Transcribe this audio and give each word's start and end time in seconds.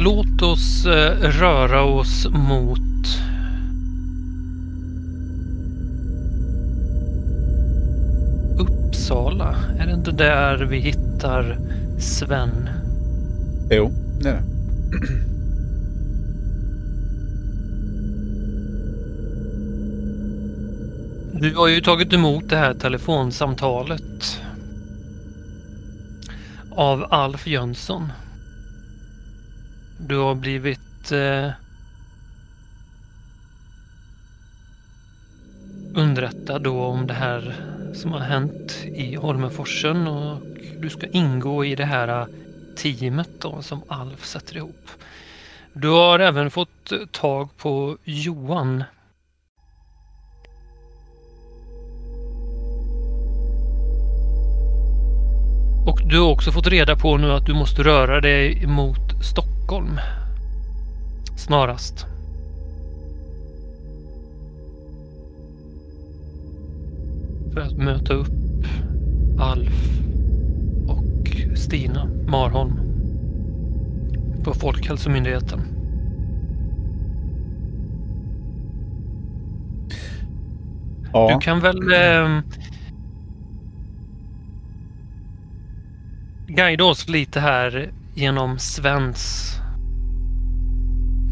låt 0.00 0.42
oss 0.42 0.86
eh, 0.86 1.18
röra 1.20 1.82
oss 1.82 2.26
mot 2.30 2.80
Uppsala. 8.58 9.56
Är 9.78 9.86
det 9.86 9.92
inte 9.92 10.10
där 10.12 10.56
vi 10.56 10.78
hittar 10.78 11.58
Sven? 11.98 12.68
Jo, 13.70 13.92
det 14.20 14.28
är 14.28 14.32
det. 14.32 14.42
Du 21.40 21.54
har 21.54 21.68
ju 21.68 21.80
tagit 21.80 22.12
emot 22.12 22.48
det 22.48 22.56
här 22.56 22.74
telefonsamtalet 22.74 24.40
av 26.70 27.06
Alf 27.10 27.46
Jönsson. 27.46 28.08
Du 30.08 30.16
har 30.16 30.34
blivit 30.34 31.12
eh, 31.12 31.50
underrättad 35.94 36.62
då 36.62 36.82
om 36.82 37.06
det 37.06 37.14
här 37.14 37.54
som 37.94 38.12
har 38.12 38.20
hänt 38.20 38.84
i 38.84 39.14
Holmenforsen 39.14 40.06
och 40.06 40.42
du 40.78 40.90
ska 40.90 41.06
ingå 41.06 41.64
i 41.64 41.74
det 41.74 41.84
här 41.84 42.20
eh, 42.20 42.26
teamet 42.76 43.30
då 43.38 43.62
som 43.62 43.82
Alf 43.88 44.24
sätter 44.24 44.56
ihop. 44.56 44.90
Du 45.72 45.88
har 45.88 46.18
även 46.18 46.50
fått 46.50 46.92
eh, 46.92 46.98
tag 47.12 47.56
på 47.56 47.96
Johan. 48.04 48.84
Och 55.86 56.00
du 56.04 56.20
har 56.20 56.30
också 56.30 56.52
fått 56.52 56.66
reda 56.66 56.96
på 56.96 57.16
nu 57.16 57.32
att 57.32 57.46
du 57.46 57.54
måste 57.54 57.82
röra 57.82 58.20
dig 58.20 58.66
mot 58.66 59.24
Stockholm. 59.24 59.49
Snarast. 61.36 62.06
För 67.52 67.60
att 67.60 67.76
möta 67.76 68.14
upp 68.14 68.66
Alf 69.38 70.00
och 70.88 71.56
Stina 71.56 72.08
Marholm 72.26 72.80
på 74.44 74.54
Folkhälsomyndigheten. 74.54 75.60
Ja, 81.12 81.30
Du 81.34 81.40
kan 81.40 81.60
väl 81.60 81.92
eh, 81.92 82.40
guida 86.46 86.84
oss 86.84 87.08
lite 87.08 87.40
här 87.40 87.90
genom 88.14 88.58
Svens 88.58 89.59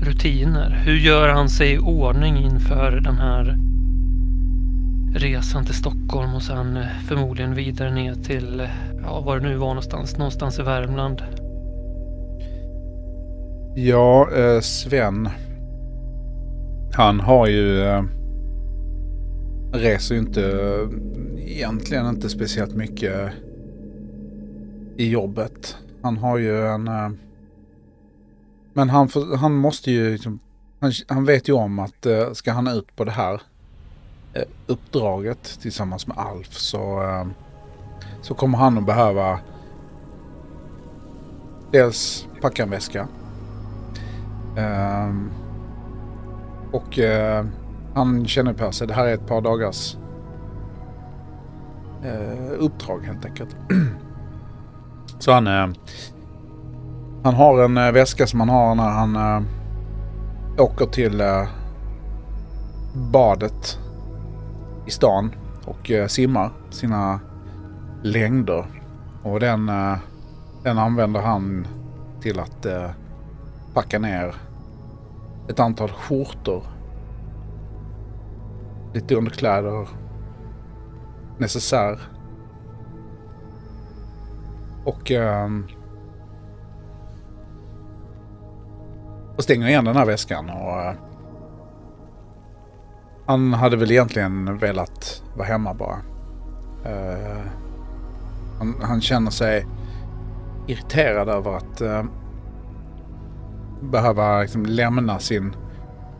rutiner. 0.01 0.83
Hur 0.85 0.97
gör 0.97 1.29
han 1.29 1.49
sig 1.49 1.73
i 1.73 1.79
ordning 1.79 2.37
inför 2.37 2.91
den 2.91 3.19
här 3.19 3.57
resan 5.15 5.65
till 5.65 5.75
Stockholm 5.75 6.35
och 6.35 6.43
sen 6.43 6.77
eh, 6.77 6.87
förmodligen 7.07 7.55
vidare 7.55 7.95
ner 7.95 8.15
till, 8.15 8.69
ja 9.03 9.21
var 9.21 9.41
det 9.41 9.49
nu 9.49 9.57
var 9.57 9.69
någonstans, 9.69 10.19
någonstans 10.19 10.59
i 10.59 10.63
Värmland. 10.63 11.23
ja 13.75 14.29
eh, 14.37 14.61
Sven. 14.61 15.29
Han 16.93 17.21
har 17.21 17.47
ju... 17.47 17.83
Eh, 17.83 18.03
reser 19.73 20.15
ju 20.15 20.21
inte 20.21 20.43
eh, 20.43 20.89
egentligen 21.57 22.07
inte 22.07 22.29
speciellt 22.29 22.75
mycket 22.75 23.33
i 24.97 25.11
jobbet. 25.11 25.77
Han 26.03 26.17
har 26.17 26.39
ju 26.39 26.67
en... 26.67 26.89
Eh, 26.89 27.11
men 28.73 28.91
han, 28.91 29.09
får, 29.09 29.37
han 29.37 29.55
måste 29.55 29.91
ju... 29.91 30.13
Liksom, 30.13 30.39
han, 30.81 30.93
han 31.09 31.25
vet 31.25 31.49
ju 31.49 31.53
om 31.53 31.79
att 31.79 32.07
eh, 32.07 32.33
ska 32.33 32.53
han 32.53 32.69
ut 32.69 32.97
på 32.97 33.05
det 33.05 33.11
här 33.11 33.41
eh, 34.35 34.43
uppdraget 34.67 35.59
tillsammans 35.61 36.07
med 36.07 36.19
Alf 36.19 36.53
så, 36.53 37.03
eh, 37.03 37.27
så 38.23 38.35
kommer 38.35 38.59
han 38.59 38.79
att 38.79 38.87
behöva 38.87 39.41
dels 41.73 42.29
packa 42.41 42.63
en 42.63 42.71
väska. 42.71 43.09
Ehm, 44.57 45.31
och 46.73 46.99
eh, 46.99 47.47
han 47.95 48.27
känner 48.27 48.53
på 48.53 48.73
sig, 48.73 48.87
det 48.87 48.95
här 48.95 49.07
är 49.07 49.15
ett 49.15 49.27
par 49.27 49.41
dagars 49.41 49.97
eh, 52.05 52.53
uppdrag 52.59 53.01
helt 53.05 53.25
enkelt. 53.25 53.57
Så 55.19 55.33
han, 55.33 55.47
eh, 55.47 55.69
han 57.29 57.35
har 57.35 57.65
en 57.65 57.77
äh, 57.77 57.93
väska 57.93 58.27
som 58.27 58.41
han 58.41 58.49
har 58.49 58.75
när 58.75 58.91
han 58.91 59.17
äh, 59.17 59.43
åker 60.59 60.87
till 60.87 61.21
äh, 61.21 61.49
badet 62.95 63.79
i 64.87 64.91
stan 64.91 65.35
och 65.65 65.91
simmar 66.09 66.51
sina 66.71 67.21
längder. 68.03 68.67
Och 69.23 69.41
den, 69.41 69.67
den 70.63 70.79
använder 70.79 71.21
han 71.21 71.67
till 72.21 72.41
att 72.41 72.67
packa 73.75 73.99
ner 73.99 74.35
ett 75.49 75.61
antal 75.61 75.89
skjortor. 75.91 76.63
Lite 78.95 79.15
underkläder. 79.15 79.89
Necessär. 81.39 81.99
Och... 84.85 85.11
Ehm, 85.11 85.67
och 89.39 89.45
stänger 89.45 89.69
igen 89.69 89.85
den 89.85 89.97
här 89.97 90.07
väskan 90.07 90.51
och... 90.51 90.81
Eh, 90.81 90.95
han 93.27 93.53
hade 93.53 93.77
väl 93.77 93.91
egentligen 93.91 94.59
velat 94.59 95.23
vara 95.37 95.49
hemma 95.49 95.75
bara. 95.75 95.97
Uh, 96.87 97.47
han, 98.59 98.75
han 98.83 99.01
känner 99.01 99.31
sig 99.31 99.67
irriterad 100.67 101.29
över 101.29 101.57
att 101.57 101.83
uh, 101.83 102.05
behöva 103.81 104.41
liksom 104.41 104.67
lämna 104.67 105.19
sin 105.19 105.57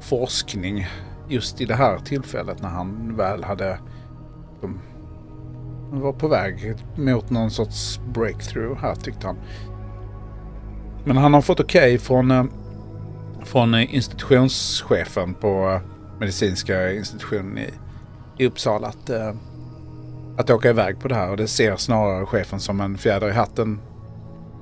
forskning 0.01 0.87
just 1.29 1.61
i 1.61 1.65
det 1.65 1.75
här 1.75 1.99
tillfället 1.99 2.63
när 2.63 2.69
han 2.69 3.17
väl 3.17 3.45
hade 3.45 3.79
liksom, 4.53 4.81
var 5.91 6.13
på 6.13 6.29
väg 6.29 6.75
mot 6.97 7.31
någon 7.31 7.51
sorts 7.51 8.01
breakthrough 8.15 8.81
här 8.81 8.95
tyckte 8.95 9.27
han. 9.27 9.37
Men 11.05 11.17
han 11.17 11.35
har 11.35 11.41
fått 11.41 11.61
okej 11.61 11.99
från, 11.99 12.51
från 13.49 13.75
institutionschefen 13.75 15.35
på 15.35 15.69
eh, 15.69 15.81
medicinska 16.21 16.93
institutionen 16.93 17.59
i, 17.59 17.71
i 18.39 18.47
Uppsala 18.47 18.89
att, 18.89 19.11
eh, 19.11 19.35
att 20.37 20.51
åka 20.51 20.71
iväg 20.71 21.01
på 21.01 21.09
det 21.09 21.15
här. 21.15 21.31
Och 21.31 21.37
det 21.37 21.49
ser 21.49 21.77
snarare 21.77 22.27
chefen 22.27 22.61
som 22.61 22.81
en 22.81 22.99
fjäder 22.99 23.29
i 23.29 23.33
hatten 23.33 23.81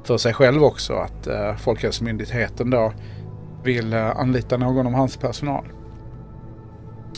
för 0.04 0.19
sig 0.19 0.34
själv 0.34 0.64
också. 0.64 0.92
Att 0.92 1.26
eh, 1.26 1.56
Folkhälsomyndigheten 1.56 2.70
då 2.70 2.92
vill 3.62 3.92
eh, 3.92 4.16
anlita 4.16 4.56
någon 4.56 4.86
av 4.86 4.92
hans 4.92 5.16
personal. 5.16 5.64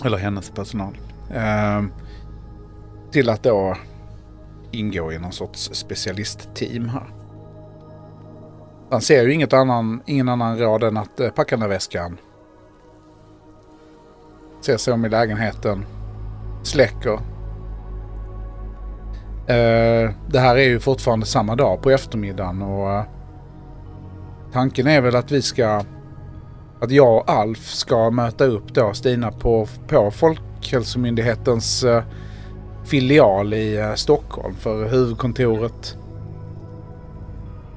Eller 0.04 0.18
hennes 0.18 0.50
personal. 0.50 0.98
Eh, 1.34 1.82
till 3.10 3.30
att 3.30 3.42
då 3.42 3.76
ingå 4.70 5.12
i 5.12 5.18
någon 5.18 5.32
sorts 5.32 5.70
specialistteam 5.72 6.88
här. 6.88 7.17
Han 8.91 9.00
ser 9.00 9.25
ju 9.25 9.32
inget 9.32 9.53
annan, 9.53 10.03
ingen 10.06 10.28
annan 10.28 10.59
råd 10.59 10.82
än 10.82 10.97
att 10.97 11.21
eh, 11.21 11.31
packa 11.31 11.56
den 11.56 11.60
där 11.60 11.69
väskan. 11.69 12.16
Ser 14.61 14.76
sig 14.76 14.94
om 14.94 15.05
i 15.05 15.08
lägenheten. 15.08 15.85
Släcker. 16.62 17.12
Eh, 19.46 20.11
det 20.29 20.38
här 20.38 20.56
är 20.56 20.69
ju 20.69 20.81
fortfarande 20.81 21.26
samma 21.26 21.56
dag 21.56 21.82
på 21.82 21.90
eftermiddagen 21.90 22.62
och 22.62 22.90
eh, 22.90 23.05
tanken 24.52 24.87
är 24.87 25.00
väl 25.00 25.17
att 25.17 25.32
vi 25.32 25.43
ska 25.43 25.82
att 26.81 26.91
jag 26.91 27.17
och 27.17 27.31
Alf 27.31 27.67
ska 27.70 28.11
möta 28.11 28.44
upp 28.44 28.75
då 28.75 28.94
Stina 28.94 29.32
på, 29.32 29.67
på 29.88 30.11
Folkhälsomyndighetens 30.11 31.84
filial 32.84 33.55
i 33.55 33.93
Stockholm. 33.96 34.55
För 34.55 34.88
huvudkontoret 34.88 35.99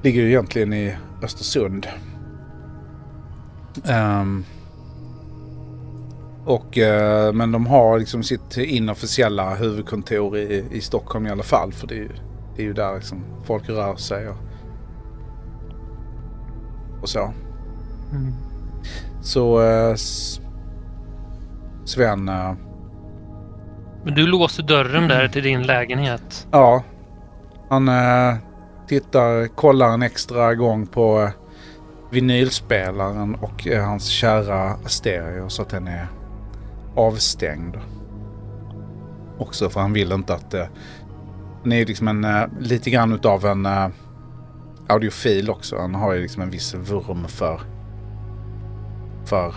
ligger 0.01 0.21
ju 0.21 0.27
egentligen 0.30 0.74
i 0.74 0.95
Östersund. 1.24 1.88
Ehm, 3.86 4.45
och, 6.45 6.77
eh, 6.77 7.33
men 7.33 7.51
de 7.51 7.65
har 7.68 8.00
liksom 8.00 8.24
sitt 8.24 8.57
inofficiella 8.57 9.56
huvudkontor 9.56 10.38
i, 10.38 10.65
i 10.71 10.81
Stockholm 10.81 11.27
i 11.27 11.30
alla 11.30 11.44
fall. 11.44 11.74
För 11.74 11.88
det 11.88 11.94
är 11.94 11.98
ju, 12.00 12.09
det 12.56 12.62
är 12.62 12.65
ju 12.65 12.74
där 12.74 12.95
liksom 12.95 13.24
folk 13.44 13.69
rör 13.69 13.95
sig 13.95 14.27
och, 14.30 14.38
och 17.01 17.09
så. 17.09 17.33
Mm. 18.12 18.33
Så 19.21 19.59
S- 19.94 20.39
Sven, 21.86 22.30
eh, 22.30 22.54
Men 24.04 24.13
du 24.15 24.27
låser 24.27 24.63
dörren 24.63 25.07
där 25.07 25.27
till 25.27 25.44
din 25.44 25.63
lägenhet. 25.63 26.47
ja. 26.51 26.83
Han 27.69 27.88
tittar, 28.92 29.48
kollar 29.48 29.90
en 29.90 30.02
extra 30.02 30.56
gång 30.56 30.88
på, 30.88 31.22
eh, 31.22 31.30
vinylspelaren 32.10 33.36
och 33.36 33.68
eh, 33.68 33.86
hans 33.86 34.06
kära 34.06 34.78
stereo 34.86 35.50
så 35.50 35.62
att 35.62 35.70
den 35.70 35.88
är 35.88 36.08
avstängd. 36.96 37.78
Också 39.38 39.70
för 39.70 39.80
han 39.80 39.94
vill 39.94 40.12
inte 40.12 40.34
att... 40.34 40.54
Eh, 40.54 40.60
det. 40.60 40.70
han 41.64 41.72
är 41.72 41.86
liksom 41.86 42.08
en, 42.08 42.26
lite 42.60 42.90
grann 42.90 43.14
utav 43.14 43.46
en 43.46 43.68
audiofil 44.88 45.50
också. 45.50 45.78
Han 45.78 45.96
har 45.96 46.14
ju 46.14 46.22
liksom 46.22 46.42
en 46.42 46.50
viss 46.50 46.74
vurm 46.74 47.28
för, 47.28 47.62
för, 49.26 49.52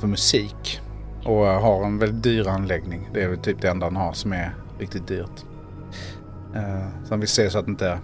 för 0.00 0.06
musik. 0.06 0.80
Och 1.24 1.46
har 1.46 1.84
en 1.84 1.98
väldigt 1.98 2.22
dyr 2.22 2.48
anläggning. 2.48 3.08
Det 3.14 3.22
är 3.22 3.28
väl 3.28 3.38
typ 3.38 3.60
det 3.60 3.68
enda 3.68 3.86
han 3.86 3.96
har 3.96 4.12
som 4.12 4.32
är 4.32 4.54
riktigt 4.78 5.06
dyrt. 5.06 5.44
Så 7.04 7.10
han 7.10 7.20
vill 7.20 7.28
se 7.28 7.50
så 7.50 7.58
att 7.58 7.68
inte 7.68 7.98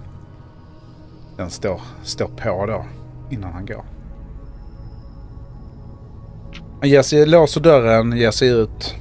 den 1.37 1.51
står, 1.51 1.81
står 2.03 2.29
på 2.29 2.67
då 2.67 2.85
innan 3.31 3.53
han 3.53 3.67
går. 3.67 3.85
Sig, 7.03 7.27
låser 7.27 7.61
dörren, 7.61 8.13
ger 8.17 8.31
sig 8.31 8.49
ut. 8.49 8.95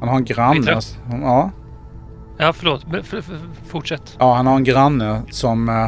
Han 0.00 0.08
har 0.08 0.16
en 0.16 0.24
granne. 0.24 0.80
Ja, 1.22 1.50
Ja, 2.40 2.52
förlåt. 2.52 2.86
F- 3.12 3.30
Fortsätt. 3.66 4.16
ja, 4.18 4.34
han 4.34 4.46
har 4.46 4.56
en 4.56 4.64
granne 4.64 5.22
som, 5.30 5.68
eh, 5.68 5.86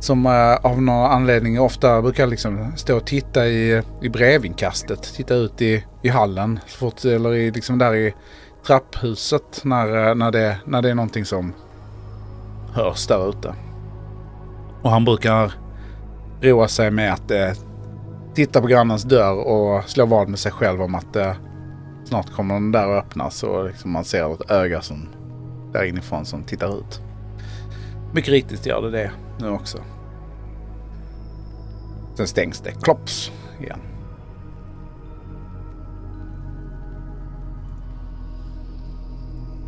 som 0.00 0.26
eh, 0.26 0.54
av 0.54 0.82
någon 0.82 1.10
anledning 1.10 1.60
ofta 1.60 2.02
brukar 2.02 2.26
liksom 2.26 2.72
stå 2.76 2.96
och 2.96 3.06
titta 3.06 3.46
i, 3.46 3.82
i 4.02 4.08
brevinkastet. 4.08 5.02
Titta 5.02 5.34
ut 5.34 5.62
i, 5.62 5.84
i 6.02 6.08
hallen. 6.08 6.60
Fort, 6.68 7.04
eller 7.04 7.34
i, 7.34 7.50
liksom 7.50 7.78
där 7.78 7.94
i 7.94 8.14
trapphuset 8.66 9.60
när, 9.64 10.08
eh, 10.08 10.14
när, 10.14 10.30
det, 10.30 10.56
när 10.66 10.82
det 10.82 10.90
är 10.90 10.94
någonting 10.94 11.24
som 11.24 11.52
hörs 12.72 13.06
där 13.06 13.28
ute. 13.28 13.54
Och 14.82 14.90
han 14.90 15.04
brukar 15.04 15.52
roa 16.40 16.68
sig 16.68 16.90
med 16.90 17.12
att 17.12 17.30
eh, 17.30 17.50
titta 18.34 18.60
på 18.60 18.66
grannens 18.66 19.02
dörr 19.02 19.34
och 19.34 19.84
slå 19.88 20.06
vad 20.06 20.28
med 20.28 20.38
sig 20.38 20.52
själv 20.52 20.82
om 20.82 20.94
att 20.94 21.16
eh, 21.16 21.32
snart 22.04 22.30
kommer 22.30 22.54
den 22.54 22.72
där 22.72 22.88
att 22.88 23.04
öppnas 23.04 23.42
och 23.42 23.64
liksom 23.64 23.92
man 23.92 24.04
ser 24.04 24.34
ett 24.34 24.50
öga 24.50 24.80
som 24.80 25.08
där 25.72 25.84
inifrån 25.84 26.24
som 26.24 26.44
tittar 26.44 26.78
ut. 26.78 27.00
Mycket 28.14 28.30
riktigt 28.30 28.66
gör 28.66 28.82
det 28.82 28.90
det 28.90 29.10
nu 29.40 29.50
också. 29.50 29.78
Sen 32.14 32.26
stängs 32.26 32.60
det. 32.60 32.70
Klopps! 32.70 33.32
igen. 33.60 33.80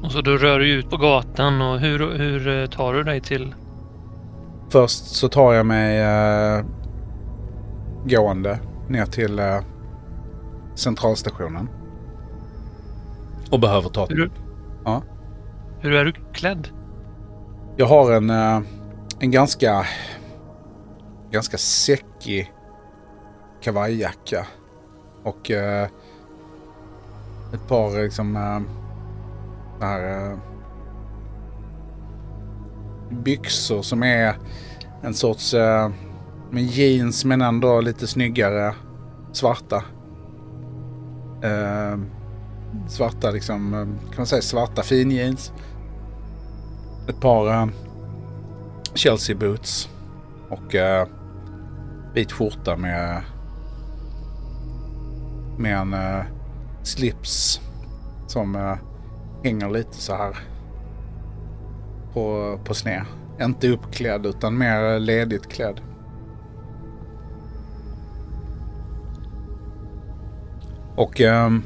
Och 0.02 0.12
så 0.12 0.20
du 0.20 0.38
rör 0.38 0.58
du 0.58 0.70
ut 0.70 0.90
på 0.90 0.96
gatan 0.96 1.62
och 1.62 1.80
hur, 1.80 2.18
hur 2.18 2.48
eh, 2.48 2.66
tar 2.66 2.94
du 2.94 3.02
dig 3.02 3.20
till... 3.20 3.54
Först 4.68 5.04
så 5.06 5.28
tar 5.28 5.52
jag 5.52 5.66
mig 5.66 5.98
eh, 6.00 6.64
gående 8.04 8.58
ner 8.88 9.06
till 9.06 9.38
eh, 9.38 9.60
centralstationen. 10.74 11.68
Och 13.50 13.60
behöver 13.60 13.88
ta... 13.88 14.06
Hur, 14.06 14.30
Ja. 14.84 15.02
hur 15.80 15.92
är 15.92 16.04
du 16.04 16.12
klädd? 16.32 16.68
Jag 17.76 17.86
har 17.86 18.12
en, 18.12 18.30
eh, 18.30 18.60
en 19.20 19.30
ganska, 19.30 19.86
ganska 21.30 21.58
säckig 21.58 22.52
kavajjacka. 23.60 24.46
Och 25.22 25.50
eh, 25.50 25.88
ett 27.54 27.68
par 27.68 28.02
liksom 28.02 28.36
eh, 28.36 28.60
det 29.80 29.86
här, 29.86 30.30
eh, 30.32 30.38
byxor 33.22 33.82
som 33.82 34.02
är 34.02 34.34
en 35.02 35.14
sorts 35.14 35.54
eh, 35.54 35.90
med 36.50 36.62
jeans 36.62 37.24
men 37.24 37.42
ändå 37.42 37.80
lite 37.80 38.06
snyggare 38.06 38.74
svarta. 39.32 39.76
Eh, 41.42 41.98
svarta 42.88 43.30
liksom, 43.30 43.74
eh, 43.74 43.80
kan 43.80 44.16
man 44.16 44.26
säga 44.26 44.42
svarta 44.42 44.82
finjeans. 44.82 45.52
Ett 47.08 47.20
par 47.20 47.48
eh, 47.48 47.66
Chelsea 48.94 49.36
boots 49.36 49.88
och 50.50 50.74
eh, 50.74 51.06
vit 52.14 52.32
skjorta 52.32 52.76
med 52.76 53.22
med 55.58 55.76
en 55.76 55.94
eh, 55.94 56.24
slips 56.82 57.60
som 58.26 58.56
eh, 58.56 58.76
hänger 59.44 59.70
lite 59.70 59.96
så 59.96 60.14
här 60.14 60.36
på, 62.14 62.58
på 62.64 62.74
sned. 62.74 63.04
Inte 63.40 63.68
uppklädd 63.68 64.26
utan 64.26 64.58
mer 64.58 64.98
ledigt 64.98 65.48
klädd. 65.48 65.80
Och 70.96 71.20
ehm, 71.20 71.62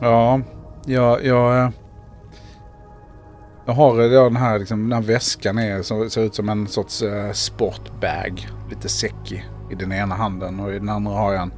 ja, 0.00 0.40
jag, 0.86 1.24
jag, 1.24 1.72
jag 3.66 3.72
har 3.72 3.96
den 3.96 4.36
här, 4.36 4.58
liksom, 4.58 4.82
den 4.88 4.92
här 4.92 5.08
väskan 5.12 5.58
är, 5.58 5.82
som, 5.82 6.10
ser 6.10 6.22
ut 6.22 6.34
som 6.34 6.48
en 6.48 6.66
sorts 6.66 7.02
eh, 7.02 7.32
sportbag. 7.32 8.48
Lite 8.70 8.88
säckig 8.88 9.50
i 9.70 9.74
den 9.74 9.92
ena 9.92 10.14
handen 10.14 10.60
och 10.60 10.72
i 10.72 10.78
den 10.78 10.88
andra 10.88 11.12
har 11.12 11.32
jag 11.32 11.42
en, 11.42 11.52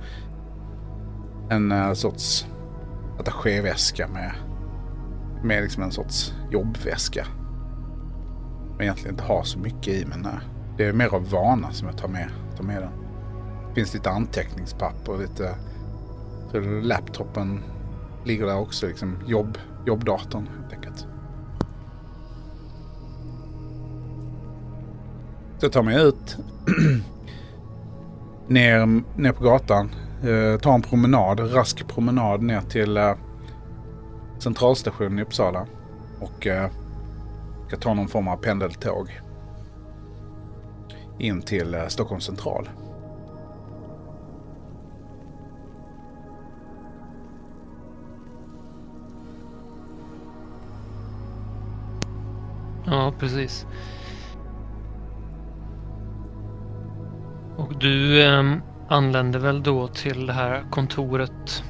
en 1.51 1.73
eh, 1.73 1.93
sorts 1.93 2.47
attachéväska 3.19 4.09
med, 4.09 4.33
med 5.45 5.63
liksom 5.63 5.83
en 5.83 5.93
sorts 5.93 6.35
jobbväska. 6.51 7.27
Men 8.71 8.81
egentligen 8.81 9.15
inte 9.15 9.25
har 9.25 9.43
så 9.43 9.59
mycket 9.59 9.95
i 9.95 10.07
men 10.07 10.21
nej. 10.21 10.39
det 10.77 10.85
är 10.85 10.93
mer 10.93 11.15
av 11.15 11.31
vana 11.31 11.73
som 11.73 11.89
jag 11.89 11.97
tar 11.97 12.09
med, 12.09 12.29
tar 12.57 12.65
med 12.65 12.83
den. 12.83 12.91
Det 13.69 13.75
finns 13.75 13.95
lite 13.95 14.11
anteckningspapper 14.11 15.13
och 15.13 15.21
lite... 15.21 15.55
Så 16.51 16.61
laptopen 16.61 17.61
ligger 18.25 18.47
där 18.47 18.59
också, 18.59 18.87
liksom 18.87 19.17
jobb, 19.27 19.59
jobbdatorn 19.87 20.49
helt 20.61 20.73
enkelt. 20.73 21.07
Så 25.59 25.67
jag 25.67 25.73
tar 25.73 25.83
mig 25.83 26.03
ut 26.03 26.37
ner, 28.47 29.03
ner 29.21 29.33
på 29.33 29.45
gatan. 29.45 29.91
Eh, 30.23 30.61
tar 30.61 30.75
en 30.75 30.83
promenad, 30.83 31.55
rask 31.55 31.89
promenad 31.89 32.43
ner 32.43 32.61
till 32.61 32.97
eh, 32.97 33.13
centralstationen 34.43 35.19
i 35.19 35.23
Uppsala. 35.23 35.67
Och 36.21 36.47
eh, 36.47 36.71
ska 37.69 37.77
ta 37.77 37.95
någon 37.95 38.09
form 38.09 38.29
av 38.29 38.37
pendeltåg. 38.37 39.21
In 41.19 41.43
till 41.43 41.75
eh, 41.75 41.87
Stockholms 41.87 42.25
central. 42.25 42.69
Ja, 52.85 53.13
precis. 53.19 53.67
Och 57.57 57.75
du 57.79 58.23
eh, 58.23 58.57
anländer 58.89 59.39
väl 59.39 59.63
då 59.63 59.89
till 59.89 60.27
det 60.27 60.33
här 60.33 60.65
kontoret. 60.71 61.65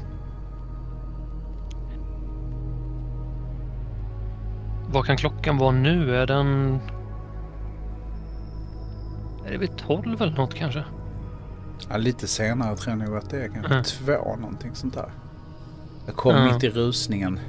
Vad 4.92 5.06
kan 5.06 5.16
klockan 5.16 5.58
vara 5.58 5.70
nu? 5.72 6.16
Är 6.16 6.26
den... 6.26 6.78
Är 9.46 9.50
det 9.52 9.58
vid 9.58 9.76
12 9.76 10.22
eller 10.22 10.36
något 10.36 10.54
kanske? 10.54 10.84
Ja, 11.90 11.96
lite 11.96 12.28
senare 12.28 12.76
tror 12.76 12.98
jag 12.98 13.08
nog 13.08 13.16
att 13.18 13.30
det 13.30 13.44
är. 13.44 13.48
Kanske 13.48 13.72
Mm. 13.72 13.84
två 13.84 14.36
någonting 14.36 14.74
sånt 14.74 14.94
där. 14.94 15.12
Jag 16.06 16.16
kom 16.16 16.34
Ja. 16.36 16.44
mitt 16.52 16.64
i 16.64 16.68
rusningen. 16.68 17.40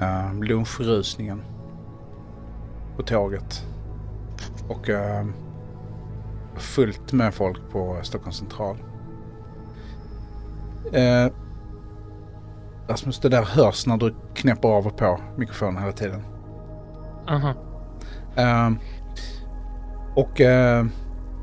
Uh, 0.00 0.42
lunchrusningen. 0.44 1.42
På 2.96 3.02
tåget. 3.02 3.64
Och 4.68 4.88
uh, 4.88 5.24
fullt 6.56 7.12
med 7.12 7.34
folk 7.34 7.58
på 7.72 7.98
Stockholms 8.02 8.36
central. 8.36 8.76
Uh, 10.86 11.32
Rasmus, 12.88 13.20
det 13.20 13.28
där 13.28 13.42
hörs 13.42 13.86
när 13.86 13.96
du 13.96 14.14
knäpper 14.34 14.68
av 14.68 14.86
och 14.86 14.96
på 14.96 15.20
mikrofonen 15.36 15.82
hela 15.82 15.92
tiden. 15.92 16.24
Aha. 17.28 17.54
Eh, 18.36 18.70
och 20.16 20.40
eh, 20.40 20.86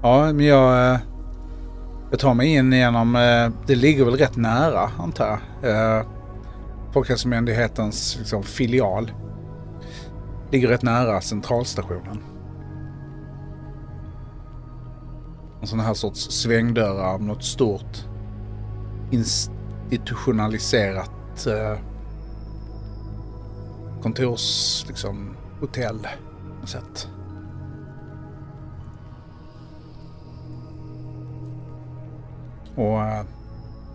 ja, 0.03 0.33
men 0.33 0.45
jag, 0.45 0.93
eh, 0.93 0.99
jag 2.11 2.19
tar 2.19 2.33
mig 2.33 2.47
in 2.47 2.73
genom, 2.73 3.15
eh, 3.15 3.49
det 3.67 3.75
ligger 3.75 4.05
väl 4.05 4.17
rätt 4.17 4.35
nära 4.35 4.91
antar 4.99 5.27
jag. 5.27 5.39
Uh, 5.99 6.05
Folkhälsomyndighetens 6.93 8.15
liksom, 8.19 8.43
filial. 8.43 9.11
Ligger 10.51 10.67
rätt 10.67 10.81
nära 10.81 11.21
centralstationen. 11.21 12.23
En 15.61 15.67
sån 15.67 15.79
här 15.79 15.93
sorts 15.93 16.31
svängdörrar, 16.31 17.19
något 17.19 17.43
stort 17.43 18.07
institutionaliserat 19.11 21.14
ett 21.35 21.47
eh, 21.47 21.77
kontors, 24.01 24.85
liksom, 24.87 25.35
hotell 25.59 26.07
på 26.53 26.59
något 26.59 26.69
sätt. 26.69 27.09
Och 32.75 33.01
eh, 33.01 33.25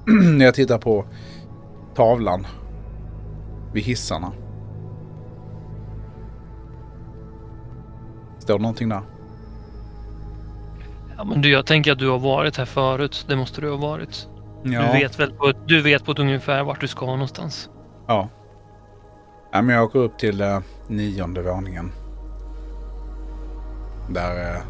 när 0.37 0.45
jag 0.45 0.55
tittar 0.55 0.79
på 0.79 1.05
tavlan 1.95 2.47
vid 3.73 3.85
hissarna. 3.85 4.33
Står 8.39 8.55
det 8.55 8.63
någonting 8.63 8.89
där? 8.89 9.03
Ja, 11.17 11.25
men 11.25 11.43
du, 11.43 11.51
jag 11.51 11.67
tänker 11.67 11.93
att 11.93 11.99
du 11.99 12.09
har 12.09 12.19
varit 12.19 12.57
här 12.57 12.65
förut. 12.65 13.25
Det 13.29 13.37
måste 13.37 13.61
du 13.61 13.71
ha 13.71 13.77
varit. 13.77 14.30
Ja. 14.63 14.93
Du, 14.93 14.99
vet 14.99 15.21
väl 15.21 15.33
på, 15.33 15.53
du 15.67 15.83
vet 15.83 16.05
på 16.05 16.13
ett 16.13 16.19
ungefär 16.19 16.65
vart 16.65 16.81
du 16.81 16.89
ska 16.89 17.07
någonstans. 17.07 17.71
Ja. 18.07 18.29
ja 19.53 19.63
men 19.63 19.75
jag 19.75 19.85
åker 19.85 19.99
upp 19.99 20.19
till 20.19 20.41
eh, 20.41 20.61
nionde 20.89 21.43
våningen. 21.43 21.93
Där, 24.11 24.55
eh, 24.55 24.61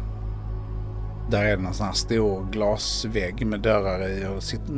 där 1.29 1.45
är 1.45 1.57
det 1.57 1.67
en 1.67 1.73
sån 1.73 1.85
här 1.85 1.93
stor 1.93 2.47
glasvägg 2.51 3.45
med 3.45 3.59
dörrar 3.59 4.09
i 4.09 4.27
och 4.37 4.43
sitter, 4.43 4.73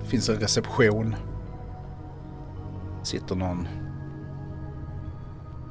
det 0.00 0.08
finns 0.08 0.28
en 0.28 0.36
reception. 0.36 1.14
Sitter 3.02 3.34
någon 3.34 3.68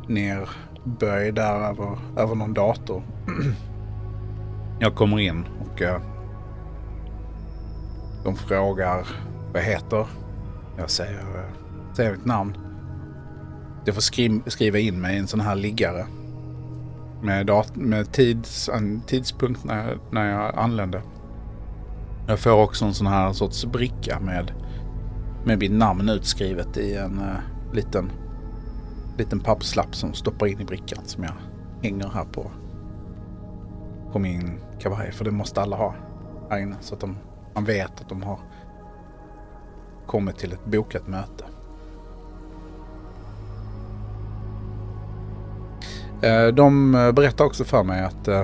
nerböjd 0.08 1.36
där 1.36 1.70
över, 1.70 1.98
över 2.18 2.36
någon 2.36 2.54
dator. 2.54 3.04
jag 4.80 4.96
kommer 4.96 5.20
in 5.20 5.46
och 5.66 5.82
eh, 5.82 6.02
de 8.24 8.36
frågar 8.36 9.08
vad 9.54 9.62
jag 9.62 9.68
heter. 9.68 10.08
Jag 10.78 10.90
säger, 10.90 11.50
säger 11.94 12.12
mitt 12.12 12.26
namn. 12.26 12.58
Jag 13.86 13.96
får 13.96 14.02
skri 14.02 14.42
skriva 14.46 14.80
in 14.80 15.02
mig 15.02 15.16
i 15.16 15.20
en 15.20 15.28
sån 15.28 15.40
här 15.40 15.56
liggare. 15.56 16.06
Med, 17.22 17.46
dat- 17.46 17.76
med 17.76 18.12
tids 18.12 18.70
en 18.70 19.02
tidspunkt 19.02 19.64
när 19.64 19.88
jag, 19.88 20.00
när 20.12 20.30
jag 20.32 20.56
anlände. 20.58 21.02
Jag 22.28 22.40
får 22.40 22.52
också 22.52 22.86
en 22.86 22.94
sån 22.94 23.08
här 23.08 23.34
sorts 23.34 23.66
bricka 23.66 24.20
med, 24.20 24.52
med 25.46 25.60
mitt 25.60 25.72
namn 25.72 26.10
utskrivet 26.10 26.78
i 26.78 26.96
en 26.96 27.20
uh, 27.20 27.74
liten, 27.74 28.12
liten 29.18 29.40
pappslapp 29.40 29.96
som 29.96 30.14
stoppar 30.14 30.48
in 30.48 30.62
i 30.62 30.66
brickan 30.66 31.00
som 31.06 31.24
jag 31.24 31.34
hänger 31.82 32.10
här 32.10 32.26
på, 32.26 32.52
på 34.12 34.20
min 34.20 34.60
kavaj. 34.80 35.12
För 35.12 35.26
det 35.26 35.32
måste 35.32 35.62
alla 35.62 35.76
ha 35.76 35.96
här 36.50 36.60
inne 36.60 36.76
så 36.82 36.94
att 36.96 37.02
de, 37.02 37.18
man 37.54 37.66
vet 37.66 38.02
att 38.02 38.10
de 38.10 38.24
har 38.24 38.40
kommit 40.06 40.38
till 40.38 40.54
ett 40.54 40.66
bokat 40.66 41.08
möte. 41.08 41.46
Eh, 46.22 46.48
de 46.48 46.96
eh, 46.96 47.12
berättar 47.12 47.46
också 47.46 47.64
för 47.64 47.84
mig 47.84 48.04
att 48.04 48.28
eh, 48.28 48.44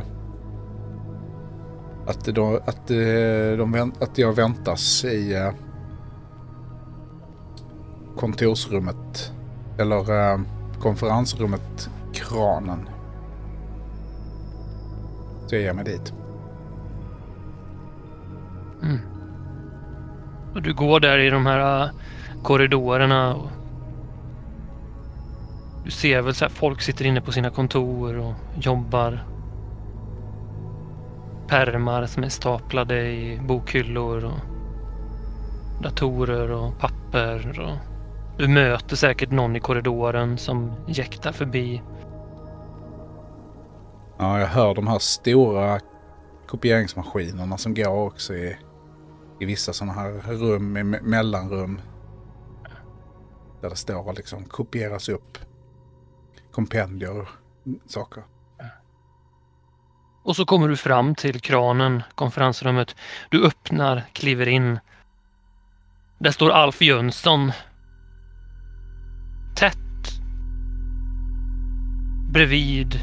att, 2.08 2.26
de, 2.26 2.60
att, 2.66 2.88
de, 3.58 3.94
att 4.00 4.18
jag 4.18 4.34
väntas 4.34 5.06
i 5.06 5.52
kontorsrummet 8.18 9.32
eller 9.78 10.40
konferensrummet 10.80 11.90
Kranen. 12.14 12.90
Så 15.48 15.56
jag 15.56 15.62
ger 15.62 15.74
mig 15.74 15.86
dit. 15.86 16.14
Mm. 18.84 19.00
Och 20.54 20.62
du 20.62 20.74
går 20.74 21.00
där 21.00 21.20
i 21.20 21.30
de 21.30 21.46
här 21.46 21.84
äh, 21.84 21.90
korridorerna. 22.44 23.36
Och 23.36 23.50
du 25.86 25.92
ser 25.92 26.22
väl 26.22 26.34
så 26.34 26.46
här, 26.46 26.50
folk 26.50 26.82
sitter 26.82 27.06
inne 27.06 27.22
på 27.22 27.32
sina 27.32 27.50
kontor 27.50 28.18
och 28.18 28.34
jobbar. 28.56 29.24
Pärmar 31.48 32.06
som 32.06 32.24
är 32.24 32.30
staplade 32.30 33.10
i 33.10 33.40
bokhyllor 33.48 34.26
och 34.26 34.40
datorer 35.84 36.52
och 36.52 36.80
papper. 36.80 37.60
Och 37.60 37.78
du 38.38 38.48
möter 38.48 38.96
säkert 38.96 39.32
någon 39.32 39.56
i 39.56 39.60
korridoren 39.60 40.38
som 40.38 40.72
jäktar 40.88 41.32
förbi. 41.32 41.82
Ja, 44.18 44.40
jag 44.40 44.48
hör 44.48 44.76
de 44.76 44.88
här 44.88 45.00
stora 45.00 45.80
kopieringsmaskinerna 46.48 47.58
som 47.58 47.74
går 47.74 48.06
också 48.06 48.34
i, 48.34 48.58
i 49.40 49.46
vissa 49.46 49.74
sådana 49.74 49.94
här 49.94 50.12
rum, 50.12 50.78
i 50.78 50.84
me- 50.84 51.02
mellanrum. 51.02 51.82
Där 53.62 53.70
det 53.70 53.76
står 53.76 54.08
och 54.08 54.14
liksom 54.14 54.44
kopieras 54.46 55.10
upp 55.10 55.38
kompendier 56.52 57.22
och 57.22 57.28
saker. 57.86 58.24
Och 60.24 60.36
så 60.36 60.46
kommer 60.46 60.68
du 60.68 60.76
fram 60.76 61.16
till 61.16 61.40
kranen, 61.40 62.04
konferensrummet. 62.16 62.96
Du 63.30 63.46
öppnar, 63.46 64.04
kliver 64.14 64.48
in. 64.48 64.80
Där 66.20 66.32
står 66.32 66.50
Alf 66.50 66.82
Jönsson. 66.82 67.52
Tätt. 69.56 69.78
Bredvid 72.32 73.00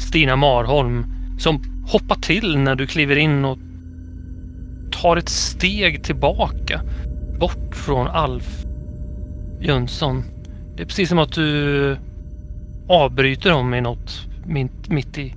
Stina 0.00 0.36
Marholm. 0.36 1.04
Som 1.38 1.84
hoppar 1.86 2.16
till 2.16 2.58
när 2.58 2.74
du 2.74 2.86
kliver 2.86 3.16
in 3.16 3.44
och 3.44 3.58
tar 5.00 5.16
ett 5.16 5.28
steg 5.28 6.04
tillbaka. 6.04 6.82
Bort 7.38 7.76
från 7.76 8.06
Alf 8.06 8.64
Jönsson. 9.60 10.24
Det 10.76 10.82
är 10.82 10.86
precis 10.86 11.08
som 11.08 11.18
att 11.18 11.32
du 11.32 11.96
avbryter 12.88 13.50
dem 13.50 13.74
i 13.74 13.80
något 13.80 14.26
mitt, 14.46 14.88
mitt 14.88 15.18
i. 15.18 15.34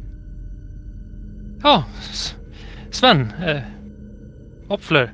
Ja, 1.64 1.84
S- 2.12 2.36
Sven. 2.92 3.32
Eh, 3.32 3.62
Opfler. 4.68 5.14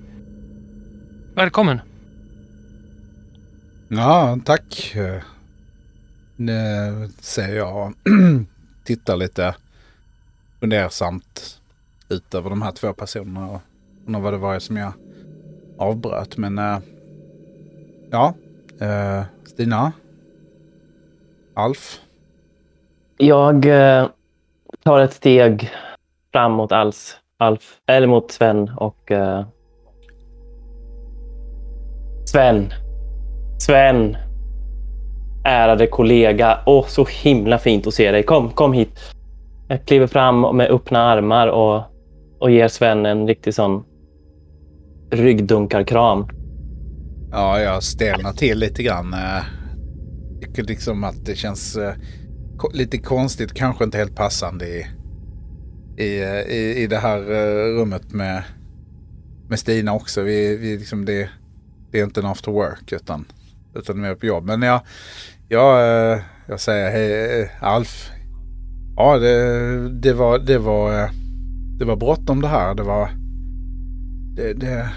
Välkommen. 1.35 1.81
Ja, 3.87 4.39
tack. 4.45 4.95
Nu 6.35 7.09
säger 7.19 7.57
jag. 7.57 7.93
Tittar 8.83 9.17
lite 9.17 9.55
fundersamt 10.59 11.59
ut 12.09 12.33
över 12.35 12.49
de 12.49 12.61
här 12.61 12.71
två 12.71 12.93
personerna 12.93 13.47
och 13.47 13.61
undrar 14.09 14.21
vad 14.21 14.33
det 14.33 14.37
var 14.37 14.59
som 14.59 14.77
jag 14.77 14.93
avbröt. 15.77 16.37
Men 16.37 16.57
eh, 16.57 16.77
ja, 18.11 18.33
eh, 18.81 19.23
Stina, 19.45 19.91
Alf. 21.53 21.99
Jag 23.17 23.65
eh, 23.65 24.07
tar 24.83 24.99
ett 24.99 25.13
steg 25.13 25.71
fram 26.33 26.51
mot 26.51 26.71
Alf, 26.71 27.15
Alf 27.37 27.77
eller 27.87 28.07
mot 28.07 28.31
Sven 28.31 28.71
och 28.77 29.11
eh, 29.11 29.45
Sven. 32.25 32.73
Sven. 33.59 34.17
Ärade 35.45 35.87
kollega. 35.87 36.59
Åh, 36.65 36.85
så 36.85 37.05
himla 37.05 37.57
fint 37.57 37.87
att 37.87 37.93
se 37.93 38.11
dig. 38.11 38.23
Kom, 38.23 38.49
kom 38.49 38.73
hit. 38.73 38.99
Jag 39.67 39.85
kliver 39.85 40.07
fram 40.07 40.57
med 40.57 40.71
öppna 40.71 40.99
armar 40.99 41.47
och, 41.47 41.81
och 42.39 42.51
ger 42.51 42.67
Sven 42.67 43.05
en 43.05 43.27
riktig 43.27 43.53
sån 43.53 43.83
ryggdunkarkram. 45.11 46.27
Ja, 47.31 47.59
jag 47.59 47.83
stelnar 47.83 48.33
till 48.33 48.59
lite 48.59 48.83
grann. 48.83 49.13
Eh, 49.13 49.43
tycker 50.41 50.63
liksom 50.63 51.03
att 51.03 51.25
det 51.25 51.35
känns 51.35 51.75
eh, 51.75 51.93
lite 52.73 52.97
konstigt, 52.97 53.53
kanske 53.53 53.83
inte 53.83 53.97
helt 53.97 54.15
passande 54.15 54.67
i, 54.67 54.87
i, 55.97 56.21
eh, 56.21 56.55
i, 56.55 56.83
i 56.83 56.87
det 56.87 56.97
här 56.97 57.19
rummet 57.77 58.13
med, 58.13 58.43
med 59.49 59.59
Stina 59.59 59.93
också. 59.93 60.21
Vi, 60.21 60.57
vi 60.57 60.77
liksom 60.77 61.05
det, 61.05 61.29
det 61.91 61.99
är 61.99 62.03
inte 62.03 62.19
en 62.19 62.25
after 62.25 62.51
work 62.51 62.91
utan, 62.91 63.25
utan 63.75 64.01
mer 64.01 64.15
på 64.15 64.25
jobb. 64.25 64.45
Men 64.45 64.61
jag, 64.61 64.81
jag, 65.47 66.21
jag 66.47 66.59
säger 66.59 66.91
hej 66.91 67.51
Alf. 67.59 68.11
Ja, 68.95 69.17
det, 69.17 69.89
det 69.89 70.13
var, 70.13 70.39
det 70.39 70.57
var, 70.57 71.09
det 71.79 71.85
var 71.85 71.95
bråttom 71.95 72.41
det 72.41 72.47
här. 72.47 72.75
Det 72.75 72.83
var, 72.83 73.09
det, 74.39 74.53
det, 74.53 74.89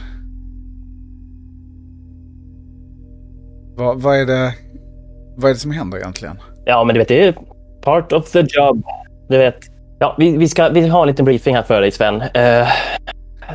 Vad, 3.76 4.02
vad, 4.02 4.16
är 4.16 4.26
det, 4.26 4.54
vad 5.36 5.50
är 5.50 5.54
det 5.54 5.60
som 5.60 5.70
händer 5.70 5.98
egentligen? 5.98 6.38
Ja, 6.64 6.84
men 6.84 6.94
du 6.94 6.98
vet, 6.98 7.08
det 7.08 7.24
är 7.24 7.34
part 7.82 8.12
of 8.12 8.30
the 8.30 8.38
job. 8.48 8.84
Du 9.28 9.38
vet. 9.38 9.58
Ja, 9.98 10.16
vi, 10.18 10.36
vi 10.36 10.48
ska 10.48 10.68
vi 10.68 10.88
har 10.88 11.02
en 11.02 11.08
liten 11.08 11.24
briefing 11.24 11.54
här 11.54 11.62
för 11.62 11.80
dig, 11.80 11.90
Sven. 11.90 12.20
Eh, 12.20 12.68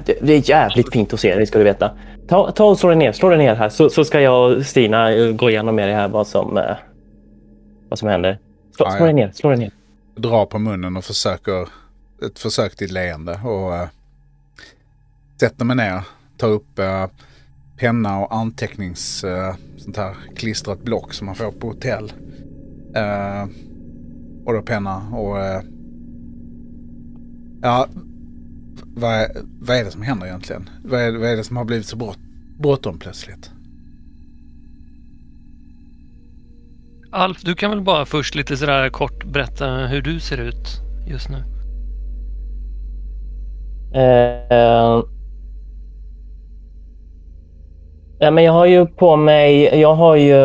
det, 0.05 0.17
det 0.21 0.33
är 0.33 0.49
jävligt 0.49 0.93
fint 0.93 1.13
att 1.13 1.19
se 1.19 1.35
dig, 1.35 1.45
ska 1.45 1.57
du 1.57 1.63
veta. 1.63 1.91
Ta, 2.27 2.51
ta 2.51 2.65
och 2.65 2.79
slå 2.79 2.89
dig 2.89 2.97
ner, 2.97 3.11
slå 3.11 3.29
dig 3.29 3.37
ner 3.37 3.55
här, 3.55 3.69
så, 3.69 3.89
så 3.89 4.05
ska 4.05 4.21
jag 4.21 4.57
och 4.57 4.65
Stina 4.65 5.13
eh, 5.13 5.31
gå 5.31 5.49
igenom 5.49 5.75
med 5.75 5.87
dig 5.87 5.95
här 5.95 6.07
vad 6.07 6.27
som, 6.27 6.57
eh, 6.57 6.75
vad 7.89 7.99
som 7.99 8.07
händer. 8.07 8.39
Slå, 8.75 8.85
Ja, 8.85 8.91
slå 8.91 9.05
dig 9.05 9.13
ner, 9.13 9.31
slå 9.33 9.49
dig 9.49 9.59
ner. 9.59 9.71
Drar 10.15 10.45
på 10.45 10.59
munnen 10.59 10.97
och 10.97 11.03
försöker 11.03 11.61
ett 12.25 12.39
försök 12.39 12.75
till 12.75 12.93
leende 12.93 13.39
och 13.43 13.71
uh, 13.71 13.83
sätter 15.39 15.65
mig 15.65 15.75
ner, 15.75 16.01
tar 16.37 16.47
upp 16.47 16.79
eh, 16.79 17.07
penna 17.77 18.19
och 18.19 18.35
antecknings 18.35 19.23
eh, 19.23 19.55
sånt 19.77 19.97
här 19.97 20.15
klistrat 20.35 20.83
block 20.83 21.13
som 21.13 21.25
man 21.25 21.35
får 21.35 21.51
på 21.51 21.67
hotell. 21.67 22.13
Eh, 22.95 23.47
och 24.45 24.53
då 24.53 24.61
penna 24.61 25.09
och 25.11 25.39
eh, 25.39 25.61
ja, 27.61 27.87
vad, 28.95 29.13
är, 29.13 29.27
vad 29.59 29.77
är 29.77 29.83
det 29.83 29.91
som 29.91 30.01
händer 30.01 30.27
egentligen? 30.27 30.69
Vad 30.83 31.01
är, 31.01 31.11
vad 31.11 31.29
är 31.29 31.35
det 31.35 31.43
som 31.43 31.57
har 31.57 31.65
blivit 31.65 31.87
så 31.87 31.95
brått, 31.95 32.19
bråttom 32.59 32.99
plötsligt? 32.99 33.51
Alf, 37.11 37.41
du 37.41 37.55
kan 37.55 37.69
väl 37.69 37.81
bara 37.81 38.05
först 38.05 38.35
lite 38.35 38.57
sådär 38.57 38.89
kort 38.89 39.25
berätta 39.25 39.75
hur 39.75 40.01
du 40.01 40.19
ser 40.19 40.37
ut 40.37 40.67
just 41.07 41.29
nu? 41.29 41.43
Ja, 48.19 48.31
men 48.31 48.43
jag 48.43 48.53
har 48.53 48.65
ju 48.65 48.85
på 48.85 49.15
mig, 49.15 49.79
jag 49.79 49.95
har 49.95 50.15
ju, 50.15 50.35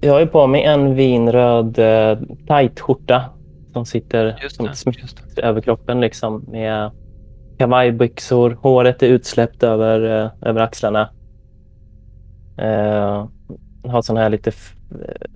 jag 0.00 0.12
har 0.12 0.20
ju 0.20 0.26
på 0.26 0.46
mig 0.46 0.62
en 0.64 0.94
vinröd 0.94 1.78
eh, 1.78 2.18
tight-skjorta 2.46 3.24
som 3.72 3.84
sitter 3.84 4.38
Just 4.42 4.56
som 4.56 4.66
det, 4.66 4.74
smitt 4.74 5.38
över 5.38 5.60
kroppen 5.60 6.00
liksom 6.00 6.44
med 6.48 6.90
kavajbyxor. 7.58 8.58
Håret 8.62 9.02
är 9.02 9.06
utsläppt 9.06 9.62
över, 9.62 10.24
eh, 10.24 10.30
över 10.48 10.60
axlarna. 10.60 11.10
Eh, 12.58 13.28
har 13.84 14.02
såna 14.02 14.20
här 14.20 14.30
lite 14.30 14.50
eh, 14.90 15.28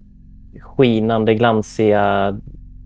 skinande, 0.60 1.34
glansiga 1.34 2.36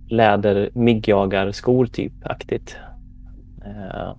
läder 0.08 0.70
myggjagarskor 0.74 1.86
typ 1.86 2.12
aktigt. 2.22 2.76
Eh, 3.64 4.12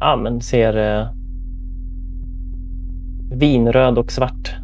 ja, 0.00 0.16
men 0.16 0.40
ser 0.40 0.76
eh, 0.76 1.06
vinröd 3.30 3.98
och 3.98 4.12
svart. 4.12 4.56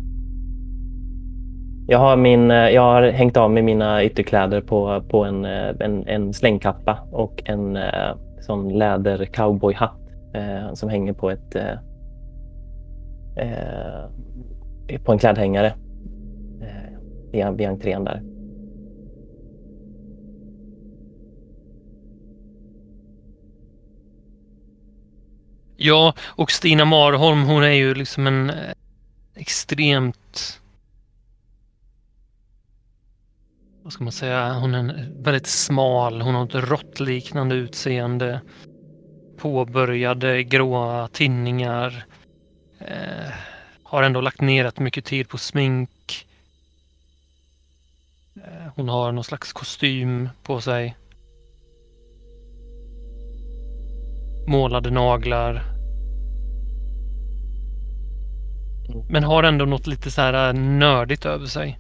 Jag 1.89 1.99
har, 1.99 2.17
min, 2.17 2.51
eh, 2.51 2.69
jag 2.69 2.83
har 2.83 3.03
hängt 3.03 3.37
av 3.37 3.51
mig 3.51 3.63
mina 3.63 4.05
ytterkläder 4.05 4.61
på, 4.61 5.03
på 5.09 5.25
en, 5.25 5.45
eh, 5.45 5.75
en, 5.81 6.07
en 6.07 6.33
slängkappa 6.33 6.99
och 7.13 7.43
en 7.45 7.77
eh, 7.77 8.17
sån 8.41 8.79
läder 8.79 9.25
cowboyhatt 9.25 10.01
eh, 10.35 10.75
som 10.75 10.89
hänger 10.89 11.13
på 11.13 11.31
ett 11.31 11.55
eh, 11.55 11.73
eh, 13.37 15.01
på 15.05 15.13
en 15.13 15.19
klädhängare 15.19 15.67
eh, 16.61 16.99
vid, 17.33 17.47
vid 17.57 17.69
entrén 17.69 18.05
där. 18.05 18.23
Ja, 25.77 26.15
och 26.23 26.51
Stina 26.51 26.85
Marholm 26.85 27.43
hon 27.43 27.63
är 27.63 27.71
ju 27.71 27.95
liksom 27.95 28.27
en 28.27 28.51
eh, 28.51 28.73
extremt... 29.35 30.61
Vad 33.83 33.93
ska 33.93 34.05
man 34.05 34.13
säga? 34.13 34.53
Hon 34.53 34.75
är 34.75 35.09
väldigt 35.23 35.47
smal, 35.47 36.21
hon 36.23 36.35
har 36.35 36.45
ett 36.45 36.69
råttliknande 36.71 37.55
utseende. 37.55 38.41
Påbörjade 39.37 40.43
gråa 40.43 41.09
tinningar. 41.09 42.05
Eh, 42.79 43.33
har 43.83 44.03
ändå 44.03 44.21
lagt 44.21 44.41
ner 44.41 44.65
rätt 44.65 44.79
mycket 44.79 45.05
tid 45.05 45.29
på 45.29 45.39
smink. 45.39 46.27
Eh, 48.37 48.73
hon 48.75 48.89
har 48.89 49.13
någon 49.13 49.25
slags 49.25 49.53
kostym 49.53 50.29
på 50.43 50.61
sig. 50.61 50.97
Målade 54.47 54.91
naglar. 54.91 55.76
Men 59.09 59.25
har 59.25 59.43
ändå 59.43 59.65
något 59.65 59.87
lite 59.87 60.11
så 60.11 60.21
här 60.21 60.49
äh, 60.49 60.61
nördigt 60.61 61.27
över 61.27 61.47
sig. 61.47 61.79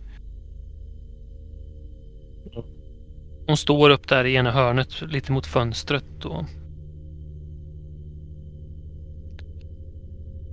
Hon 3.46 3.56
står 3.56 3.90
upp 3.90 4.08
där 4.08 4.24
i 4.24 4.34
ena 4.34 4.50
hörnet 4.50 5.00
lite 5.00 5.32
mot 5.32 5.46
fönstret 5.46 6.24
och... 6.24 6.44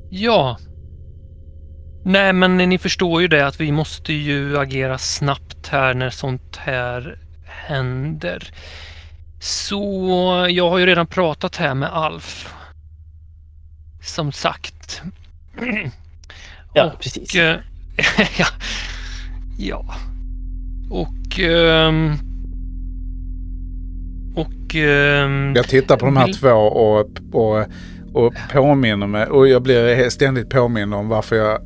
Ja. 0.09 0.57
Nej, 2.03 2.33
men 2.33 2.57
ni 2.57 2.77
förstår 2.77 3.21
ju 3.21 3.27
det 3.27 3.47
att 3.47 3.59
vi 3.59 3.71
måste 3.71 4.13
ju 4.13 4.57
agera 4.57 4.97
snabbt 4.97 5.67
här 5.67 5.93
när 5.93 6.09
sånt 6.09 6.57
här 6.57 7.19
händer. 7.45 8.53
Så 9.39 9.81
jag 10.49 10.69
har 10.69 10.77
ju 10.77 10.85
redan 10.85 11.07
pratat 11.07 11.55
här 11.55 11.73
med 11.73 11.89
Alf. 11.89 12.53
Som 14.01 14.31
sagt. 14.31 15.01
Ja, 16.73 16.91
Och, 16.93 16.99
precis. 16.99 17.35
eh, 17.35 17.55
ja. 18.39 18.45
ja. 19.57 19.85
Och... 20.91 21.39
ehm, 21.39 22.11
och... 24.35 24.75
ehm, 24.75 25.53
Jag 25.55 25.67
tittar 25.67 25.97
på 25.97 26.05
de 26.05 26.17
här 26.17 26.25
vill- 26.25 26.35
två 26.37 26.49
och, 26.53 27.09
och, 27.33 27.65
och 28.13 28.33
påminner 28.53 29.07
mig. 29.07 29.25
Och 29.27 29.47
jag 29.47 29.61
blir 29.63 30.09
ständigt 30.09 30.49
påmind 30.49 30.93
om 30.93 31.07
varför 31.07 31.35
jag 31.35 31.59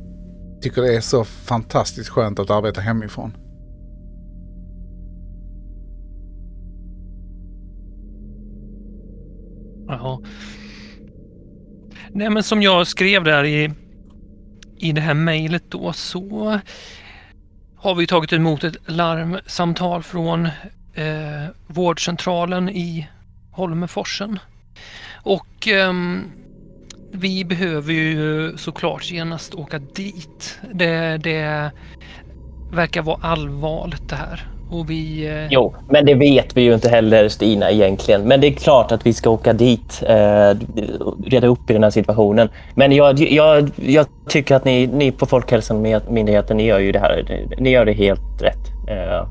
tycker 0.62 0.82
det 0.82 0.96
är 0.96 1.00
så 1.00 1.24
fantastiskt 1.24 2.08
skönt 2.10 2.38
att 2.38 2.50
arbeta 2.50 2.80
hemifrån. 2.80 3.32
Jaha. 9.88 10.18
Nej, 12.12 12.30
men 12.30 12.42
som 12.42 12.62
jag 12.62 12.86
skrev 12.86 13.24
där 13.24 13.44
i, 13.44 13.70
i 14.78 14.92
det 14.92 15.00
här 15.00 15.14
mejlet 15.14 15.62
då 15.68 15.92
så 15.92 16.60
har 17.76 17.94
vi 17.94 18.06
tagit 18.06 18.32
emot 18.32 18.64
ett 18.64 18.76
larmsamtal 18.86 20.02
från 20.02 20.46
eh, 20.94 21.46
vårdcentralen 21.66 22.68
i 22.68 23.08
Holmeforsen. 23.50 24.38
Och 25.12 25.68
eh, 25.68 25.92
vi 27.12 27.44
behöver 27.44 27.92
ju 27.92 28.56
såklart 28.56 29.10
genast 29.10 29.54
åka 29.54 29.78
dit. 29.78 30.58
Det, 30.72 31.16
det 31.16 31.70
verkar 32.72 33.02
vara 33.02 33.18
allvarligt 33.22 34.08
det 34.08 34.16
här. 34.16 34.57
Och 34.70 34.90
vi... 34.90 35.26
Eh, 35.28 35.46
Jo, 35.50 35.74
men 35.88 36.06
det 36.06 36.14
vet 36.14 36.56
vi 36.56 36.62
ju 36.62 36.74
inte 36.74 36.88
heller 36.88 37.28
Stina 37.28 37.70
egentligen. 37.70 38.22
Men 38.22 38.40
det 38.40 38.46
är 38.46 38.52
klart 38.52 38.92
att 38.92 39.06
vi 39.06 39.12
ska 39.12 39.30
åka 39.30 39.52
dit 39.52 40.02
eh, 40.06 40.56
reda 41.26 41.46
upp 41.46 41.70
i 41.70 41.72
den 41.72 41.82
här 41.82 41.90
situationen. 41.90 42.48
Men 42.74 42.92
jag, 42.92 43.20
jag, 43.20 43.70
jag 43.76 44.06
tycker 44.28 44.54
att 44.54 44.64
ni, 44.64 44.86
ni 44.86 45.12
på 45.12 45.26
Folkhälsomyndigheten, 45.26 46.56
ni 46.56 46.64
gör 46.64 46.78
ju 46.78 46.92
det 46.92 46.98
här. 46.98 47.46
Ni 47.58 47.70
gör 47.70 47.84
det 47.84 47.92
helt 47.92 48.42
rätt. 48.42 48.88
Eh, 48.88 49.26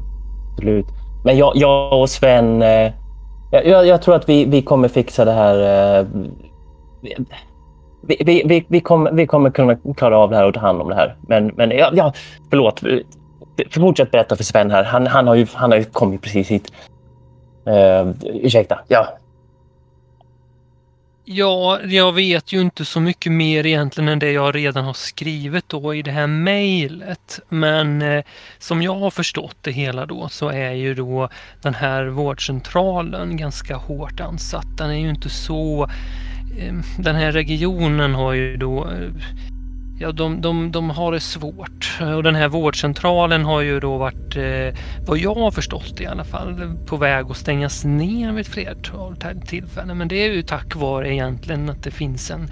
absolut. 0.53 0.85
Men 1.23 1.37
jag, 1.37 1.51
jag 1.55 2.01
och 2.01 2.09
Sven, 2.09 2.61
eh, 2.61 2.91
jag, 3.51 3.87
jag 3.87 4.01
tror 4.01 4.15
att 4.15 4.29
vi, 4.29 4.45
vi 4.45 4.61
kommer 4.61 4.87
fixa 4.87 5.25
det 5.25 5.31
här. 5.31 5.59
Eh, 5.99 6.05
vi, 8.01 8.17
vi, 8.25 8.43
vi, 8.45 8.65
vi, 8.67 8.79
kommer, 8.79 9.11
vi 9.11 9.27
kommer 9.27 9.49
kunna 9.49 9.75
klara 9.97 10.17
av 10.17 10.29
det 10.29 10.35
här 10.35 10.45
och 10.45 10.53
ta 10.53 10.59
hand 10.59 10.81
om 10.81 10.89
det 10.89 10.95
här. 10.95 11.15
Men, 11.21 11.47
men 11.47 11.71
ja, 11.71 11.89
ja, 11.93 12.13
förlåt. 12.49 12.81
Fortsätt 13.71 14.11
berätta 14.11 14.35
för 14.35 14.43
Sven 14.43 14.71
här. 14.71 14.83
Han, 14.83 15.07
han, 15.07 15.27
har, 15.27 15.35
ju, 15.35 15.47
han 15.53 15.71
har 15.71 15.77
ju 15.77 15.83
kommit 15.83 16.21
precis 16.21 16.47
hit. 16.47 16.71
Uh, 17.67 18.13
ursäkta. 18.23 18.79
Ja. 18.87 19.17
Ja, 21.29 21.79
jag 21.81 22.13
vet 22.13 22.53
ju 22.53 22.61
inte 22.61 22.85
så 22.85 22.99
mycket 22.99 23.31
mer 23.31 23.65
egentligen 23.65 24.07
än 24.09 24.19
det 24.19 24.31
jag 24.31 24.55
redan 24.55 24.85
har 24.85 24.93
skrivit 24.93 25.69
då 25.69 25.95
i 25.95 26.01
det 26.01 26.11
här 26.11 26.27
mejlet. 26.27 27.39
Men 27.49 28.01
eh, 28.01 28.23
som 28.59 28.81
jag 28.81 28.95
har 28.95 29.11
förstått 29.11 29.57
det 29.61 29.71
hela 29.71 30.05
då 30.05 30.29
så 30.29 30.49
är 30.49 30.71
ju 30.71 30.93
då 30.93 31.29
den 31.61 31.73
här 31.73 32.05
vårdcentralen 32.05 33.37
ganska 33.37 33.75
hårt 33.75 34.19
ansatt. 34.19 34.77
Den 34.77 34.89
är 34.89 34.99
ju 34.99 35.09
inte 35.09 35.29
så... 35.29 35.83
Eh, 36.59 36.73
den 36.99 37.15
här 37.15 37.31
regionen 37.31 38.13
har 38.15 38.33
ju 38.33 38.57
då... 38.57 38.85
Eh, 38.85 39.09
ja, 39.99 40.11
de, 40.11 40.41
de, 40.41 40.71
de 40.71 40.89
har 40.89 41.11
det 41.11 41.19
svårt. 41.19 41.97
Och 42.15 42.23
den 42.23 42.35
här 42.35 42.47
vårdcentralen 42.47 43.45
har 43.45 43.61
ju 43.61 43.79
då 43.79 43.97
varit, 43.97 44.35
eh, 44.35 44.79
vad 45.05 45.17
jag 45.17 45.35
har 45.35 45.51
förstått 45.51 46.01
i 46.01 46.05
alla 46.05 46.23
fall, 46.23 46.77
på 46.85 46.97
väg 46.97 47.25
att 47.25 47.37
stängas 47.37 47.85
ner 47.85 48.31
vid 48.31 48.45
ett 48.45 48.53
flertal 48.53 49.15
tillfällen. 49.45 49.97
Men 49.97 50.07
det 50.07 50.15
är 50.15 50.31
ju 50.31 50.41
tack 50.41 50.75
vare 50.75 51.13
egentligen 51.13 51.69
att 51.69 51.83
det 51.83 51.91
finns 51.91 52.31
en, 52.31 52.51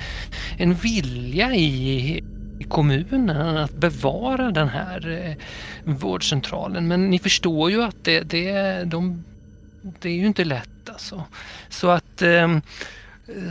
en 0.57 0.73
vilja 0.73 1.55
i, 1.55 2.23
i 2.59 2.63
kommunen 2.63 3.57
att 3.57 3.73
bevara 3.73 4.51
den 4.51 4.69
här 4.69 5.27
eh, 5.27 5.35
vårdcentralen. 5.93 6.87
Men 6.87 7.09
ni 7.09 7.19
förstår 7.19 7.71
ju 7.71 7.83
att 7.83 8.03
det, 8.03 8.19
det, 8.21 8.83
de, 8.83 9.23
det 9.81 10.09
är 10.09 10.15
ju 10.15 10.27
inte 10.27 10.43
lätt 10.43 10.89
alltså. 10.89 11.23
Så 11.69 11.89
att 11.89 12.21
ehm, 12.21 12.61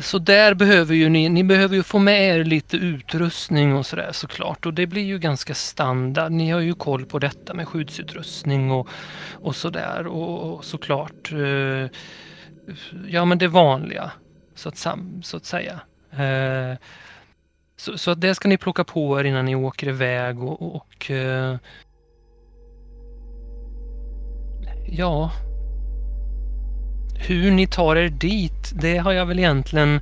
så 0.02 0.18
där 0.18 0.54
behöver 0.54 0.94
ju 0.94 1.08
ni, 1.08 1.28
ni 1.28 1.44
behöver 1.44 1.76
ju 1.76 1.82
få 1.82 1.98
med 1.98 2.28
er 2.28 2.44
lite 2.44 2.76
utrustning 2.76 3.76
och 3.76 3.86
sådär 3.86 4.10
såklart. 4.12 4.66
Och 4.66 4.74
det 4.74 4.86
blir 4.86 5.02
ju 5.02 5.18
ganska 5.18 5.54
standard. 5.54 6.32
Ni 6.32 6.50
har 6.50 6.60
ju 6.60 6.74
koll 6.74 7.06
på 7.06 7.18
detta 7.18 7.54
med 7.54 7.68
skyddsutrustning 7.68 8.70
och, 8.70 8.88
och 9.32 9.56
sådär. 9.56 10.06
Och, 10.06 10.54
och 10.54 10.64
såklart, 10.64 11.32
eh, 11.32 11.90
ja 13.08 13.24
men 13.24 13.38
det 13.38 13.48
vanliga 13.48 14.12
så 14.54 14.68
att, 14.68 14.76
sam, 14.76 15.22
så 15.22 15.36
att 15.36 15.44
säga. 15.44 15.80
Eh, 16.10 16.78
så, 17.76 17.98
så 17.98 18.10
att 18.10 18.20
det 18.20 18.34
ska 18.34 18.48
ni 18.48 18.58
plocka 18.58 18.84
på 18.84 19.20
er 19.20 19.24
innan 19.24 19.44
ni 19.44 19.54
åker 19.54 19.88
iväg 19.88 20.42
och, 20.42 20.76
och 20.76 21.10
eh, 21.10 21.56
ja 24.88 25.30
hur 27.26 27.50
ni 27.50 27.66
tar 27.66 27.96
er 27.96 28.08
dit, 28.08 28.72
det 28.74 28.98
har 28.98 29.12
jag 29.12 29.26
väl 29.26 29.38
egentligen... 29.38 30.00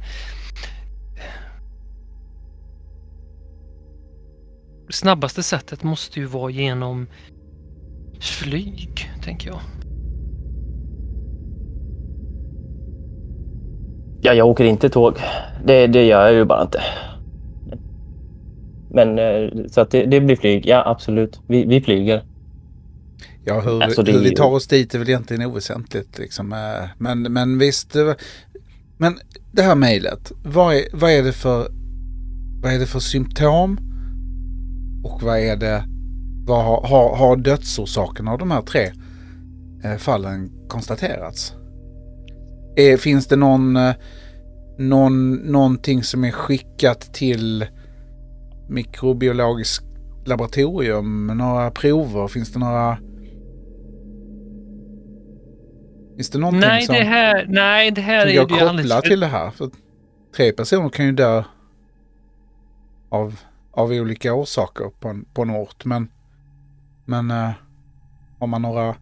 Snabbaste 4.91 5.43
sättet 5.43 5.83
måste 5.83 6.21
ju 6.21 6.27
vara 6.27 6.51
genom 6.51 7.07
flyg, 8.21 9.11
tänker 9.25 9.49
jag. 9.49 9.61
Ja, 14.25 14.35
jag 14.35 14.49
åker 14.49 14.65
inte 14.65 14.89
tåg. 14.89 15.17
Det, 15.65 15.87
det 15.87 16.05
gör 16.05 16.27
jag 16.27 16.35
ju 16.35 16.45
bara 16.45 16.63
inte. 16.63 16.83
Men 18.91 19.19
eh, 19.19 19.51
så 19.67 19.81
att 19.81 19.91
det, 19.91 20.07
det 20.07 20.21
blir 20.21 20.37
flyg. 20.37 20.67
Ja, 20.67 20.83
absolut. 20.87 21.41
Vi, 21.47 21.65
vi 21.65 21.81
flyger. 21.81 22.23
Ja, 23.44 23.61
hur, 23.61 23.83
Alltså, 23.83 24.02
hur 24.02 24.20
vi 24.20 24.35
tar 24.35 24.50
oss 24.50 24.66
dit 24.66 24.94
är 24.94 24.98
väl 24.98 25.09
egentligen 25.09 25.46
oväsentligt. 25.46 26.18
Liksom. 26.18 26.52
eh, 26.52 26.88
Men, 26.98 27.22
men 27.22 27.59
visst. 27.59 27.96
Men 28.98 29.18
det 29.52 29.62
här 29.62 29.74
mejlet. 29.74 30.33
Vad 30.42 30.74
är, 30.74 30.85
vad, 30.92 31.11
är 31.11 31.22
det 31.22 31.33
för, 31.33 31.68
vad 32.62 32.72
är 32.72 32.78
det 32.78 32.87
för 32.87 33.00
symptom? 33.00 33.78
Och 35.05 35.22
vad 35.22 35.38
är 35.38 35.57
det? 35.57 35.85
Vad 36.46 36.64
har, 36.64 36.87
har, 36.87 37.16
har 37.16 37.37
dödsorsaken 37.37 38.28
av 38.28 38.38
de 38.38 38.50
här 38.50 38.62
tre 38.62 38.92
eh, 39.85 39.96
fallen 39.96 40.52
konstaterats? 40.68 41.55
Är, 42.76 42.96
finns 42.96 43.26
det 43.26 43.37
någon, 43.37 43.76
eh, 43.76 43.94
någon, 44.78 45.33
någonting 45.35 46.02
som 46.02 46.24
är 46.24 46.31
skickat 46.31 47.14
till 47.14 47.66
mikrobiologiskt 48.68 49.85
laboratorium? 50.24 51.26
Några 51.26 51.70
prover? 51.70 52.28
Finns 52.28 52.52
det 52.52 52.59
några... 52.59 52.98
Finns 56.16 56.31
det 56.31 56.38
någonting 56.38 56.61
Nej, 56.61 56.83
som, 56.83 56.94
det 56.94 57.05
här, 57.05 57.46
nej, 57.48 57.90
det 57.90 58.01
här 58.01 58.27
är 58.27 58.44
går 58.44 58.59
ju 58.59 58.64
att 58.64 58.68
alldeles 58.68 59.03
till 59.03 59.20
det 59.20 59.27
här? 59.27 59.51
För 59.51 59.70
tre 60.37 60.53
personer 60.53 60.88
kan 60.88 61.07
ju 61.07 61.12
dö 61.12 61.42
av, 63.09 63.40
av 63.70 63.90
olika 63.90 64.35
orsaker 64.35 64.90
på 65.01 65.09
en, 65.09 65.25
på 65.35 65.42
en 65.42 65.51
ort. 65.51 65.85
Men, 65.85 66.09
men 67.05 67.31
eh, 67.31 67.51
har 68.38 68.46
man 68.46 68.62
några 68.62 68.94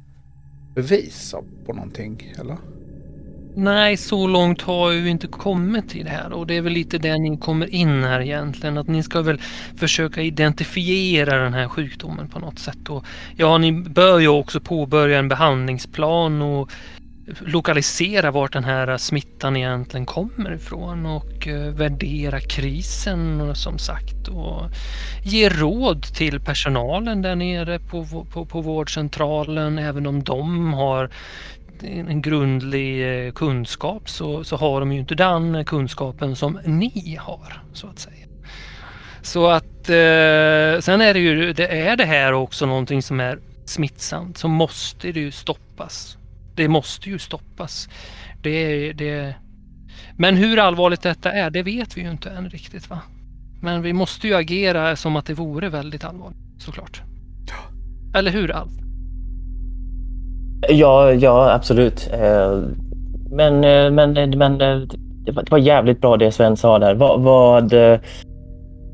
bevis 0.75 1.35
på 1.66 1.73
någonting? 1.73 2.33
Eller? 2.40 2.57
Nej, 3.55 3.96
så 3.96 4.27
långt 4.27 4.62
har 4.62 4.92
ju 4.92 5.09
inte 5.09 5.27
kommit 5.27 5.96
i 5.96 6.03
det 6.03 6.11
här 6.11 6.33
och 6.33 6.46
det 6.46 6.57
är 6.57 6.62
väl 6.62 6.73
lite 6.73 6.99
där 6.99 7.18
ni 7.18 7.37
kommer 7.37 7.75
in 7.75 8.05
här 8.05 8.20
egentligen. 8.20 8.79
Att 8.79 8.88
ni 8.88 9.03
ska 9.03 9.23
väl 9.23 9.40
försöka 9.77 10.23
identifiera 10.23 11.44
den 11.44 11.55
här 11.55 11.68
sjukdomen 11.68 12.29
på 12.29 12.38
något 12.38 12.59
sätt. 12.59 12.88
Och 12.88 13.05
ja, 13.37 13.59
ni 13.59 13.73
bör 13.73 14.18
ju 14.18 14.29
också 14.29 14.61
påbörja 14.61 15.18
en 15.18 15.29
behandlingsplan 15.29 16.42
och 16.42 16.70
lokalisera 17.40 18.31
vart 18.31 18.53
den 18.53 18.64
här 18.64 18.97
smittan 18.97 19.57
egentligen 19.57 20.07
kommer 20.07 20.53
ifrån 20.53 21.07
och 21.07 21.49
eh, 21.49 21.73
värdera 21.73 22.40
krisen 22.40 23.40
och 23.40 23.57
som 23.57 23.79
sagt 23.79 24.29
och 24.29 24.62
ge 25.25 25.49
råd 25.49 26.03
till 26.03 26.40
personalen 26.40 27.23
där 27.23 27.37
nere 27.37 27.79
på, 27.79 28.25
på, 28.33 28.45
på 28.45 28.61
vårdcentralen 28.61 29.79
även 29.79 30.07
om 30.07 30.23
de 30.23 30.73
har 30.73 31.11
en 31.83 32.23
grundlig 32.23 33.27
eh, 33.27 33.33
kunskap 33.33 34.09
så, 34.09 34.45
så 34.45 34.57
har 34.57 34.81
de 34.81 34.93
ju 34.93 34.99
inte 34.99 35.14
den 35.14 35.64
kunskapen 35.64 36.37
som 36.37 36.59
ni 36.64 37.16
har 37.21 37.62
så 37.73 37.87
att 37.87 37.99
säga. 37.99 38.27
Så 39.23 39.47
att 39.47 39.88
eh, 39.88 40.81
sen 40.81 41.01
är 41.01 41.14
det 41.14 41.21
ju, 41.21 41.53
det 41.53 41.81
är 41.88 41.97
det 41.97 42.05
här 42.05 42.33
också 42.33 42.66
någonting 42.66 43.03
som 43.03 43.21
är 43.21 43.38
smittsamt 43.64 44.38
så 44.38 44.49
måste 44.49 45.12
det 45.12 45.21
ju 45.21 45.31
stoppas. 45.31 46.16
Det 46.61 46.68
måste 46.68 47.11
ju 47.11 47.18
stoppas. 47.18 47.88
Det, 48.42 48.92
det, 48.92 49.35
men 50.16 50.37
hur 50.37 50.59
allvarligt 50.59 51.03
detta 51.03 51.33
är, 51.33 51.51
det 51.51 51.62
vet 51.62 51.96
vi 51.96 52.01
ju 52.01 52.11
inte 52.11 52.31
än 52.31 52.51
riktigt 52.51 52.90
va. 52.90 52.99
Men 53.62 53.83
vi 53.83 53.92
måste 53.92 54.27
ju 54.27 54.35
agera 54.35 54.96
som 54.96 55.16
att 55.16 55.27
det 55.27 55.35
vore 55.35 55.68
väldigt 55.68 56.05
allvarligt 56.05 56.38
såklart. 56.59 57.03
Eller 58.14 58.31
hur 58.31 58.51
Alf? 58.51 58.73
Ja, 60.68 61.12
ja 61.12 61.53
absolut. 61.53 62.11
Eh, 62.12 62.62
men, 63.31 63.64
eh, 63.64 63.90
men, 63.90 64.16
eh, 64.16 64.37
men 64.37 64.59
det 64.59 65.51
var, 65.51 65.59
jävligt 65.59 66.01
bra 66.01 66.16
det 66.16 66.33
Sven 66.33 66.57
sa 66.57 66.79
där. 66.79 66.94
Vad... 66.94 67.20
vad 67.20 67.73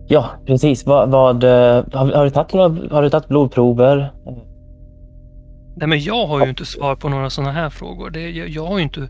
ja, 0.09 0.31
precis. 0.47 0.87
Vad, 0.87 1.11
vad, 1.11 1.45
har, 1.45 2.13
har, 2.13 2.25
du 2.25 2.31
tagit 2.31 2.53
några, 2.53 2.95
har 2.95 3.03
du 3.03 3.11
tagit 3.11 3.29
blodprover? 3.29 4.13
Nej, 5.77 5.89
men 5.89 6.01
jag 6.01 6.27
har 6.27 6.45
ju 6.45 6.49
inte 6.49 6.65
svar 6.67 6.97
på 6.97 7.09
några 7.09 7.31
sådana 7.31 7.53
här 7.53 7.71
frågor. 7.71 8.11
Det, 8.11 8.31
jag, 8.31 8.49
jag 8.49 8.67
har 8.67 8.81
inte... 8.81 9.09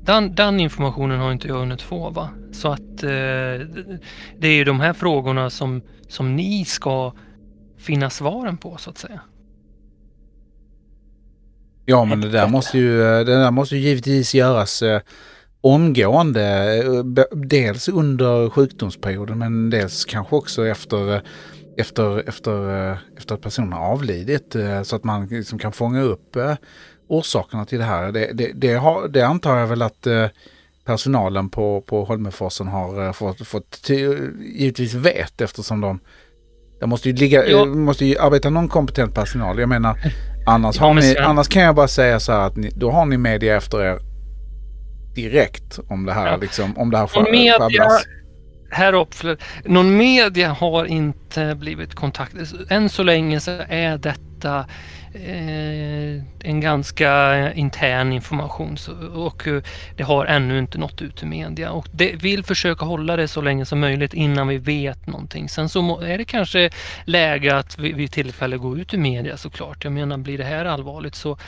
Den, 0.00 0.34
den 0.34 0.60
informationen 0.60 1.20
har 1.20 1.32
inte 1.32 1.48
jag 1.48 1.54
hunnit 1.58 1.82
få. 1.82 2.10
Va? 2.10 2.28
Så 2.52 2.68
att 2.68 3.02
eh, 3.02 3.66
det 4.38 4.48
är 4.48 4.54
ju 4.54 4.64
de 4.64 4.80
här 4.80 4.92
frågorna 4.92 5.50
som, 5.50 5.82
som 6.08 6.36
ni 6.36 6.64
ska 6.64 7.12
finna 7.78 8.10
svaren 8.10 8.56
på 8.56 8.76
så 8.76 8.90
att 8.90 8.98
säga. 8.98 9.20
Ja, 11.86 12.04
men 12.04 12.20
det 12.20 12.28
där 12.30 12.48
måste 12.48 12.78
ju, 12.78 12.98
det 12.98 13.24
där 13.24 13.50
måste 13.50 13.76
ju 13.76 13.82
givetvis 13.82 14.34
göras 14.34 14.82
eh, 14.82 15.00
omgående. 15.60 16.76
eh, 16.84 17.24
Dels 17.36 17.88
under 17.88 18.50
sjukdomsperioden 18.50 19.38
men 19.38 19.70
dels 19.70 20.04
kanske 20.04 20.36
också 20.36 20.66
efter, 20.66 21.14
eh, 21.14 21.20
efter, 21.76 22.28
efter, 22.28 22.90
eh, 22.90 22.96
efter 23.16 23.34
att 23.34 23.40
personen 23.40 23.72
har 23.72 23.86
avlidit. 23.86 24.54
eh, 24.54 24.82
Så 24.82 24.96
att 24.96 25.04
man 25.04 25.26
liksom 25.26 25.58
kan 25.58 25.72
fånga 25.72 26.02
upp 26.02 26.36
eh, 26.36 26.54
orsakerna 27.08 27.64
till 27.64 27.78
det 27.78 27.84
här. 27.84 28.12
Det, 28.12 28.30
det, 28.34 28.52
det, 28.54 28.72
har, 28.74 29.08
det 29.08 29.22
antar 29.22 29.56
jag 29.58 29.66
väl 29.66 29.82
att 29.82 30.06
personalen 30.84 31.48
på, 31.48 31.80
på 31.80 32.04
Holmeforsen 32.04 32.68
har 32.68 33.12
fått, 33.12 33.46
fått 33.46 33.88
givetvis 33.88 34.94
vet 34.94 35.40
eftersom 35.40 35.80
de 35.80 36.00
det 36.80 36.86
måste 36.86 37.08
ju, 37.10 37.16
ligga, 37.16 37.46
Ja. 37.48 37.64
måste 37.64 38.04
ju 38.04 38.18
arbeta 38.18 38.50
någon 38.50 38.68
kompetent 38.68 39.14
personal. 39.14 39.58
Jag 39.58 39.68
menar, 39.68 39.98
annars, 40.46 40.76
Ja, 40.80 40.92
ni, 40.92 41.16
annars 41.16 41.48
kan 41.48 41.62
jag 41.62 41.74
bara 41.74 41.88
säga 41.88 42.20
så 42.20 42.32
här 42.32 42.40
att 42.46 42.56
ni, 42.56 42.70
då 42.76 42.90
har 42.90 43.06
ni 43.06 43.16
media 43.18 43.56
efter 43.56 43.80
er 43.82 43.98
direkt 45.14 45.78
om 45.88 46.06
det 46.06 46.12
här, 46.12 46.26
Ja. 46.26 46.36
liksom, 46.36 46.78
om 46.78 46.90
det 46.90 46.98
här 46.98 47.32
media, 47.32 47.88
herr 48.74 48.94
Opfler, 48.94 49.36
någon 49.64 49.96
media 49.96 50.52
har 50.52 50.84
inte 50.84 51.54
blivit 51.54 51.94
kontaktad. 51.94 52.46
Än 52.70 52.88
så 52.88 53.02
länge 53.02 53.40
så 53.40 53.50
är 53.68 53.98
detta 53.98 54.66
eh, 55.14 56.22
en 56.48 56.60
ganska 56.60 57.52
intern 57.52 58.12
information 58.12 58.76
så, 58.76 58.92
och 59.14 59.48
eh, 59.48 59.62
det 59.96 60.02
har 60.02 60.26
ännu 60.26 60.58
inte 60.58 60.78
nått 60.78 61.02
ut 61.02 61.16
till 61.16 61.26
media. 61.26 61.70
Och 61.70 61.88
det 61.92 62.14
vill 62.22 62.44
försöka 62.44 62.84
hålla 62.84 63.16
det 63.16 63.28
så 63.28 63.40
länge 63.40 63.64
som 63.64 63.80
möjligt 63.80 64.14
innan 64.14 64.48
vi 64.48 64.58
vet 64.58 65.06
någonting. 65.06 65.48
Sen 65.48 65.68
så 65.68 66.00
är 66.00 66.18
det 66.18 66.24
kanske 66.24 66.70
läge 67.04 67.56
att 67.56 67.78
vid, 67.78 67.96
vid 67.96 68.12
tillfälle 68.12 68.56
gå 68.56 68.78
ut 68.78 68.94
i 68.94 68.96
media 68.96 69.36
såklart. 69.36 69.84
Jag 69.84 69.92
menar 69.92 70.18
blir 70.18 70.38
det 70.38 70.44
här 70.44 70.64
allvarligt 70.64 71.14
så 71.14 71.38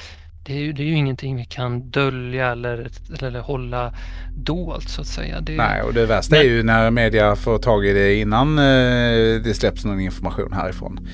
det 0.47 0.53
är, 0.53 0.59
ju, 0.59 0.73
det 0.73 0.83
är 0.83 0.87
ju 0.87 0.95
ingenting 0.97 1.37
vi 1.37 1.45
kan 1.45 1.91
dölja 1.91 2.53
eller, 2.53 2.89
eller 3.23 3.41
hålla 3.41 3.95
dolt 4.37 4.89
så 4.89 5.01
att 5.01 5.07
säga. 5.07 5.41
Det, 5.41 5.57
Nej, 5.57 5.83
och 5.83 5.95
det 5.95 6.07
värsta 6.07 6.37
är 6.37 6.43
ju 6.45 6.63
när 6.63 6.91
media 6.91 7.37
får 7.37 7.59
tag 7.59 7.87
i 7.87 7.93
det 7.93 8.15
innan 8.15 8.59
eh, 8.59 9.43
det 9.45 9.57
släpps 9.57 9.85
någon 9.85 10.01
information 10.01 10.53
härifrån. 10.53 11.09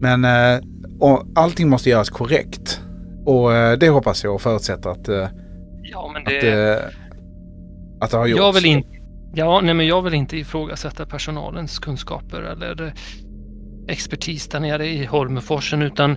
Men 0.00 0.24
eh, 0.24 0.60
och 1.00 1.26
allting 1.34 1.68
måste 1.68 1.90
göras 1.90 2.10
korrekt. 2.10 2.80
Och 3.24 3.54
eh, 3.54 3.78
det 3.78 3.88
hoppas 3.88 4.24
jag 4.24 4.34
och 4.34 4.40
förutsätter 4.42 4.90
att, 4.90 5.08
eh, 5.08 5.28
Ja, 5.82 6.10
men 6.12 6.22
att, 6.22 6.40
det... 6.40 6.72
eh, 6.72 6.84
att 8.00 8.10
det 8.10 8.16
har 8.16 8.26
gjorts. 8.26 8.38
jag 8.38 8.52
vill 8.52 8.66
inte... 8.66 8.88
Ja, 9.34 9.60
nej, 9.60 9.74
men 9.74 9.86
jag 9.86 10.02
vill 10.02 10.14
inte 10.14 10.36
ifrågasätta 10.36 11.06
personalens 11.06 11.78
kunskaper 11.78 12.42
eller 12.42 12.82
eh, 12.86 12.92
expertis 13.88 14.48
där 14.48 14.60
nere 14.60 14.86
i 14.86 15.04
Holmeforsen 15.04 15.82
utan 15.82 16.16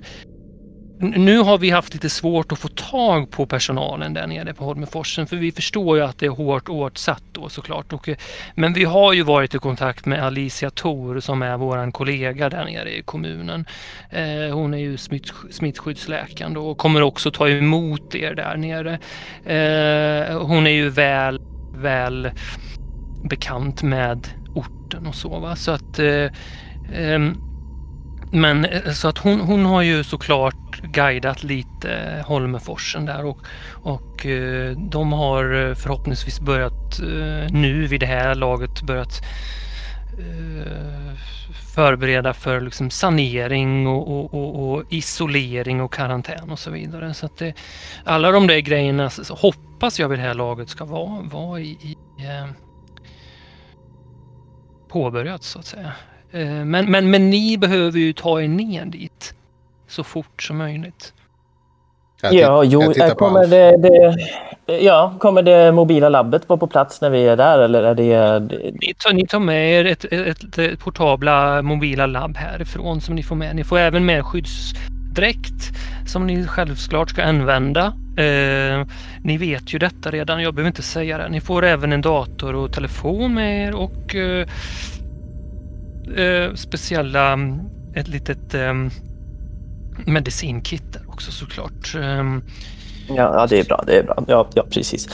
nu 1.00 1.40
har 1.40 1.58
vi 1.58 1.70
haft 1.70 1.94
lite 1.94 2.10
svårt 2.10 2.52
att 2.52 2.60
få 2.60 2.68
tag 2.68 3.32
på 3.32 3.46
personalen 3.46 4.14
där 4.14 4.28
nere 4.28 4.54
på 4.54 4.66
Holmeforsen 4.66 5.28
för 5.28 5.36
vi 5.36 5.52
förstår 5.52 5.98
ju 5.98 6.04
att 6.04 6.20
det 6.20 6.26
är 6.26 6.30
hårt 6.30 6.70
åtsatt 6.70 7.24
då 7.32 7.50
såklart. 7.50 7.94
Och, 7.94 8.10
men 8.56 8.74
vi 8.74 8.84
har 8.84 9.14
ju 9.14 9.24
varit 9.24 9.56
i 9.56 9.58
kontakt 9.58 10.06
med 10.06 10.24
Alicia 10.24 10.70
Thor 10.70 11.20
som 11.20 11.42
är 11.42 11.58
våran 11.58 11.92
kollega 11.92 12.50
där 12.50 12.66
nere 12.66 12.98
i 12.98 13.02
kommunen. 13.02 13.66
Eh, 14.10 14.56
hon 14.56 14.74
är 14.74 14.78
ju 14.78 14.98
smitt, 14.98 15.34
smittskyddsläkaren 15.52 16.54
då 16.54 16.68
och 16.68 16.78
kommer 16.78 17.02
också 17.02 17.32
ta 17.32 17.50
emot 17.50 18.16
er 18.16 18.34
där 18.34 18.58
nere. 18.58 18.94
Eh, 19.46 20.42
hon 20.42 20.68
är 20.68 20.72
ju 20.72 20.90
väl, 20.90 21.42
väl 21.76 22.32
bekant 23.30 23.84
med 23.84 24.28
orten 24.56 25.08
och 25.08 25.16
så 25.16 25.40
va. 25.40 25.56
Så 25.56 25.72
att 25.72 26.00
eh, 26.00 26.32
ehm, 26.94 27.47
men 28.32 28.66
eh, 28.66 28.92
så 28.92 29.08
att 29.08 29.18
hon, 29.18 29.40
hon 29.40 29.66
har 29.66 29.82
ju 29.82 30.04
såklart 30.04 30.82
guidat 30.82 31.44
lite 31.44 32.24
Holmeforsen 32.28 33.06
där 33.06 33.26
och, 33.26 33.38
och 33.84 34.26
eh, 34.26 34.72
de 34.78 35.14
har 35.14 35.70
eh, 35.70 35.76
förhoppningsvis 35.76 36.40
börjat 36.40 37.00
nu 37.50 37.88
vid 37.88 38.00
det 38.00 38.06
här 38.06 38.36
laget 38.36 38.82
börjat 38.82 39.22
förbereda 41.76 42.34
för 42.34 42.62
liksom 42.62 42.90
sanering 42.90 43.88
och, 43.88 44.08
och, 44.08 44.34
och, 44.34 44.72
och 44.72 44.84
isolering 44.90 45.82
och 45.82 45.94
karantän 45.94 46.52
och 46.52 46.60
så 46.60 46.72
vidare. 46.72 47.14
Så 47.14 47.26
att 47.26 47.38
det, 47.38 47.54
alla 48.04 48.32
de 48.32 48.48
där 48.48 48.60
grejerna 48.60 49.10
hoppas 49.30 50.00
jag 50.00 50.10
vid 50.10 50.20
det 50.20 50.24
här 50.24 50.34
laget 50.34 50.70
ska 50.70 50.86
vara, 50.86 51.22
vara 51.22 51.60
i, 51.60 51.70
i 51.70 51.98
påbörjat 54.88 55.44
så 55.44 55.60
att 55.60 55.66
säga. 55.66 55.92
Eh, 56.32 56.66
men, 56.66 56.92
men, 56.92 57.12
men 57.12 57.30
ni 57.30 57.58
behöver 57.58 58.00
ju 58.00 58.14
ta 58.14 58.42
er 58.42 58.48
ner 58.48 58.86
dit 58.86 59.34
så 59.88 60.04
fort 60.04 60.44
som 60.44 60.58
möjligt. 60.58 61.14
Ja, 62.22 62.64
jo, 62.64 62.82
eh, 62.82 63.14
kommer 63.14 63.48
det, 63.48 63.78
det, 63.78 64.16
ja, 64.82 65.14
kommer 65.20 65.42
det 65.42 65.72
mobila 65.72 66.10
labbet 66.10 66.50
vara 66.50 66.60
på 66.60 66.68
plats 66.68 67.02
när 67.02 67.10
vi 67.10 67.28
är 67.28 67.38
där 67.38 67.60
eller 67.60 67.84
är 67.84 67.96
det... 67.96 68.40
det 68.40 68.72
Ni 68.82 68.94
tar, 68.98 69.14
ni 69.14 69.28
tar 69.28 69.40
med 69.40 69.72
er 69.72 69.86
ett, 69.86 70.06
ett, 70.06 70.58
ett 70.58 70.80
portabla 70.80 71.62
mobila 71.62 72.06
labb 72.06 72.38
härifrån 72.38 73.02
som 73.02 73.16
ni 73.16 73.24
får 73.24 73.36
med. 73.36 73.56
Ni 73.56 73.64
får 73.64 73.78
även 73.78 74.06
med 74.06 74.26
skyddsdräkt 74.26 75.72
som 76.08 76.28
ni 76.28 76.48
självklart 76.48 77.10
ska 77.10 77.24
använda. 77.24 77.86
Eh, 78.18 78.88
ni 79.24 79.38
vet 79.38 79.74
ju 79.74 79.80
detta 79.80 80.12
redan, 80.12 80.42
jag 80.42 80.54
behöver 80.54 80.68
inte 80.68 80.82
säga 80.82 81.18
det. 81.18 81.30
Ni 81.30 81.42
får 81.42 81.66
även 81.66 81.94
en 81.94 82.02
dator 82.02 82.56
och 82.56 82.74
telefon 82.74 83.34
med 83.34 83.68
er 83.68 83.76
och 83.76 84.16
eh, 84.16 84.48
eh, 86.16 86.54
speciella, 86.54 87.34
mm, 87.34 87.60
ett 87.96 88.08
litet 88.08 88.54
eh, 88.54 88.74
medicinkit 90.06 90.94
där 90.94 91.02
också 91.08 91.32
såklart. 91.32 91.96
Eh, 91.96 92.24
ja, 93.16 93.48
det 93.50 93.60
är 93.60 93.64
bra. 93.64 93.84
Det 93.88 93.98
är 93.98 94.04
bra. 94.04 94.24
Ja, 94.28 94.48
ja 94.54 94.66
precis. 94.70 95.08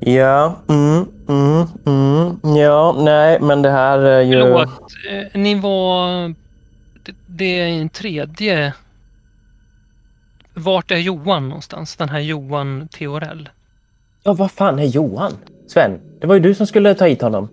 Ja, 0.00 0.62
mm, 0.68 1.06
mm, 1.28 1.66
mm, 1.86 2.56
ja, 2.56 2.96
nej, 2.98 3.40
men 3.40 3.62
det 3.62 3.70
här 3.70 3.98
är 3.98 4.20
ju... 4.20 4.40
Förlåt, 4.40 4.92
eh, 5.10 5.40
ni 5.40 5.54
var... 5.54 6.28
Det, 7.04 7.14
det 7.26 7.60
är 7.60 7.66
en 7.66 7.88
tredje... 7.88 8.74
Vart 10.54 10.90
är 10.90 10.96
Johan 10.96 11.48
någonstans? 11.48 11.96
Den 11.96 12.08
här 12.08 12.20
Johan 12.20 12.88
Theorell. 12.88 13.48
Ja, 14.22 14.32
vad 14.32 14.50
fan 14.50 14.78
är 14.78 14.84
Johan? 14.84 15.32
Sven, 15.66 16.00
det 16.20 16.26
var 16.26 16.34
ju 16.34 16.40
du 16.40 16.54
som 16.54 16.66
skulle 16.66 16.94
ta 16.94 17.06
hit 17.06 17.22
honom. 17.22 17.48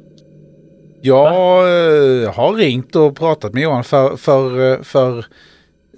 Jag 1.06 1.28
eh, 1.28 2.34
har 2.34 2.54
ringt 2.54 2.96
och 2.96 3.16
pratat 3.16 3.54
med 3.54 3.64
Johan 3.64 3.84
för, 3.84 4.18
för, 4.18 4.72
eh, 4.74 4.82
för 4.82 5.26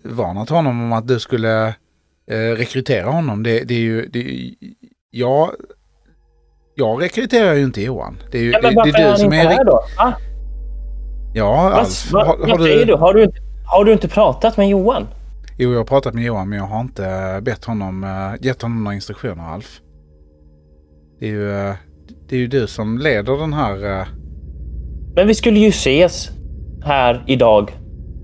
varnat 0.03 0.49
honom 0.49 0.81
om 0.83 0.93
att 0.93 1.07
du 1.07 1.19
skulle 1.19 1.67
eh, 2.31 2.55
rekrytera 2.55 3.09
honom. 3.09 3.43
Det, 3.43 3.63
det 3.63 3.73
är 3.73 3.79
ju... 3.79 4.05
Det, 4.05 4.19
är 4.19 4.53
jag, 5.11 5.51
jag 6.75 7.01
rekryterar 7.01 7.53
ju 7.53 7.63
inte 7.63 7.81
Johan. 7.81 8.17
Det 8.31 8.37
är 8.37 8.41
ju 8.41 8.51
Ja, 8.51 8.59
men 8.63 8.69
det, 8.69 8.75
varför 8.75 8.91
det 8.91 8.97
är 8.97 9.01
är 9.01 9.03
du 9.03 9.09
han 9.09 9.17
som 9.17 9.33
inte 9.33 9.37
är... 9.37 9.49
här 9.49 9.65
då? 9.65 9.83
Ah, 9.97 10.11
Ja, 11.33 11.51
vad, 11.63 11.73
Alf. 11.73 12.11
vad, 12.11 12.27
Har, 12.27 12.47
har 12.47 12.57
du... 12.57 12.85
du? 12.85 12.95
Har 12.95 13.13
du, 13.13 13.23
inte, 13.23 13.37
har 13.65 13.85
du 13.85 13.93
inte 13.93 14.07
pratat 14.07 14.57
med 14.57 14.69
Johan? 14.69 15.07
Jo, 15.57 15.71
jag 15.71 15.79
har 15.79 15.85
pratat 15.85 16.13
med 16.13 16.23
Johan 16.23 16.49
men 16.49 16.59
jag 16.59 16.65
har 16.65 16.81
inte 16.81 17.39
bett 17.41 17.65
honom, 17.65 18.05
gett 18.41 18.61
honom 18.61 18.83
några 18.83 18.95
instruktioner 18.95 19.43
Alf. 19.53 19.79
Det 21.19 21.25
är 21.25 21.31
ju, 21.31 21.73
det 22.29 22.35
är 22.35 22.39
ju 22.39 22.47
du 22.47 22.67
som 22.67 22.97
leder 22.97 23.37
den 23.37 23.53
här... 23.53 24.07
Men 25.17 25.27
vi 25.27 25.35
skulle 25.35 25.59
ju 25.59 25.69
ses 25.69 26.29
här 26.83 27.23
idag. 27.27 27.71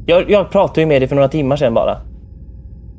Jag, 0.05 0.29
jag 0.29 0.51
pratade 0.51 0.81
ju 0.81 0.87
med 0.87 1.01
dig 1.01 1.07
för 1.07 1.15
några 1.15 1.27
timmar 1.27 1.55
sedan 1.55 1.73
bara. 1.73 1.97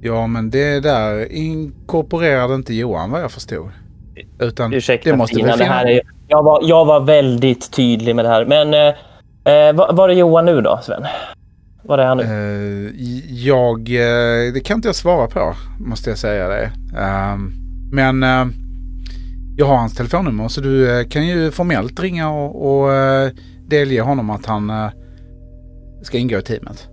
Ja, 0.00 0.26
men 0.26 0.50
det 0.50 0.80
där 0.80 1.32
inkorporerade 1.32 2.54
inte 2.54 2.74
Johan 2.74 3.10
vad 3.10 3.22
jag 3.22 3.30
förstod. 3.30 3.68
Utan 4.40 4.72
Ursäkta 4.72 5.10
det 5.10 5.16
måste 5.16 5.34
Stina, 5.34 5.48
väl 5.48 5.58
det 5.58 5.64
här 5.64 5.86
är, 5.86 6.00
jag, 6.28 6.42
var, 6.42 6.60
jag 6.62 6.84
var 6.84 7.00
väldigt 7.00 7.72
tydlig 7.72 8.16
med 8.16 8.24
det 8.24 8.28
här. 8.28 8.44
Men 8.44 8.74
eh, 8.74 8.94
eh, 9.54 9.74
var, 9.74 9.92
var 9.92 10.08
är 10.08 10.12
Johan 10.12 10.44
nu 10.44 10.60
då, 10.60 10.80
Sven? 10.82 11.02
Var 11.82 11.98
är 11.98 12.06
han 12.06 12.16
nu? 12.16 12.24
Eh, 12.24 12.92
jag... 13.46 13.78
eh, 13.78 14.52
det 14.54 14.60
kan 14.64 14.74
inte 14.74 14.88
jag 14.88 14.96
svara 14.96 15.26
på, 15.26 15.54
måste 15.78 16.10
jag 16.10 16.18
säga 16.18 16.48
det. 16.48 16.70
Ehm, 16.98 17.52
men 17.92 18.22
eh, 18.22 18.46
jag 19.56 19.66
har 19.66 19.76
hans 19.76 19.96
telefonnummer 19.96 20.48
så 20.48 20.60
du 20.60 21.04
kan 21.10 21.26
ju 21.26 21.50
formellt 21.50 22.00
ringa 22.00 22.30
och, 22.30 22.82
och 22.82 22.90
delge 23.66 24.00
honom 24.00 24.30
att 24.30 24.46
han 24.46 24.70
eh, 24.70 24.90
ska 26.02 26.18
ingå 26.18 26.38
i 26.38 26.42
teamet. 26.42 26.88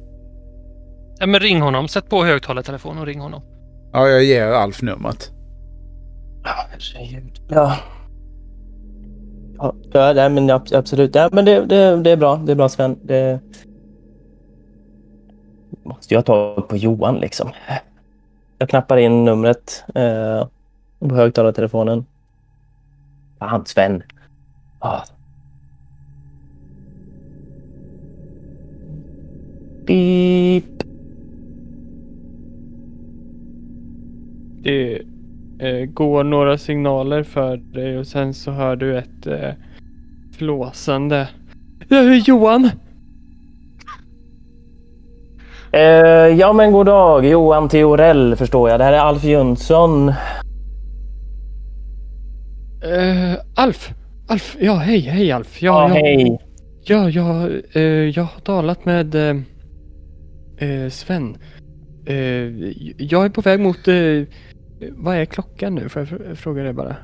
Ja, 1.19 1.25
men 1.27 1.39
ring 1.39 1.61
honom. 1.61 1.87
Sätt 1.87 2.09
på 2.09 2.23
högtalartelefon 2.25 2.97
och 2.97 3.05
ring 3.05 3.19
honom. 3.19 3.41
Ja, 3.93 4.07
jag 4.07 4.23
ger 4.23 4.47
Alf 4.47 4.81
numret. 4.81 5.31
Ja. 7.49 7.75
Ja, 9.57 9.75
ja 9.93 10.13
nej, 10.13 10.29
men 10.29 10.49
ab- 10.49 10.73
absolut. 10.75 11.15
Ja, 11.15 11.29
men 11.31 11.45
det, 11.45 11.65
det, 11.65 12.01
det 12.03 12.11
är 12.11 12.17
bra. 12.17 12.35
Det 12.35 12.51
är 12.51 12.55
bra, 12.55 12.69
Sven. 12.69 12.99
Det... 13.03 13.39
Måste 15.83 16.13
jag 16.13 16.25
ta 16.25 16.65
på 16.69 16.77
Johan 16.77 17.15
liksom? 17.15 17.49
Jag 18.57 18.69
knappar 18.69 18.97
in 18.97 19.25
numret 19.25 19.83
eh, 19.95 20.47
på 20.99 21.15
högtalartelefonen. 21.15 22.05
Fan, 23.39 23.65
Sven. 23.65 24.03
Ah. 24.79 25.01
Beep. 29.91 30.63
Det 34.63 35.01
eh, 35.59 35.85
går 35.85 36.23
några 36.23 36.57
signaler 36.57 37.23
för 37.23 37.57
dig 37.57 37.97
och 37.99 38.07
sen 38.07 38.33
så 38.33 38.51
hör 38.51 38.75
du 38.75 38.97
ett 38.97 39.27
eh, 39.27 39.49
flåsande. 40.37 41.29
Eh, 41.89 42.17
Johan! 42.25 42.69
Eh, 45.71 45.81
ja, 46.39 46.53
men 46.53 46.71
god 46.71 46.85
dag. 46.85 47.25
Johan 47.25 47.69
Theorell 47.69 48.35
förstår 48.35 48.69
jag. 48.69 48.79
Det 48.79 48.83
här 48.83 48.93
är 48.93 48.99
Alf 48.99 49.23
Jönsson. 49.23 50.09
Eh, 52.83 53.39
Alf! 53.55 53.93
Alf! 54.27 54.57
Ja, 54.59 54.73
hej, 54.75 54.99
hej 54.99 55.31
Alf! 55.31 55.61
Ja, 55.61 55.89
Ja, 55.89 55.97
ja, 55.97 56.03
hej. 56.03 56.37
ja, 56.83 57.09
ja 57.09 57.49
eh, 57.73 57.81
jag 57.83 58.23
har 58.23 58.39
talat 58.41 58.85
med 58.85 59.15
eh, 60.61 60.89
Sven. 60.89 61.37
Eh, 62.05 62.15
jag 62.97 63.25
är 63.25 63.29
på 63.29 63.41
väg 63.41 63.59
mot... 63.59 63.87
Eh, 63.87 64.23
vad 64.91 65.15
är 65.15 65.25
klockan 65.25 65.75
nu? 65.75 65.89
Får 65.89 65.99
jag 66.01 66.09
fr- 66.09 66.35
fråga 66.35 66.63
det 66.63 66.73
bara? 66.73 66.95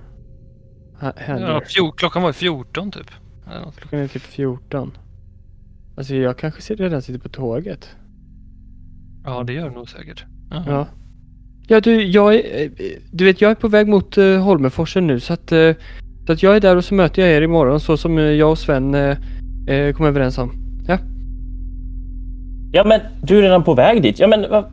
Här 0.99 1.39
Ja, 1.39 1.61
fjol, 1.65 1.91
klockan 1.97 2.21
var 2.23 2.31
14 2.33 2.91
typ. 2.91 3.07
Klockan 3.77 3.99
är 3.99 4.07
typ 4.07 4.21
14. 4.21 4.91
Alltså 5.97 6.15
jag 6.15 6.37
kanske 6.37 6.61
ser- 6.61 6.75
redan 6.75 7.01
sitter 7.01 7.19
på 7.19 7.29
tåget. 7.29 7.89
Ja, 9.23 9.43
det 9.43 9.53
gör 9.53 9.69
det 9.69 9.75
nog 9.75 9.89
säkert. 9.89 10.25
Jaha. 10.49 10.63
Ja. 10.67 10.87
Ja 11.67 11.79
du, 11.79 12.03
jag 12.03 12.35
är, 12.35 12.69
du 13.11 13.25
vet 13.25 13.41
jag 13.41 13.51
är 13.51 13.55
på 13.55 13.67
väg 13.67 13.87
mot 13.87 14.17
uh, 14.17 14.37
Holmenforsen 14.39 15.07
nu 15.07 15.19
så 15.19 15.33
att, 15.33 15.51
eh, 15.51 15.73
så 16.25 16.31
att 16.33 16.43
jag 16.43 16.55
är 16.55 16.59
där 16.59 16.75
och 16.75 16.85
så 16.85 16.93
möter 16.93 17.21
jag 17.21 17.31
er 17.31 17.41
imorgon 17.41 17.79
så 17.79 17.97
som 17.97 18.17
eh, 18.17 18.23
jag 18.23 18.51
och 18.51 18.57
Sven 18.57 18.95
uh, 18.95 19.17
kom 19.93 20.05
överens 20.05 20.37
om. 20.37 20.66
Ja. 22.77 22.83
Men 22.83 23.01
du 23.21 23.37
är 23.37 23.41
redan 23.41 23.63
på 23.63 23.73
väg 23.73 24.01
dit. 24.01 24.19
Ja, 24.19 24.27
men 24.27 24.45
vad 24.49 24.63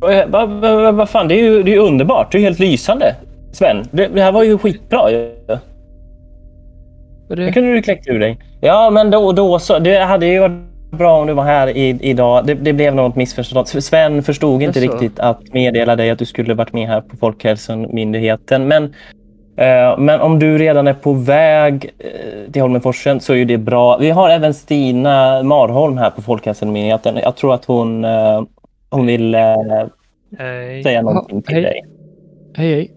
va, 0.00 0.26
va, 0.26 0.46
va, 0.46 0.92
va 0.92 1.06
fan, 1.06 1.28
det 1.28 1.34
är 1.34 1.44
ju 1.44 1.62
det 1.62 1.74
är 1.74 1.78
underbart. 1.78 2.32
Det 2.32 2.38
är 2.38 2.40
ju 2.40 2.44
helt 2.44 2.58
lysande. 2.58 3.14
Sven, 3.52 3.84
det, 3.90 4.06
det 4.06 4.22
här 4.22 4.32
var 4.32 4.42
ju 4.42 4.58
skitbra. 4.58 5.10
Det 5.10 5.30
det, 7.28 7.52
kunde 7.52 7.72
du 7.72 7.82
kläckt 7.82 8.08
ur 8.08 8.18
dig. 8.18 8.38
Ja, 8.60 8.90
men 8.90 9.10
då, 9.10 9.32
då 9.32 9.58
så. 9.58 9.78
Det 9.78 9.98
hade 9.98 10.26
ju 10.26 10.38
varit 10.38 10.52
bra 10.90 11.20
om 11.20 11.26
du 11.26 11.32
var 11.32 11.44
här 11.44 11.68
i, 11.68 11.98
idag. 12.00 12.46
Det, 12.46 12.54
det 12.54 12.72
blev 12.72 12.94
något 12.94 13.16
missförstånd. 13.16 13.68
Sven 13.68 14.22
förstod 14.22 14.62
inte 14.62 14.80
riktigt 14.80 15.18
att 15.18 15.52
meddela 15.52 15.96
dig 15.96 16.10
att 16.10 16.18
du 16.18 16.24
skulle 16.24 16.54
varit 16.54 16.72
med 16.72 16.88
här 16.88 17.00
på 17.00 17.16
Folkhälsomyndigheten. 17.16 18.68
Men, 18.68 18.94
men 19.98 20.20
om 20.20 20.38
du 20.38 20.58
redan 20.58 20.88
är 20.88 20.94
på 20.94 21.12
väg 21.12 21.90
eh, 21.98 22.52
till 22.52 22.62
Holmenforsen 22.62 23.20
så 23.20 23.32
är 23.32 23.36
ju 23.36 23.44
det 23.44 23.58
bra. 23.58 23.98
Vi 23.98 24.10
har 24.10 24.30
även 24.30 24.54
Stina 24.54 25.42
Marholm 25.42 25.98
här 25.98 26.10
på 26.10 26.22
Folkhälsomyndigheten. 26.22 27.16
Jag 27.16 27.36
tror 27.36 27.54
att 27.54 27.64
hon, 27.64 28.04
eh, 28.04 28.42
hon 28.90 29.06
vill 29.06 29.34
eh, 29.34 29.40
Hej. 30.38 30.82
säga 30.82 31.02
någonting 31.02 31.42
till 31.42 31.54
hej. 31.54 31.62
dig. 31.62 31.84
hej 32.54 32.74
hej. 32.74 32.90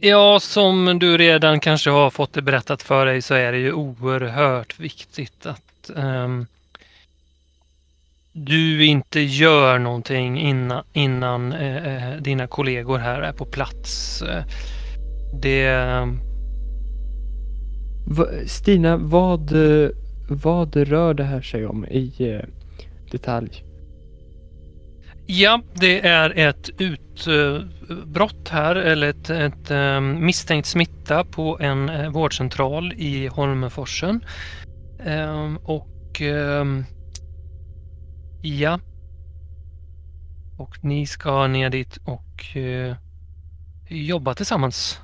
Ja, 0.00 0.40
som 0.40 0.98
du 0.98 1.16
redan 1.16 1.60
kanske 1.60 1.90
har 1.90 2.10
fått 2.10 2.32
det 2.32 2.42
berättat 2.42 2.82
för 2.82 3.06
dig 3.06 3.22
så 3.22 3.34
är 3.34 3.52
det 3.52 3.58
ju 3.58 3.72
oerhört 3.72 4.80
viktigt 4.80 5.46
att 5.46 5.90
ehm, 5.96 6.46
du 8.36 8.84
inte 8.86 9.20
gör 9.20 9.78
någonting 9.78 10.40
innan, 10.40 10.84
innan 10.92 11.52
eh, 11.52 12.12
eh, 12.12 12.16
dina 12.22 12.46
kollegor 12.46 12.98
här 12.98 13.22
är 13.22 13.32
på 13.32 13.44
plats. 13.44 14.22
Eh, 14.22 14.44
Det... 15.42 15.68
Va, 18.06 18.26
Stina, 18.46 18.96
vad, 18.96 19.52
eh, 19.52 19.88
vad 20.28 20.76
rör 20.76 21.14
det 21.14 21.24
här 21.24 21.42
sig 21.42 21.66
om 21.66 21.84
i 21.84 22.12
eh, 22.18 22.40
detalj? 23.10 23.62
Ja, 25.26 25.62
det 25.74 26.06
är 26.06 26.38
ett 26.38 26.70
utbrott 26.78 28.48
här 28.48 28.76
eller 28.76 29.08
ett, 29.08 29.30
ett 29.30 29.70
eh, 29.70 30.00
misstänkt 30.00 30.66
smitta 30.66 31.24
på 31.24 31.58
en 31.60 32.12
vårdcentral 32.12 32.92
i 32.92 33.26
Holmenforsen. 33.26 34.20
Och 35.62 36.22
ja. 38.46 38.80
Och 40.56 40.84
ni 40.84 41.06
ska 41.06 41.46
ner 41.46 41.70
dit 41.70 41.96
och 42.04 42.56
eh, 42.56 42.96
jobba 43.88 44.34
tillsammans. 44.34 45.00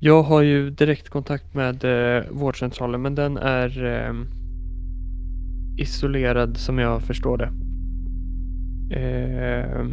Jag 0.00 0.22
har 0.22 0.42
ju 0.42 0.70
direktkontakt 0.70 1.54
med 1.54 1.84
eh, 1.84 2.24
vårdcentralen 2.30 3.02
men 3.02 3.14
den 3.14 3.36
är 3.36 3.84
eh, 3.84 4.14
isolerad 5.78 6.56
som 6.56 6.78
jag 6.78 7.02
förstår 7.02 7.38
det. 7.38 7.52
Eh, 9.00 9.86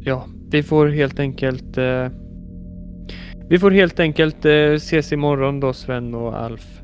ja, 0.00 0.26
vi 0.50 0.62
får 0.62 0.88
helt 0.88 1.18
enkelt 1.18 1.78
eh, 1.78 2.08
vi 3.48 3.58
får 3.58 3.70
helt 3.70 4.00
enkelt 4.00 4.44
eh, 4.44 4.52
ses 4.52 5.12
imorgon 5.12 5.60
då 5.60 5.72
Sven 5.72 6.14
och 6.14 6.36
Alf. 6.36 6.82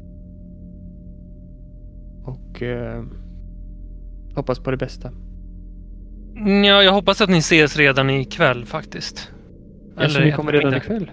Och 2.54 2.62
eh, 2.62 3.02
hoppas 4.34 4.58
på 4.58 4.70
det 4.70 4.76
bästa. 4.76 5.10
Ja, 6.66 6.82
jag 6.82 6.92
hoppas 6.92 7.20
att 7.20 7.30
ni 7.30 7.38
ses 7.38 7.76
redan 7.76 8.10
ikväll 8.10 8.66
faktiskt. 8.66 9.30
Eller 9.98 10.20
ni 10.20 10.28
i 10.28 10.32
kommer 10.32 10.52
redan 10.52 10.74
ikväll? 10.74 11.10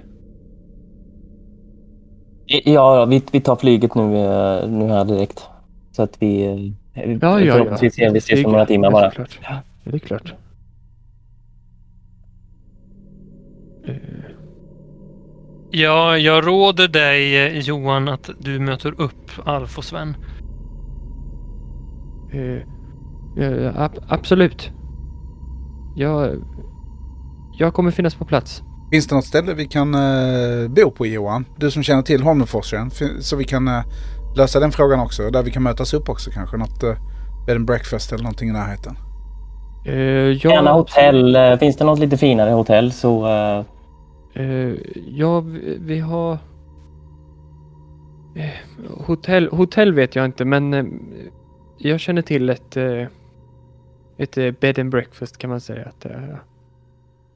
Ja, 2.46 3.06
vi, 3.06 3.24
vi 3.32 3.42
tar 3.42 3.56
flyget 3.56 3.96
nu, 3.96 4.02
eh, 4.02 4.70
nu 4.70 4.88
här 4.88 5.06
direkt. 5.06 5.44
Så 5.92 6.04
att 6.04 6.22
vi... 6.22 6.46
eh, 6.46 7.12
Ja, 7.22 7.40
ja, 7.40 7.46
ja. 7.46 7.54
förhoppningsvis 7.54 8.14
vi 8.14 8.18
ses 8.18 8.46
om 8.46 8.52
några 8.52 8.66
timmar 8.66 8.92
bara. 8.92 9.12
såklart. 9.12 9.40
Det 9.84 9.96
är 9.96 10.00
klart. 10.00 10.34
Ja, 15.72 16.18
jag 16.18 16.48
råder 16.48 16.88
dig 16.88 17.46
eh, 17.46 17.60
Johan 17.60 18.08
att 18.10 18.30
du 18.40 18.60
möter 18.60 19.02
upp 19.02 19.32
Alf 19.46 19.78
och 19.78 19.84
Sven. 19.84 20.16
Eh, 22.32 23.82
ab- 23.82 24.04
absolut. 24.08 24.72
Jag, 25.96 26.36
jag 27.58 27.74
kommer 27.74 27.92
finnas 27.92 28.16
på 28.16 28.26
plats. 28.26 28.64
Finns 28.92 29.08
det 29.08 29.16
något 29.16 29.26
ställe 29.26 29.54
vi 29.54 29.66
kan 29.66 29.96
eh, 29.96 30.68
bo 30.70 30.92
på 30.92 31.06
Johan? 31.06 31.46
Du 31.58 31.72
som 31.72 31.84
känner 31.84 32.02
till 32.02 32.24
Holmenforsen. 32.24 32.92
Så 33.20 33.36
vi 33.36 33.44
kan 33.44 33.68
eh, 33.68 33.84
lösa 34.36 34.60
den 34.60 34.72
frågan 34.72 35.00
också. 35.00 35.30
Där 35.30 35.44
vi 35.44 35.52
kan 35.52 35.64
mötas 35.64 35.94
upp 35.94 36.10
också 36.10 36.32
kanske. 36.32 36.58
Något 36.58 36.84
eh, 36.84 36.94
bed 37.48 37.56
and 37.56 37.66
breakfast 37.66 38.12
eller 38.12 38.24
någonting 38.24 38.50
i 38.50 38.54
närheten. 38.54 38.96
Eh, 39.86 39.94
jag, 39.96 40.36
Gärna 40.54 40.72
hotell. 40.72 41.38
Finns 41.60 41.78
det 41.78 41.86
något 41.86 42.00
lite 42.00 42.18
finare 42.18 42.50
hotell 42.52 42.92
så... 42.92 43.26
ja, 45.08 45.40
vi, 45.40 45.78
vi 45.82 46.00
har... 46.00 46.38
Hotell, 49.06 49.50
hotell 49.52 49.94
vet 49.94 50.16
jag 50.16 50.26
inte, 50.26 50.46
men 50.46 50.72
jag 51.84 52.00
känner 52.00 52.22
till 52.22 52.50
ett, 52.50 52.78
eh, 52.78 53.08
ett 54.18 54.38
eh, 54.38 54.52
bed 54.52 54.80
and 54.80 54.92
breakfast 54.92 55.38
kan 55.38 55.50
man 55.50 55.62
säga 55.62 55.86
att 55.86 56.02
det 56.02 56.10
är. 56.10 56.42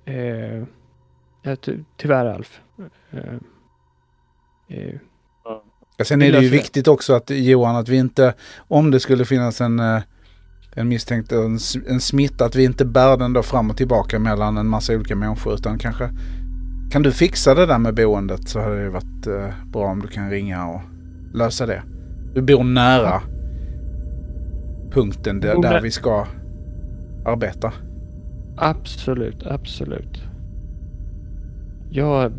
Eh, 0.06 0.64
ja, 1.42 1.56
ty, 1.56 1.78
tyvärr 1.98 2.26
Alf. 2.26 2.62
Eh, 3.12 4.96
Ja, 5.98 6.06
sen 6.06 6.22
är 6.22 6.32
det 6.32 6.40
ju 6.40 6.50
viktigt 6.50 6.88
också 6.88 7.14
att 7.14 7.30
Johan 7.30 7.76
att 7.76 7.90
vi 7.90 7.98
inte, 7.98 8.34
om 8.58 8.92
det 8.92 9.00
skulle 9.00 9.26
finnas 9.26 9.62
en, 9.62 9.80
en 10.76 10.88
misstänkt 10.88 11.32
en, 11.32 11.60
en 11.88 12.02
smitta, 12.02 12.46
att 12.46 12.56
vi 12.56 12.64
inte 12.64 12.86
bär 12.86 13.18
den 13.18 13.34
då 13.34 13.44
fram 13.44 13.70
och 13.70 13.78
tillbaka 13.78 14.20
mellan 14.20 14.58
en 14.58 14.68
massa 14.68 14.94
olika 14.94 15.16
människor 15.16 15.54
utan 15.54 15.80
kanske 15.80 16.10
kan 16.92 17.04
du 17.04 17.12
fixa 17.12 17.56
det 17.56 17.66
där 17.66 17.80
med 17.80 17.96
boendet 17.96 18.50
så 18.50 18.60
hade 18.60 18.84
det 18.84 18.90
varit 18.90 19.28
eh, 19.28 19.50
bra 19.66 19.86
om 19.88 20.02
du 20.02 20.08
kan 20.08 20.30
ringa 20.30 20.68
och 20.68 20.82
lösa 21.34 21.66
det. 21.66 21.84
Du 22.34 22.42
bor 22.42 22.64
nära 22.64 23.22
punkten 24.96 25.40
där, 25.40 25.62
där 25.62 25.82
vi 25.82 25.92
ska 25.92 26.28
arbeta. 27.26 27.74
absolut, 28.58 29.46
absolut. 29.46 30.24
Ja, 31.90 32.26
eh, 32.26 32.30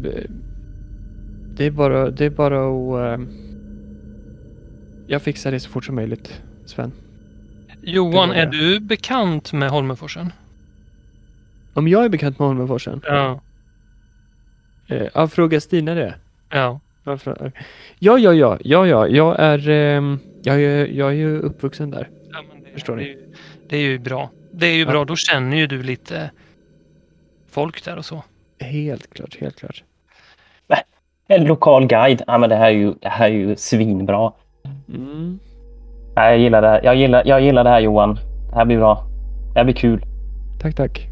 det 1.57 1.64
är 1.64 1.71
bara, 1.71 2.11
det 2.11 2.25
är 2.25 2.31
bara 2.31 2.59
att... 2.59 3.21
Eh, 3.21 3.27
jag 5.07 5.23
fixar 5.23 5.53
det 5.53 5.61
så 5.61 5.71
fort 5.71 5.85
som 5.85 5.95
möjligt, 5.95 6.42
Sven. 6.64 6.92
Johan, 7.83 8.31
är 8.31 8.47
du 8.47 8.81
bekant 8.81 9.53
med 9.53 9.71
Holmenforsen? 9.71 10.33
Om 11.75 11.88
jag 11.88 12.05
är 12.05 12.09
bekant 12.09 12.38
med 12.38 12.49
Holmenforsen? 12.49 13.01
Ja. 13.05 13.40
Eh, 14.88 15.07
ja, 15.14 15.29
fråga 15.29 15.61
Stina 15.61 15.95
det. 15.95 16.14
Ja. 16.51 16.81
Varför? 17.05 17.53
Ja, 17.99 18.19
ja, 18.19 18.33
ja, 18.35 18.59
ja, 18.64 18.87
ja, 18.87 19.09
jag 19.09 19.37
är, 19.40 19.69
ehm, 19.69 20.19
jag 20.42 20.62
är, 20.62 20.87
jag 20.87 21.09
är 21.09 21.14
ju 21.14 21.38
uppvuxen 21.38 21.90
där. 21.90 22.09
Förstår 22.76 22.96
ni? 22.96 23.02
Det, 23.04 23.10
är 23.10 23.16
ju- 23.16 23.28
det 23.68 23.76
är 23.76 23.80
ju 23.80 23.98
bra. 23.98 24.30
Det 24.52 24.66
är 24.66 24.74
ju 24.74 24.80
Ja. 24.84 24.90
bra. 24.90 25.04
Då 25.04 25.16
känner 25.16 25.56
ju 25.56 25.66
du 25.66 25.82
lite 25.82 26.30
folk 27.50 27.84
där 27.84 27.96
och 27.96 28.04
så. 28.04 28.24
Helt 28.60 29.14
klart, 29.14 29.36
helt 29.40 29.56
klart. 29.58 29.84
En 31.28 31.44
lokal 31.44 31.86
guide. 31.86 32.22
Ja, 32.26 32.38
men 32.38 32.50
det 32.50 32.56
här 32.56 32.66
är 32.66 32.70
ju, 32.74 32.94
det 33.00 33.08
här 33.08 33.26
är 33.26 33.32
ju 33.34 33.56
svinbra. 33.56 34.32
Mm. 34.88 35.38
Ja, 36.14 36.24
Jag 36.30 36.38
gillar 36.38 36.62
det 36.62 36.68
här. 36.68 36.80
Jag 36.84 36.96
gillar, 36.96 37.22
jag 37.26 37.40
gillar 37.40 37.64
det 37.64 37.70
här 37.70 37.80
Johan. 37.80 38.14
Det 38.50 38.54
här 38.54 38.64
blir 38.64 38.76
bra. 38.76 39.06
Det 39.52 39.58
här 39.58 39.64
blir 39.64 39.74
kul. 39.74 40.04
Tack, 40.60 40.74
tack. 40.74 41.06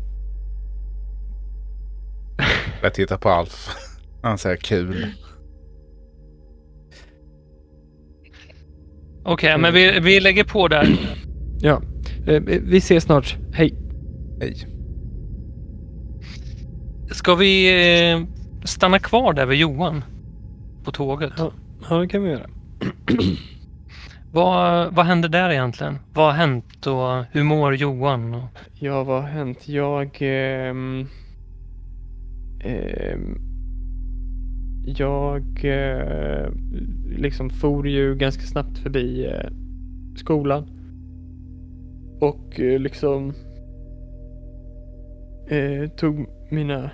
Jag 2.83 2.95
tittar 2.95 3.17
på 3.17 3.29
Alf. 3.29 3.69
Han 4.23 4.39
säger 4.39 4.57
kul. 4.57 5.07
Okej, 9.25 9.59
men 9.59 9.75
vi, 9.75 10.01
vi 10.01 10.21
lägger 10.21 10.45
på 10.45 10.69
där. 10.69 10.87
Ja, 11.65 11.83
eh, 12.27 12.43
vi 12.47 12.77
ses 12.77 13.05
snart. 13.05 13.37
Hej. 13.53 13.75
Hej. 14.41 14.57
Ska 17.11 17.35
vi 17.35 17.69
eh, 18.13 18.21
stanna 18.65 18.99
kvar 18.99 19.33
där 19.33 19.47
vid 19.47 19.59
Johan? 19.59 20.05
På 20.85 20.91
tåget? 20.91 21.33
Ja. 21.39 21.53
Ja, 21.91 21.97
det 21.99 22.09
kan 22.09 22.23
vi 22.23 22.31
göra. 22.31 22.47
Vad, 24.33 24.95
vad 24.95 25.07
händer 25.07 25.29
där 25.29 25.51
egentligen? 25.51 25.99
Vad 26.15 26.27
har 26.27 26.33
hänt 26.33 26.87
och 26.87 27.25
hur 27.33 27.43
mår 27.43 27.75
Johan? 27.75 28.35
Och... 28.35 28.45
Ja, 28.73 29.05
vad 29.05 29.23
har 29.23 29.29
hänt? 29.29 29.69
Jag... 29.69 30.19
ehm, 30.21 31.09
ehm, 32.65 33.39
jag 34.87 35.65
eh, 35.65 36.49
liksom 37.19 37.51
for 37.51 37.89
ju 37.89 38.15
ganska 38.15 38.43
snabbt 38.43 38.79
förbi 38.79 39.27
eh, 39.27 39.51
skolan. 40.17 40.84
Och 42.21 42.61
eh, 42.61 42.79
liksom 42.81 43.33
eh, 45.49 45.89
tog 45.91 46.27
mina... 46.51 46.91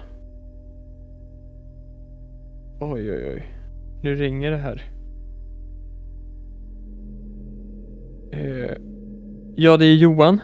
Oj, 2.81 3.13
oj, 3.13 3.31
oj. 3.35 3.43
Nu 4.03 4.15
ringer 4.15 4.51
det 4.51 4.57
här. 4.57 4.83
Eh, 8.33 8.77
ja, 9.57 9.77
det 9.77 9.87
är 9.87 9.95
Johan. 9.95 10.41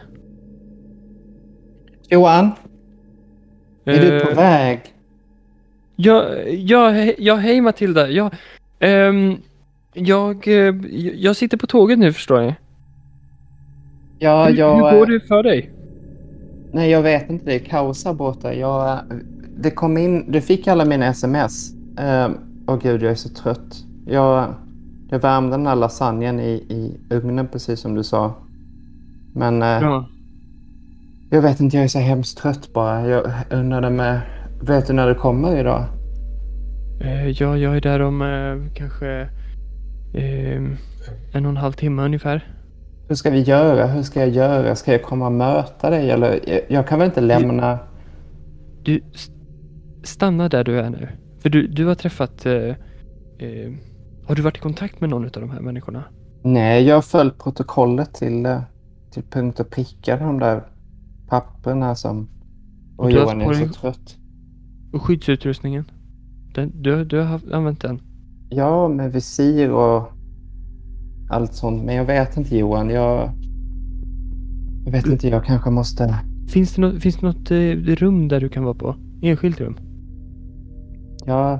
Johan, 2.09 2.51
är 3.85 4.01
du 4.01 4.19
på 4.19 4.29
Eh, 4.29 4.35
väg? 4.35 4.79
Ja, 5.95 6.35
ja, 6.45 6.89
he- 6.91 7.15
ja 7.17 7.35
hej 7.35 7.61
Matilda. 7.61 8.09
Ja, 8.09 8.31
ehm, 8.79 9.35
jag, 9.93 10.47
eh, 10.47 10.75
jag 11.15 11.35
sitter 11.35 11.57
på 11.57 11.67
tåget 11.67 11.99
nu 11.99 12.13
förstår 12.13 12.41
ni. 12.41 12.55
Ja, 14.19 14.49
jag... 14.49 14.75
hur 14.75 14.99
går 14.99 15.05
det 15.05 15.19
för 15.19 15.43
dig? 15.43 15.71
Nej, 16.71 16.91
jag 16.91 17.01
vet 17.01 17.29
inte. 17.29 17.45
Det 17.45 17.55
är 17.55 17.59
kaos 17.59 18.05
här 18.05 18.13
borta. 18.13 18.53
Jag, 18.53 18.99
det 19.57 19.71
kom 19.71 19.97
in... 19.97 20.31
Du 20.31 20.41
fick 20.41 20.67
alla 20.67 20.85
mina 20.85 21.05
sms. 21.05 21.73
Uh, 21.99 22.29
Åh 22.67 22.79
gud, 22.81 23.03
jag 23.03 23.11
är 23.11 23.15
så 23.15 23.29
trött. 23.29 23.83
Jag, 24.05 24.53
jag 25.09 25.19
värmde 25.19 25.51
den 25.51 25.67
här 25.67 25.75
lasagnen 25.75 26.39
i, 26.39 26.51
i 26.53 26.97
ugnen 27.09 27.47
precis 27.47 27.79
som 27.79 27.95
du 27.95 28.03
sa. 28.03 28.33
Men 29.33 29.61
eh, 29.61 29.67
Ja. 29.67 30.07
jag 31.29 31.41
vet 31.41 31.59
inte, 31.59 31.77
jag 31.77 31.83
är 31.83 31.87
så 31.87 31.99
hemskt 31.99 32.37
trött 32.37 32.73
bara. 32.73 33.07
Jag 33.07 33.31
undrade 33.49 33.89
med... 33.89 34.21
Vet 34.61 34.87
du 34.87 34.93
när 34.93 35.07
du 35.07 35.15
kommer 35.15 35.59
idag? 35.59 35.83
Eh, 37.01 37.27
ja, 37.29 37.57
jag 37.57 37.77
är 37.77 37.81
där 37.81 38.01
om 38.01 38.21
eh, 38.21 38.73
kanske 38.73 39.29
ehm, 40.13 40.75
en 41.33 41.45
och 41.45 41.49
en 41.49 41.57
halv 41.57 41.73
timme 41.73 42.01
ungefär. 42.03 42.56
Hur 43.07 43.15
ska 43.15 43.29
vi 43.29 43.41
göra? 43.41 43.87
Hur 43.87 44.03
ska 44.03 44.19
jag 44.19 44.29
göra? 44.29 44.75
Ska 44.75 44.91
jag 44.91 45.03
komma 45.03 45.25
och 45.25 45.31
möta 45.31 45.89
dig? 45.89 46.09
Eller, 46.11 46.39
jag, 46.73 46.87
kan 46.87 46.99
väl 46.99 47.05
inte 47.05 47.21
lämna... 47.21 47.79
Du, 48.83 49.01
st- 49.13 49.33
stanna 50.03 50.49
där 50.49 50.63
du 50.63 50.79
är 50.79 50.89
nu. 50.89 51.07
För 51.39 51.49
du, 51.49 51.67
du 51.67 51.85
har 51.85 51.95
träffat... 51.95 52.45
Eh, 52.45 52.53
eh, 52.53 53.71
har 54.27 54.35
du 54.35 54.41
varit 54.41 54.57
i 54.57 54.59
kontakt 54.59 55.01
med 55.01 55.09
någon 55.09 55.25
av 55.25 55.31
de 55.31 55.49
här 55.49 55.59
människorna? 55.61 56.03
Nej, 56.43 56.83
jag 56.83 56.95
har 56.95 57.01
följt 57.01 57.37
protokollet 57.43 58.13
till, 58.13 58.45
eh, 58.45 58.59
till 59.11 59.23
punkt 59.23 59.59
och 59.59 59.69
pricka 59.69 60.17
de 60.17 60.39
där 60.39 60.63
papperna 61.27 61.95
som... 61.95 62.27
Och 62.97 63.03
Och 63.05 63.11
du 63.11 63.15
har 63.17 63.23
Johan 63.23 63.41
är 63.41 63.45
så 63.45 63.53
sparing- 63.53 63.73
trött. 63.73 64.17
Och 64.93 65.01
skyddsutrustningen? 65.01 65.91
Den, 66.55 66.71
du, 66.81 67.05
du 67.05 67.17
har 67.17 67.25
haft, 67.25 67.51
använt 67.51 67.81
den? 67.81 68.01
Ja, 68.49 68.87
med 68.87 69.11
visir 69.11 69.71
och 69.71 70.11
allt 71.29 71.53
sånt. 71.53 71.83
Men 71.83 71.95
jag 71.95 72.05
vet 72.05 72.37
inte 72.37 72.57
Johan. 72.57 72.89
Jag, 72.89 73.29
jag 74.85 74.91
vet 74.91 75.07
inte, 75.07 75.27
jag 75.27 75.45
kanske 75.45 75.69
måste 75.69 76.15
finns 76.47 76.75
det 76.75 76.81
något, 76.81 77.01
finns 77.01 77.15
det 77.15 77.27
något 77.27 77.51
eh, 77.51 77.95
rum 77.95 78.27
där 78.27 78.39
du 78.39 78.49
kan 78.49 78.63
vara 78.63 78.73
på? 78.73 78.95
Enskilt 79.21 79.59
rum? 79.59 79.77
Ja. 81.25 81.59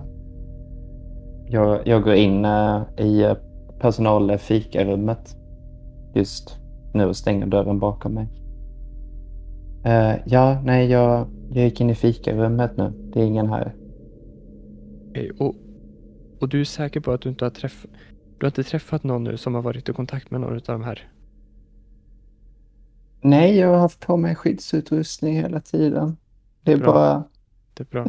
Jag, 1.49 1.87
jag 1.87 2.03
går 2.03 2.13
in 2.13 2.45
eh, 2.45 2.81
i 2.97 3.25
uh, 3.25 3.33
personalfikarummet 3.79 5.35
just 6.15 6.59
nu 6.93 7.05
och 7.05 7.15
stänger 7.15 7.47
dörren 7.47 7.79
bakom 7.79 8.13
mig. 8.13 8.27
Eh, 9.85 10.15
ja, 10.25 10.61
nej, 10.65 10.91
jag, 10.91 11.27
jag 11.51 11.63
gick 11.63 11.81
in 11.81 11.89
i 11.89 11.95
fikarummet 11.95 12.77
nu. 12.77 12.93
Det 13.13 13.21
är 13.21 13.25
ingen 13.25 13.49
här. 13.49 13.75
Eh, 15.13 15.29
Och, 15.39 15.55
och 16.39 16.49
du 16.49 16.61
är 16.61 16.65
säker 16.65 16.99
på 16.99 17.11
att 17.11 17.21
du 17.21 17.29
inte 17.29 17.45
har 17.45 17.49
träffat... 17.49 17.91
Du 18.39 18.45
har 18.45 18.47
inte 18.47 18.63
träffat 18.63 19.03
någon 19.03 19.23
nu 19.23 19.37
som 19.37 19.55
har 19.55 19.61
varit 19.61 19.89
i 19.89 19.93
kontakt 19.93 20.31
med 20.31 20.41
någon 20.41 20.53
av 20.53 20.61
de 20.65 20.83
här? 20.83 21.07
Nej, 23.21 23.57
jag 23.57 23.67
har 23.67 23.77
haft 23.77 23.99
på 23.99 24.17
mig 24.17 24.35
skyddsutrustning 24.35 25.35
hela 25.35 25.59
tiden. 25.61 26.17
Det 26.63 26.71
är 26.71 26.77
Bra. 26.77 26.93
bara... 26.93 27.23
Det 27.73 27.83
är 27.83 27.87
bra. 27.91 28.05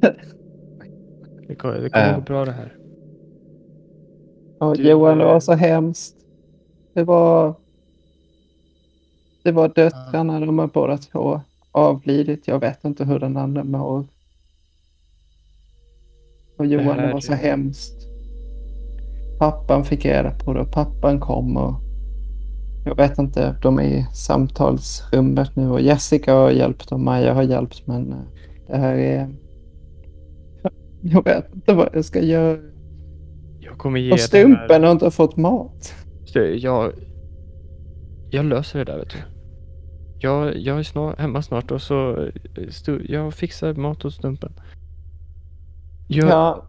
Det 1.48 1.54
kommer, 1.56 1.80
det 1.80 1.90
kommer 1.90 2.08
Äh. 2.10 2.14
gå 2.14 2.20
bra 2.20 2.44
det 2.44 2.52
här. 2.52 2.76
Ja, 4.60 4.74
Du, 4.74 4.82
Johan, 4.88 5.18
det 5.18 5.24
var 5.24 5.40
så 5.40 5.52
hemskt. 5.52 6.16
Det 6.94 7.04
var... 7.04 7.54
Det 9.42 9.52
var 9.52 9.68
döttrarna, 9.68 10.40
de 10.40 10.58
har 10.58 10.66
båda 10.66 10.98
två 10.98 11.40
avlidit. 11.72 12.48
Jag 12.48 12.60
vet 12.60 12.84
inte 12.84 13.04
hur 13.04 13.18
den 13.18 13.36
andra 13.36 13.64
mår. 13.64 14.04
Och 16.56 16.66
Johan, 16.66 16.86
det, 16.86 16.92
här 17.02 17.12
var 17.12 17.20
så 17.20 17.32
hemskt. 17.32 18.09
Pappan 19.40 19.84
fick 19.84 20.04
reda 20.04 20.30
på 20.30 20.54
det 20.54 20.60
och 20.60 20.72
pappan 20.72 21.20
kom 21.20 21.56
och... 21.56 21.80
Jag 22.84 22.96
vet 22.96 23.18
inte, 23.18 23.56
de 23.62 23.78
är 23.78 23.82
i 23.82 24.06
samtalsrummet 24.12 25.56
nu 25.56 25.70
och 25.70 25.80
Jessica 25.80 26.34
har 26.34 26.50
hjälpt 26.50 26.92
och 26.92 27.00
Maja 27.00 27.34
har 27.34 27.42
hjälpt 27.42 27.86
men 27.86 28.12
eh, 28.12 28.18
det 28.66 28.76
här 28.76 28.94
är... 28.94 29.28
Jag 31.02 31.24
vet 31.24 31.54
inte 31.54 31.74
vad 31.74 31.88
jag 31.92 32.04
ska 32.04 32.20
göra. 32.20 32.58
Jag 33.60 33.78
kommer 33.78 34.00
ge 34.00 34.12
Och 34.12 34.20
Stumpen 34.20 34.84
har 34.84 34.92
inte 34.92 35.10
fått 35.10 35.36
mat. 35.36 35.94
Jag... 36.56 36.92
Jag 38.30 38.44
löser 38.44 38.78
det 38.78 38.84
där 38.84 38.98
vet 38.98 39.10
du. 39.10 39.18
Jag, 40.18 40.56
jag 40.56 40.78
är 40.78 40.82
snart, 40.82 41.18
hemma 41.18 41.42
snart 41.42 41.70
och 41.70 41.82
så... 41.82 42.16
eh, 42.16 42.68
Stu, 42.68 43.06
jag 43.08 43.34
fixar 43.34 43.74
mat 43.74 44.04
åt 44.04 44.14
Stumpen. 44.14 44.52
Jag, 46.08 46.28
Ja, 46.28 46.68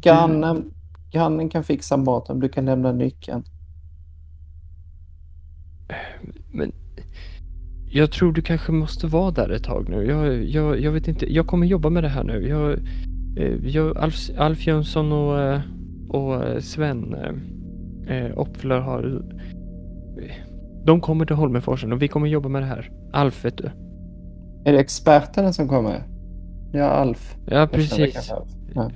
grannen, 0.00 0.70
grannen 1.12 1.48
kan 1.48 1.64
fixa 1.64 1.96
maten. 1.96 2.40
Du 2.40 2.48
kan 2.48 2.64
lämna 2.64 2.92
nyckeln. 2.92 3.44
Men 6.52 6.72
jag 7.90 8.10
tror 8.10 8.32
du 8.32 8.42
kanske 8.42 8.72
måste 8.72 9.06
vara 9.06 9.30
där 9.30 9.50
ett 9.50 9.64
tag 9.64 9.88
nu. 9.88 10.06
Jag, 10.06 10.44
jag, 10.44 10.80
jag 10.80 10.92
vet 10.92 11.08
inte. 11.08 11.32
Jag 11.32 11.46
kommer 11.46 11.66
jobba 11.66 11.90
med 11.90 12.04
det 12.04 12.08
här 12.08 12.24
nu. 12.24 12.48
Jag, 12.48 12.72
eh, 13.36 13.66
jag, 13.66 13.98
Alf, 13.98 14.30
Alf 14.38 14.66
Jönsson 14.66 15.12
och, 15.12 15.40
eh, 15.40 15.60
och 16.08 16.44
eh, 16.44 16.60
Sven 16.60 17.14
eh, 18.08 18.38
Opfler 18.38 18.80
har... 18.80 19.22
De 20.84 21.00
kommer 21.00 21.26
till 21.26 21.36
Holmenforsen 21.36 21.92
och 21.92 22.02
vi 22.02 22.08
kommer 22.08 22.26
jobba 22.26 22.48
med 22.48 22.62
det 22.62 22.66
här. 22.66 22.90
Alf 23.12 23.44
vet 23.44 23.58
du. 23.58 23.70
Är 24.64 24.72
det 24.72 24.78
experterna 24.78 25.52
som 25.52 25.68
kommer? 25.68 26.02
Ja, 26.72 26.84
Alf. 26.84 27.36
Ja 27.46 27.68
precis. 27.72 28.30
Ja. 28.74 28.90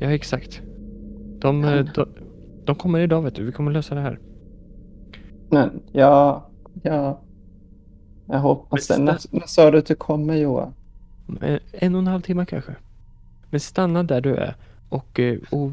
Ja 0.00 0.12
exakt. 0.12 0.62
De, 1.40 1.64
eh, 1.64 1.84
de, 1.94 2.06
de 2.64 2.74
kommer 2.74 2.98
idag 3.00 3.22
vet 3.22 3.34
du. 3.34 3.44
Vi 3.44 3.52
kommer 3.52 3.72
lösa 3.72 3.94
det 3.94 4.00
här. 4.00 4.18
Men, 5.50 5.82
ja, 5.92 6.48
ja. 6.82 7.20
Jag 8.26 8.38
hoppas 8.38 8.88
det. 8.88 8.98
När, 8.98 9.18
när 9.30 9.46
sa 9.46 9.70
du 9.70 9.78
att 9.78 9.86
du 9.86 9.94
kommer 9.94 10.36
Johan? 10.36 10.74
Eh, 11.42 11.58
En 11.72 11.94
och 11.94 12.00
en 12.00 12.06
halv 12.06 12.20
timme 12.20 12.46
kanske. 12.46 12.76
Men 13.50 13.60
stanna 13.60 14.02
där 14.02 14.20
du 14.20 14.34
är 14.34 14.54
och, 14.88 15.20
eh, 15.20 15.38
och 15.50 15.70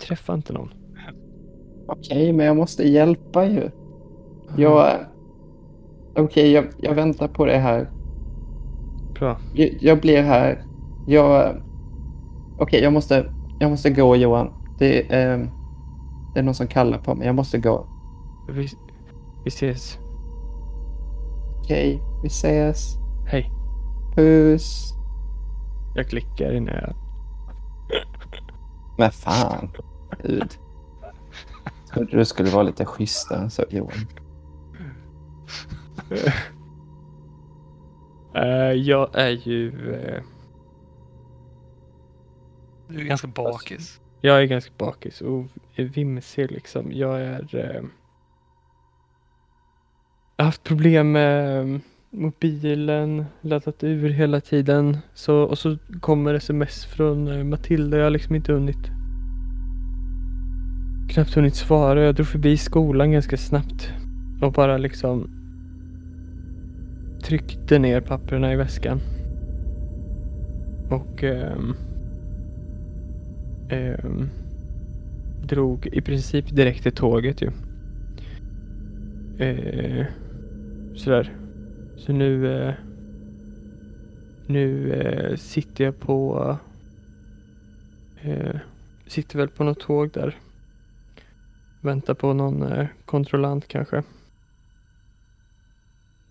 träffa 0.00 0.34
inte 0.34 0.52
någon. 0.52 0.68
Okej, 1.86 2.32
men 2.32 2.46
jag 2.46 2.56
måste 2.56 2.88
hjälpa 2.88 3.44
ju. 3.44 3.70
Jag... 4.56 4.96
Okej, 6.16 6.52
jag, 6.52 6.64
jag 6.78 6.94
väntar 6.94 7.28
på 7.28 7.46
det 7.46 7.58
här. 7.58 7.90
Bra. 9.14 9.36
Jag, 9.54 9.76
jag 9.80 10.00
blir 10.00 10.22
här. 10.22 10.64
Jag... 11.06 11.62
Okej, 12.58 12.82
jag 12.82 12.92
måste... 12.92 13.32
Jag 13.60 13.70
måste 13.70 13.90
gå 13.90 14.16
Johan. 14.16 14.63
Det, 14.78 15.12
är, 15.14 15.38
eh, 15.38 15.46
det 16.34 16.40
är 16.40 16.42
någon 16.42 16.54
som 16.54 16.66
kallar 16.66 16.98
på 16.98 17.14
mig. 17.14 17.26
Jag 17.26 17.34
måste 17.36 17.58
gå. 17.58 17.86
Vi, 18.48 18.68
vi 19.44 19.48
ses. 19.48 19.98
Okej, 21.60 22.02
vi 22.22 22.26
ses. 22.26 22.96
Hej. 23.26 23.50
Puss. 24.14 24.94
Jag 25.94 26.08
klickar 26.08 26.52
innan 26.52 26.74
jag... 26.74 26.94
Men 28.98 29.10
fan. 29.10 29.70
Gud. 30.22 30.58
Trodde 31.92 32.16
du 32.16 32.24
skulle 32.24 32.50
vara 32.50 32.62
lite 32.62 32.84
schysstare 32.84 33.50
så 33.50 33.64
Johan. 33.70 34.06
Eh, 38.36 38.72
jag 38.72 39.08
är 39.14 39.28
ju... 39.30 39.92
eh, 39.94 40.22
Du 42.88 43.00
är 43.00 43.04
ganska 43.04 43.26
bakis 43.28 44.00
jag 44.24 44.42
är 44.42 44.46
ganska 44.46 44.72
bakis 44.78 45.20
och 45.20 45.44
vimsig 45.76 46.52
liksom. 46.52 46.92
Jag 46.92 47.20
är... 47.20 47.56
eh, 47.56 47.82
jag 50.36 50.44
har 50.44 50.44
haft 50.44 50.62
problem 50.62 51.12
med 51.12 51.60
eh, 51.60 51.80
mobilen, 52.10 53.24
laddat 53.40 53.84
ur 53.84 54.08
hela 54.08 54.40
tiden. 54.40 54.98
Så, 55.14 55.42
och 55.42 55.58
så 55.58 55.76
kommer 56.00 56.34
sms 56.34 56.84
från 56.84 57.28
eh, 57.28 57.44
Matilda. 57.44 57.96
Jag 57.96 58.04
har 58.04 58.10
liksom 58.10 58.34
inte 58.34 58.52
hunnit 58.52 58.90
knappt 61.10 61.34
hunnit 61.34 61.54
svara. 61.54 62.04
Jag 62.04 62.14
drog 62.14 62.26
förbi 62.26 62.56
skolan 62.56 63.12
ganska 63.12 63.36
snabbt 63.36 63.92
och 64.42 64.52
bara 64.52 64.78
liksom 64.78 65.30
tryckte 67.22 67.78
ner 67.78 68.00
papperna 68.00 68.52
i 68.52 68.56
väskan. 68.56 69.00
Och 70.90 71.24
eh, 71.24 71.56
eh, 73.68 74.04
drog 75.42 75.86
i 75.86 76.00
princip 76.00 76.56
direkt 76.56 76.82
till 76.82 76.92
tåget 76.92 77.42
ju. 77.42 77.50
Eh, 79.38 80.06
sådär. 80.94 81.36
Så 81.96 82.12
nu 82.12 82.56
eh, 82.56 82.74
nu 84.46 84.92
eh, 84.92 85.36
sitter 85.36 85.84
jag 85.84 86.00
på 86.00 86.58
eh, 88.22 88.56
sitter 89.06 89.38
väl 89.38 89.48
på 89.48 89.64
något 89.64 89.80
tåg 89.80 90.10
där. 90.12 90.36
Väntar 91.80 92.14
på 92.14 92.32
någon 92.32 92.62
eh, 92.62 92.86
kontrollant 93.04 93.68
kanske. 93.68 94.02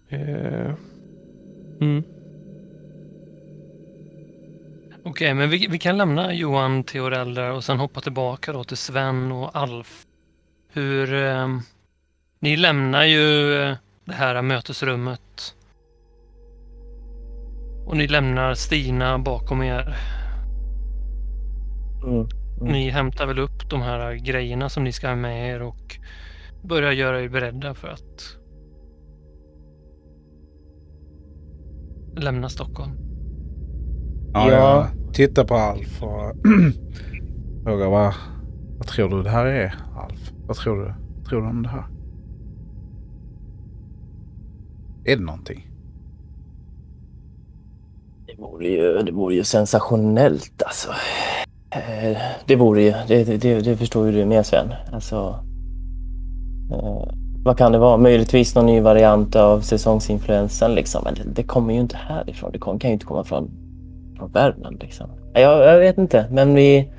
Eh, 0.09 0.73
mm. 1.81 2.03
Okej, 5.05 5.33
men 5.33 5.49
vi, 5.49 5.67
vi 5.67 5.79
kan 5.79 5.97
lämna 5.97 6.33
Johan 6.33 6.83
Theorell 6.83 7.33
där 7.33 7.51
och 7.51 7.63
sen 7.63 7.79
hoppa 7.79 8.01
tillbaka 8.01 8.53
då 8.53 8.63
till 8.63 8.77
Sven 8.77 9.31
och 9.31 9.55
Alf. 9.55 10.05
Hur... 10.73 11.13
Eh, 11.13 11.47
ni 12.39 12.57
lämnar 12.57 13.03
ju 13.03 13.55
eh, 13.61 13.75
det 14.05 14.13
här 14.13 14.41
mötesrummet. 14.41 15.55
Och 17.85 17.97
ni 17.97 18.07
lämnar 18.07 18.53
Stina 18.53 19.19
bakom 19.19 19.63
er. 19.63 19.95
Mm. 22.03 22.15
Mm. 22.15 22.73
Ni 22.73 22.89
hämtar 22.89 23.25
väl 23.25 23.39
upp 23.39 23.69
de 23.69 23.81
här 23.81 24.13
grejerna 24.13 24.69
som 24.69 24.83
ni 24.83 24.91
ska 24.91 25.07
ha 25.07 25.15
med 25.15 25.55
er 25.55 25.61
och 25.61 25.97
börjar 26.61 26.91
göra 26.91 27.21
er 27.21 27.29
beredda 27.29 27.73
för 27.73 27.87
att 27.87 28.37
lämna 32.15 32.49
Stockholm. 32.49 33.12
Ja, 34.33 34.51
Ja. 34.51 34.87
jag 35.05 35.13
tittar 35.13 35.43
på 35.43 35.55
Alf 35.55 36.03
och 36.03 36.33
frågar 37.63 37.89
vad, 37.89 38.13
vad 38.77 38.87
tror 38.87 39.09
du 39.09 39.23
det 39.23 39.29
här 39.29 39.45
är 39.45 39.75
Alf? 39.97 40.31
Vad 40.47 40.57
tror 40.57 40.79
du, 40.85 40.93
tror 41.29 41.41
du 41.41 41.47
om 41.47 41.63
det 41.63 41.69
här? 41.69 41.83
Är 45.05 45.15
det 45.17 45.23
någonting? 45.23 45.67
Det 48.27 48.41
vore 48.41 48.67
ju, 48.67 49.03
det 49.03 49.11
vore 49.11 49.35
ju 49.35 49.43
sensationellt 49.43 50.63
alltså. 50.65 50.89
Eh, 51.69 52.17
Det 52.47 52.55
vore 52.55 52.81
ju, 52.81 52.93
det, 53.07 53.23
det, 53.23 53.61
det 53.61 53.77
förstår 53.77 54.05
ju 54.05 54.11
du 54.11 54.25
med 54.25 54.45
Sven. 54.45 54.67
Alltså, 54.93 55.39
eh, 56.71 57.13
vad 57.43 57.57
kan 57.57 57.71
det 57.71 57.77
vara? 57.77 57.97
Möjligtvis 57.97 58.55
någon 58.55 58.65
ny 58.65 58.79
variant 58.81 59.35
av 59.35 59.61
säsongsinfluensan 59.61 60.75
liksom. 60.75 61.01
Men 61.03 61.13
det, 61.13 61.23
det 61.35 61.43
kommer 61.43 61.73
ju 61.73 61.79
inte 61.79 61.97
härifrån. 61.97 62.51
Det 62.51 62.59
kan 62.59 62.77
ju 62.79 62.89
inte 62.93 63.05
komma 63.05 63.23
från, 63.23 63.51
från 64.23 64.31
Värmland 64.31 64.81
liksom. 64.81 65.09
Jag, 65.33 65.73
jag 65.73 65.79
vet 65.79 65.97
inte, 65.97 66.27
men 66.31 66.55
vi... 66.55 66.91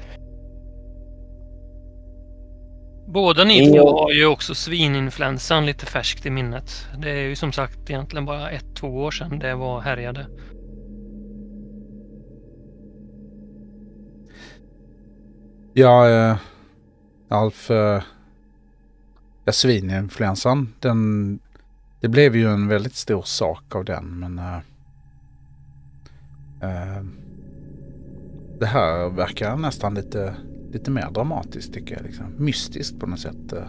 Båda 3.07 3.45
ni 3.45 3.73
två 3.73 3.99
har 3.99 4.13
ju 4.13 4.27
också 4.27 4.55
svininfluensan 4.55 5.67
lite 5.67 5.87
färskt 5.87 6.27
i 6.27 6.31
minnet. 6.31 6.87
Det 6.99 7.11
är 7.11 7.29
ju 7.29 7.37
som 7.37 7.53
sagt 7.53 7.91
egentligen 7.91 8.25
bara 8.25 8.51
ett, 8.51 8.75
två 8.75 8.89
år 8.89 9.11
sedan 9.11 9.39
det 9.39 9.55
var 9.55 9.81
härjade. 9.81 10.27
Ja, 15.73 16.09
eh, 16.11 16.37
Alf, 17.29 17.71
eh, 17.71 18.03
ja, 19.45 19.53
svininfluensan, 19.53 20.75
den, 20.81 21.39
det 22.01 22.09
blev 22.09 22.37
ju 22.37 22.47
en 22.47 22.69
väldigt 22.69 22.95
stor 22.95 23.23
sak 23.23 23.75
av 23.75 23.85
den, 23.85 24.19
men 24.19 24.39
eh, 24.39 24.59
det 28.59 28.67
här 28.67 29.09
verkar 29.09 29.57
nästan 29.57 29.95
lite, 29.95 30.35
lite 30.73 30.91
mer 30.91 31.11
dramatiskt 31.15 31.75
tycker 31.75 31.95
jag. 31.95 32.05
Liksom. 32.05 32.27
Mystiskt 32.37 33.01
på 33.01 33.07
något 33.07 33.21
sätt. 33.21 33.53
Eh, 33.53 33.63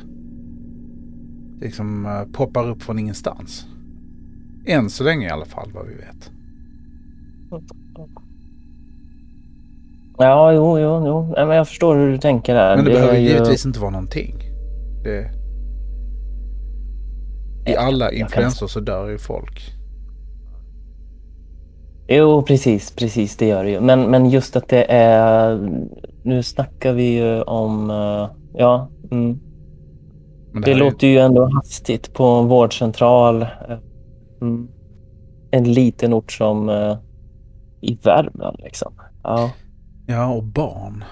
det 1.59 1.65
liksom 1.65 2.05
eh, 2.05 2.23
poppar 2.33 2.69
upp 2.69 2.83
från 2.83 2.99
ingenstans. 2.99 3.67
Än 4.65 4.89
så 4.89 5.03
länge 5.03 5.27
i 5.27 5.31
alla 5.31 5.45
fall 5.45 5.71
vad 5.73 5.85
vi 5.87 5.93
vet. 5.93 6.31
Ja, 10.17 10.53
jo, 10.53 10.79
jo, 10.79 11.07
jo. 11.07 11.33
Men 11.47 11.57
jag 11.57 11.67
förstår 11.67 11.95
hur 11.95 12.11
du 12.11 12.17
tänker 12.17 12.55
där. 12.55 12.75
Men 12.75 12.85
det, 12.85 12.91
är 12.91 12.95
behöver 12.95 13.17
ju- 13.19 13.27
givetvis 13.27 13.65
inte 13.65 13.79
vara 13.79 13.91
någonting. 13.91 14.35
Det... 15.03 15.31
I 17.67 17.75
alla 17.75 18.11
influensor 18.11 18.67
så 18.67 18.79
dör 18.79 19.09
ju 19.09 19.17
folk. 19.17 19.74
Jo, 22.07 22.41
precis, 22.41 22.95
precis, 22.95 23.37
det 23.37 23.47
gör 23.47 23.63
det 23.63 23.69
ju. 23.69 23.79
Men, 23.81 24.01
men 24.11 24.29
just 24.29 24.55
att 24.55 24.67
det 24.69 24.85
är... 24.91 25.69
Nu 26.23 26.43
snackar 26.43 26.93
vi 26.93 27.03
ju 27.17 27.41
om... 27.41 27.89
eh, 27.89 28.29
Ja, 28.53 28.89
mm. 29.11 29.39
Men 30.51 30.61
det 30.61 30.67
här 30.71 30.75
är- 30.75 30.79
låter 30.79 31.07
ju 31.07 31.17
ändå 31.17 31.45
hastigt 31.53 32.13
på 32.13 32.23
en 32.23 32.47
vårdcentral. 32.47 33.41
eh, 33.41 33.47
Mm. 34.41 34.67
En 35.51 35.73
liten 35.73 36.13
ort 36.13 36.31
som 36.31 36.69
eh, 36.69 36.97
i 37.81 37.95
Värmland 38.03 38.57
liksom. 38.63 38.93
Ja, 39.23 39.51
Ja, 40.07 40.33
och 40.33 40.43
barn. 40.43 41.03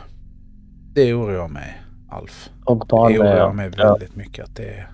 Det 0.95 1.13
oroar 1.13 1.47
mig, 1.47 1.81
Alf. 2.09 2.49
och 2.65 2.77
barn 2.89 3.13
det 3.13 3.19
med, 3.19 3.27
oroar 3.27 3.37
ja. 3.47 3.53
mig 3.53 3.71
Ja. 3.77 3.91
väldigt 3.93 4.15
mycket 4.15 4.43
att 4.45 4.55
det 4.55 4.63
är, 4.65 4.89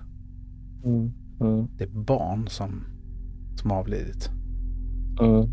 Mm. 0.84 1.12
Mm. 1.40 1.66
det 1.78 1.84
är 1.84 1.88
barn 1.88 2.48
som, 2.48 2.84
som 3.56 3.70
har 3.70 3.78
avlidit. 3.78 4.30
Mm. 5.20 5.46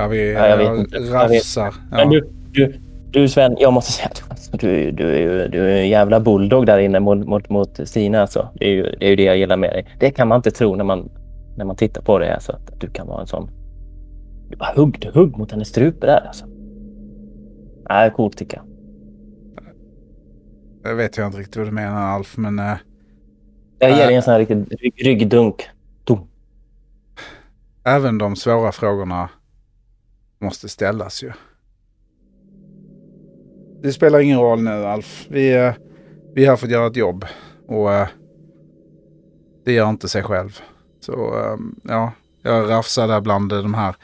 Ja, 0.00 0.08
vi 0.08 0.32
Ja, 0.32 0.46
jag 0.46 0.56
vet 0.56 0.78
inte. 0.78 0.98
Rafsar. 0.98 1.74
Ja. 1.90 1.96
Men 1.96 2.10
du, 2.10 2.30
du, 2.52 2.80
du 3.10 3.28
Sven, 3.28 3.56
jag 3.58 3.72
måste 3.72 3.92
säga 3.92 4.08
att 4.08 4.30
alltså, 4.30 4.56
du, 4.56 4.90
du, 4.90 5.04
du 5.48 5.60
är 5.60 5.76
en 5.80 5.88
jävla 5.88 6.20
bulldog 6.20 6.66
där 6.66 6.78
inne 6.78 7.00
mot, 7.00 7.26
mot, 7.26 7.48
mot 7.48 7.88
Stina. 7.88 8.20
Alltså. 8.20 8.48
Det, 8.54 8.64
är 8.64 8.70
ju, 8.70 8.82
det 8.82 9.06
är 9.06 9.10
ju 9.10 9.16
det 9.16 9.22
jag 9.22 9.36
gillar 9.36 9.56
med 9.56 9.70
dig. 9.70 9.86
Det 10.00 10.10
kan 10.10 10.28
man 10.28 10.36
inte 10.36 10.50
tro 10.50 10.76
när 10.76 10.84
man, 10.84 11.10
när 11.56 11.64
man 11.64 11.76
tittar 11.76 12.02
på 12.02 12.18
dig. 12.18 12.30
Alltså, 12.30 12.52
att 12.52 12.80
du 12.80 12.90
kan 12.90 13.06
vara 13.06 13.20
en 13.20 13.26
sån... 13.26 13.50
Du 14.50 14.56
bara 14.56 14.72
hugg, 14.76 15.08
hugg 15.14 15.38
mot 15.38 15.52
hennes 15.52 15.68
strupe 15.68 16.06
där. 16.06 16.26
Alltså. 16.26 16.46
Nej, 17.88 18.10
coolt 18.10 18.36
tycker 18.36 18.56
jag. 18.56 18.66
Jag 20.82 20.94
vet 20.96 21.16
jag 21.16 21.26
inte 21.26 21.38
riktigt 21.38 21.56
vad 21.56 21.66
du 21.66 21.70
menar, 21.70 22.14
Alf, 22.14 22.36
men 22.36 22.58
eh, 22.58 22.72
Jag 23.78 23.90
ger 23.90 24.00
Äh. 24.00 24.06
dig 24.06 24.16
en 24.16 24.22
sån 24.22 24.32
här 24.32 24.38
riktig 24.38 24.76
rygg, 24.80 25.06
ryggdunk. 25.06 25.68
Dum. 26.04 26.18
även 27.84 28.18
de 28.18 28.36
svåra 28.36 28.72
frågorna 28.72 29.28
måste 30.40 30.68
ställas 30.68 31.22
ju. 31.22 31.32
Det 33.82 33.92
spelar 33.92 34.20
ingen 34.20 34.40
roll 34.40 34.62
nu, 34.62 34.70
Alf. 34.70 35.26
Vi, 35.28 35.52
eh, 35.52 35.58
är 35.58 35.74
vi 36.34 36.46
har 36.46 36.56
fått 36.56 36.70
göra 36.70 36.86
ett 36.86 36.96
jobb 36.96 37.24
och 37.66 37.92
eh, 37.92 38.08
det 39.64 39.72
gör 39.72 39.90
inte 39.90 40.08
sig 40.08 40.22
själv. 40.22 40.60
Så 41.00 41.38
ehm, 41.38 41.80
ja, 41.82 42.12
jag 42.42 42.70
rafsar 42.70 43.08
där 43.08 43.20
bland 43.20 43.48
de 43.48 43.74
här. 43.74 43.96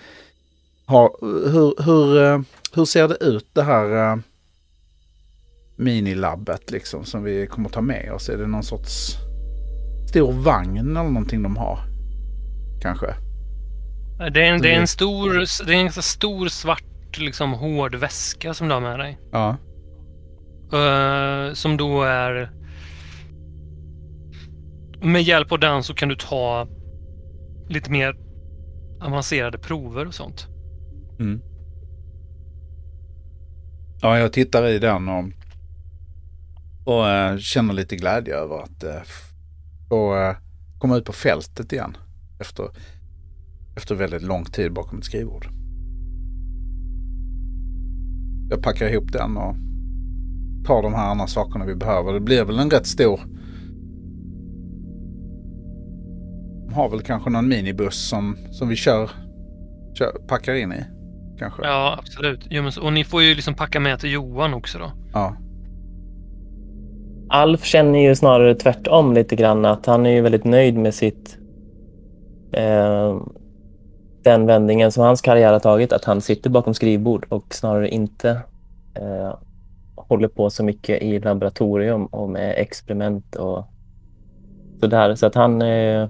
Ha, 0.86 1.16
hur, 1.20 1.82
hur, 1.82 2.24
eh, 2.24 2.40
hur 2.72 2.84
ser 2.84 3.08
det 3.08 3.16
ut 3.24 3.46
det 3.52 3.62
här 3.62 4.20
minilabbet 5.76 6.70
liksom 6.70 7.04
som 7.04 7.22
vi 7.22 7.46
kommer 7.46 7.68
ta 7.68 7.80
med 7.80 8.12
oss? 8.12 8.28
Är 8.28 8.36
det 8.36 8.46
någon 8.46 8.62
sorts 8.62 9.16
stor 10.08 10.32
vagn 10.32 10.78
eller 10.78 11.10
någonting 11.10 11.42
de 11.42 11.56
har? 11.56 11.78
Kanske? 12.82 13.25
Det 14.18 14.24
är 14.24 14.52
en, 14.52 14.62
det 14.62 14.68
är 14.68 14.72
Mm. 14.72 14.80
en 14.80 14.86
stor, 14.86 15.64
det 15.66 15.72
är 15.72 15.76
en 15.76 15.84
ganska 15.84 16.02
stor 16.02 16.48
svart 16.48 17.18
liksom 17.18 17.52
hård 17.52 17.94
väska 17.94 18.54
som 18.54 18.68
du 18.68 18.74
har 18.74 18.80
med 18.80 18.98
dig. 18.98 19.18
Ja. 19.32 19.56
Eh, 20.72 21.52
som 21.54 21.76
då 21.76 22.02
är... 22.02 22.50
Med 25.02 25.22
hjälp 25.22 25.52
av 25.52 25.58
den 25.58 25.82
så 25.82 25.94
kan 25.94 26.08
du 26.08 26.16
ta 26.16 26.68
lite 27.68 27.90
mer 27.90 28.16
avancerade 29.00 29.58
prover 29.58 30.06
och 30.06 30.14
sånt. 30.14 30.46
Mm. 31.20 31.40
Ja, 34.00 34.18
jag 34.18 34.32
tittar 34.32 34.66
i 34.66 34.78
den 34.78 35.08
och, 35.08 35.24
och 36.84 37.08
eh, 37.08 37.38
känner 37.38 37.74
lite 37.74 37.96
glädje 37.96 38.34
över 38.34 38.62
att 38.62 38.84
uh, 38.84 39.02
få 39.88 40.16
eh, 40.16 40.36
komma 40.78 40.96
ut 40.96 41.04
på 41.04 41.12
fältet 41.12 41.72
igen. 41.72 41.96
Efter, 42.40 42.68
efter 43.76 43.94
väldigt 43.94 44.22
lång 44.22 44.44
tid 44.44 44.72
bakom 44.72 44.98
ett 44.98 45.04
skrivbord. 45.04 45.46
Jag 48.50 48.62
packar 48.62 48.88
ihop 48.88 49.12
den 49.12 49.36
och 49.36 49.56
tar 50.66 50.82
de 50.82 50.94
här 50.94 51.10
andra 51.10 51.26
sakerna 51.26 51.64
vi 51.64 51.74
behöver. 51.74 52.12
Det 52.12 52.20
blir 52.20 52.44
väl 52.44 52.58
en 52.58 52.70
rätt 52.70 52.86
stor... 52.86 53.20
De 56.66 56.74
har 56.74 56.90
väl 56.90 57.00
kanske 57.02 57.30
någon 57.30 57.48
minibuss 57.48 58.08
som, 58.08 58.36
som 58.50 58.68
vi 58.68 58.76
kör, 58.76 59.10
kör, 59.98 60.12
packar 60.28 60.54
in 60.54 60.72
i. 60.72 60.84
Kanske. 61.38 61.62
Ja, 61.66 61.96
absolut. 61.98 62.46
Jo, 62.50 62.62
men, 62.62 62.72
så- 62.72 62.82
och 62.82 62.92
ni 62.92 63.04
får 63.04 63.22
ju 63.22 63.34
liksom 63.34 63.54
packa 63.54 63.80
med 63.80 63.98
till 64.00 64.12
Johan 64.12 64.54
också 64.54 64.78
då. 64.78 64.92
Ja. 65.12 65.36
Alf 67.28 67.64
känner 67.64 67.98
ju 67.98 68.14
snarare 68.14 68.54
tvärtom 68.54 69.14
lite 69.14 69.36
grann. 69.36 69.64
Att 69.64 69.86
han 69.86 70.06
är 70.06 70.10
ju 70.10 70.20
väldigt 70.20 70.44
nöjd 70.44 70.74
med 70.76 70.94
sitt... 70.94 71.38
Eh, 72.52 73.20
den 74.26 74.46
vändningen 74.46 74.92
som 74.92 75.04
hans 75.04 75.20
karriär 75.20 75.52
har 75.52 75.60
tagit. 75.60 75.92
Att 75.92 76.04
han 76.04 76.20
sitter 76.20 76.50
bakom 76.50 76.74
skrivbord 76.74 77.26
och 77.28 77.54
snarare 77.54 77.88
inte 77.88 78.30
eh, 78.94 79.34
håller 79.94 80.28
på 80.28 80.50
så 80.50 80.64
mycket 80.64 81.02
i 81.02 81.18
laboratorium 81.18 82.06
och 82.06 82.28
med 82.28 82.54
experiment 82.58 83.36
och 83.36 83.64
sådär. 84.80 85.14
Så 85.14 85.26
att 85.26 85.34
han... 85.34 85.62
Eh, 85.62 86.08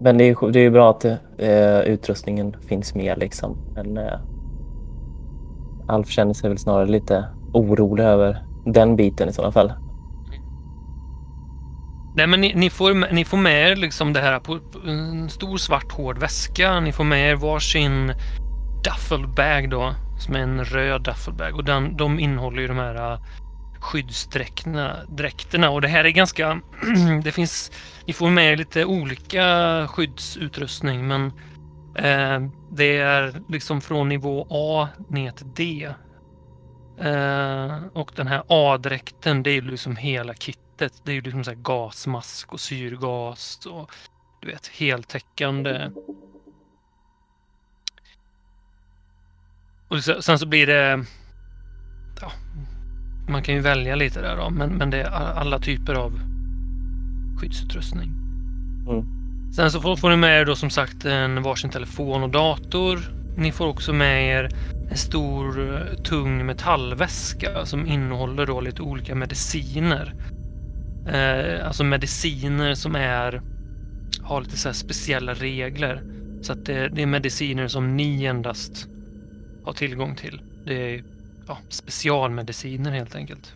men 0.00 0.18
det 0.18 0.24
är, 0.24 0.50
det 0.50 0.58
är 0.58 0.62
ju 0.62 0.70
bra 0.70 0.90
att 0.90 1.04
eh, 1.38 1.80
utrustningen 1.80 2.56
finns 2.68 2.94
med 2.94 3.18
liksom. 3.18 3.56
Men 3.74 3.96
eh, 3.98 4.20
Alf 5.88 6.08
känner 6.08 6.34
sig 6.34 6.50
väl 6.50 6.58
snarare 6.58 6.86
lite 6.86 7.24
orolig 7.52 8.04
över 8.04 8.44
den 8.66 8.96
biten 8.96 9.28
i 9.28 9.32
sådana 9.32 9.52
fall. 9.52 9.72
Nej, 12.14 12.26
men 12.26 12.40
ni, 12.40 12.54
ni, 12.54 12.70
får, 12.70 13.12
ni 13.12 13.24
får 13.24 13.36
med 13.36 13.70
er 13.70 13.76
liksom 13.76 14.12
det 14.12 14.20
här 14.20 14.40
på 14.40 14.58
på 14.58 14.78
en 14.88 15.30
stor 15.30 15.58
svart 15.58 15.92
hård 15.92 16.18
väska. 16.18 16.80
Ni 16.80 16.92
får 16.92 17.04
med 17.04 17.30
er 17.30 17.34
varsin 17.34 18.12
duffelbag 18.84 19.70
då, 19.70 19.94
som 20.18 20.34
är 20.34 20.40
en 20.40 20.64
röd 20.64 21.02
duffelbag. 21.02 21.54
Och 21.54 21.64
den, 21.64 21.96
de 21.96 22.18
innehåller 22.18 22.62
ju 22.62 22.68
de 22.68 22.76
här 22.76 23.12
äh, 23.12 23.20
skyddsdräkterna. 23.80 25.70
Och 25.70 25.80
det 25.80 25.88
här 25.88 26.04
är 26.04 26.10
ganska... 26.10 26.60
det 27.24 27.32
finns... 27.32 27.72
Ni 28.06 28.12
får 28.12 28.30
med 28.30 28.52
er 28.52 28.56
lite 28.56 28.84
olika 28.84 29.86
skyddsutrustning, 29.88 31.08
men 31.08 31.26
eh, 31.96 32.50
det 32.72 32.98
är 32.98 33.42
liksom 33.48 33.80
från 33.80 34.08
nivå 34.08 34.46
A 34.50 34.88
ner 35.08 35.30
till 35.30 35.52
D. 35.54 35.88
Eh, 37.00 37.76
och 37.92 38.12
den 38.16 38.26
här 38.26 38.42
A-dräkten, 38.48 39.42
det 39.42 39.50
är 39.50 39.54
ju 39.54 39.60
liksom 39.60 39.96
hela 39.96 40.34
kittet. 40.34 40.69
Det 40.80 41.10
är 41.12 41.14
ju 41.14 41.20
liksom 41.20 41.44
så 41.44 41.52
gasmask 41.54 42.52
och 42.52 42.60
syrgas 42.60 43.66
och 43.66 43.90
du 44.40 44.48
vet 44.48 44.66
heltäckande. 44.66 45.90
Och 49.88 50.04
sen 50.04 50.38
så 50.38 50.46
blir 50.46 50.66
det... 50.66 51.04
Ja, 52.20 52.32
man 53.28 53.42
kan 53.42 53.54
ju 53.54 53.60
välja 53.60 53.96
lite 53.96 54.20
där 54.20 54.36
då, 54.36 54.50
men, 54.50 54.70
men 54.70 54.90
det 54.90 55.02
är 55.02 55.10
alla 55.10 55.58
typer 55.58 55.94
av 55.94 56.20
skyddsutrustning. 57.40 58.10
Mm. 58.88 59.20
Sen 59.52 59.70
så 59.70 59.80
får, 59.80 59.96
får 59.96 60.10
ni 60.10 60.16
med 60.16 60.40
er 60.40 60.44
då 60.44 60.56
som 60.56 60.70
sagt 60.70 61.04
en 61.04 61.42
varsin 61.42 61.70
telefon 61.70 62.22
och 62.22 62.30
dator. 62.30 62.98
Ni 63.36 63.52
får 63.52 63.66
också 63.66 63.92
med 63.92 64.28
er 64.28 64.48
en 64.90 64.96
stor 64.96 65.74
eh, 65.74 66.02
tung 66.02 66.46
metallväska 66.46 67.66
som 67.66 67.86
innehåller 67.86 68.46
då 68.46 68.60
lite 68.60 68.82
olika 68.82 69.14
mediciner. 69.14 70.14
Eh, 71.06 71.66
alltså 71.66 71.84
mediciner 71.84 72.74
som 72.74 72.94
är 72.96 73.42
har 74.22 74.40
lite 74.40 74.56
så 74.56 74.68
här 74.68 74.74
speciella 74.74 75.34
regler. 75.34 76.02
Så 76.42 76.52
att 76.52 76.64
det, 76.64 76.88
det 76.88 77.02
är 77.02 77.06
mediciner 77.06 77.68
som 77.68 77.96
ni 77.96 78.24
endast 78.24 78.88
har 79.64 79.72
tillgång 79.72 80.16
till. 80.16 80.42
Det 80.64 80.94
är 80.94 81.04
ja, 81.46 81.58
specialmediciner 81.68 82.90
helt 82.90 83.14
enkelt. 83.14 83.54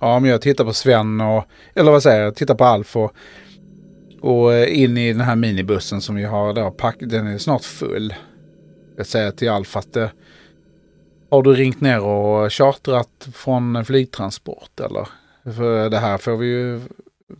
Ja, 0.00 0.18
men 0.20 0.30
jag 0.30 0.42
tittar 0.42 0.64
på 0.64 0.72
Sven 0.72 1.20
och, 1.20 1.44
eller 1.74 1.92
vad 1.92 2.02
säger 2.02 2.22
jag, 2.22 2.34
tittar 2.34 2.54
på 2.54 2.64
Alf 2.64 2.96
och, 2.96 3.12
och 4.20 4.54
eh, 4.54 4.82
in 4.82 4.96
i 4.96 5.12
den 5.12 5.20
här 5.20 5.36
minibussen 5.36 6.00
som 6.00 6.14
vi 6.14 6.24
har 6.24 6.52
där. 6.52 6.70
Pack, 6.70 6.96
den 7.00 7.26
är 7.26 7.38
snart 7.38 7.64
full. 7.64 8.14
Jag 8.96 9.06
säger 9.06 9.30
till 9.30 9.50
Alf 9.50 9.76
att 9.76 9.92
det 9.92 10.10
har 11.34 11.42
du 11.42 11.54
ringt 11.54 11.80
ner 11.80 12.00
och 12.00 12.52
chartrat 12.52 13.28
från 13.34 13.84
flygtransport 13.84 14.80
eller? 14.80 15.08
För 15.54 15.90
det 15.90 15.98
här 15.98 16.18
får 16.18 16.36
vi 16.36 16.46
ju 16.46 16.80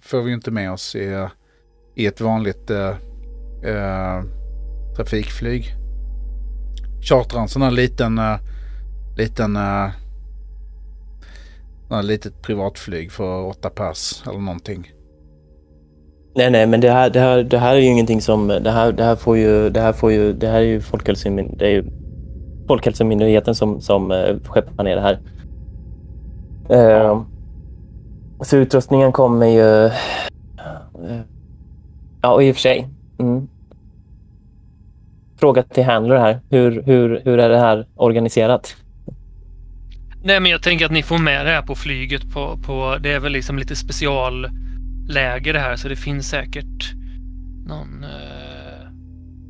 får 0.01 0.23
vi 0.23 0.33
inte 0.33 0.51
med 0.51 0.73
oss 0.73 0.95
i, 0.95 1.27
i 1.95 2.07
ett 2.07 2.21
vanligt 2.21 2.71
eh, 2.71 2.89
eh, 3.65 4.25
trafikflyg. 4.97 5.75
Chartra 7.03 7.41
en 7.41 7.49
sån 7.49 7.63
här 7.63 7.71
liten, 7.71 8.19
eh, 8.19 8.37
liten 9.17 9.57
eh, 9.57 9.91
sån 11.89 11.97
här 11.97 12.03
litet 12.03 12.43
privatflyg 12.43 13.13
för 13.13 13.45
åtta 13.45 13.71
pass 13.71 14.23
eller 14.27 14.39
någonting. 14.39 14.93
Nej, 16.37 16.51
nej, 16.51 16.67
men 16.67 16.81
det 16.81 16.91
här, 16.91 17.11
det 17.11 17.21
här, 17.21 17.43
det 17.43 17.59
här 17.59 17.75
är 17.75 17.81
ju 17.81 17.87
ingenting 17.87 18.21
som... 18.21 18.49
Det 18.49 18.71
här, 18.71 18.93
det 18.93 19.05
här 19.05 19.17
får 19.17 19.37
ju... 19.37 19.71
Det 19.71 19.81
här, 19.81 19.93
får 19.93 20.13
ju, 20.13 20.33
det 20.33 20.49
här 20.49 20.59
är 20.59 20.67
ju 20.67 20.81
Folkhälsomyndigheten, 20.81 21.59
det 21.59 21.67
är 21.67 21.71
ju 21.71 22.04
Folkhälsomyndigheten 22.67 23.55
som, 23.55 23.81
som 23.81 24.11
uh, 24.11 24.41
skeppar 24.45 24.85
ner 24.85 24.97
det 24.97 25.03
här. 25.03 25.19
Uh, 26.71 27.23
så 28.41 28.57
utrustningen 28.57 29.13
kommer 29.13 29.47
ju... 29.47 29.85
Uh, 29.85 31.21
ja, 32.23 32.33
och 32.33 32.43
i 32.43 32.53
och 32.53 32.57
för 32.57 32.61
sig. 32.61 32.89
Mm. 33.19 33.49
Fråga 35.37 35.63
till 35.63 35.85
Handler 35.85 36.17
här. 36.17 36.41
Hur, 36.51 36.83
hur, 36.83 37.23
hur 37.25 37.39
är 37.39 37.49
det 37.49 37.59
här 37.59 37.87
organiserat? 37.97 38.77
Nej, 40.23 40.41
men 40.41 40.51
jag 40.51 40.63
tänker 40.63 40.87
att 40.87 40.93
ni 40.93 41.03
får 41.03 41.19
med 41.19 41.47
det 41.47 41.53
här 41.53 41.63
på 41.63 41.75
flyget. 41.75 42.33
På, 42.33 42.57
på, 42.67 42.97
det 43.01 43.13
är 43.13 43.21
väl 43.21 43.33
liksom 43.33 43.59
lite 43.59 43.77
specialläge 43.77 45.53
det 45.53 45.59
här, 45.59 45.77
så 45.77 45.89
det 45.89 45.97
finns 45.97 46.29
säkert 46.29 46.95
någon... 47.67 48.05
Eh, 48.05 48.91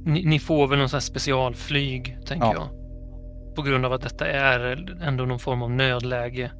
ni, 0.04 0.24
ni, 0.24 0.38
får 0.38 0.68
väl 0.68 0.78
någon 0.78 0.88
sån 0.88 0.96
här 0.96 1.00
specialflyg, 1.00 2.18
tänker 2.26 2.46
ja. 2.46 2.54
jag. 2.54 2.83
På 3.54 3.62
grund 3.62 3.86
av 3.86 3.92
att 3.92 4.02
detta 4.02 4.26
är 4.26 4.86
ändå 5.02 5.24
någon 5.24 5.38
form 5.38 5.62
av 5.62 5.70
nödläge. 5.70 6.50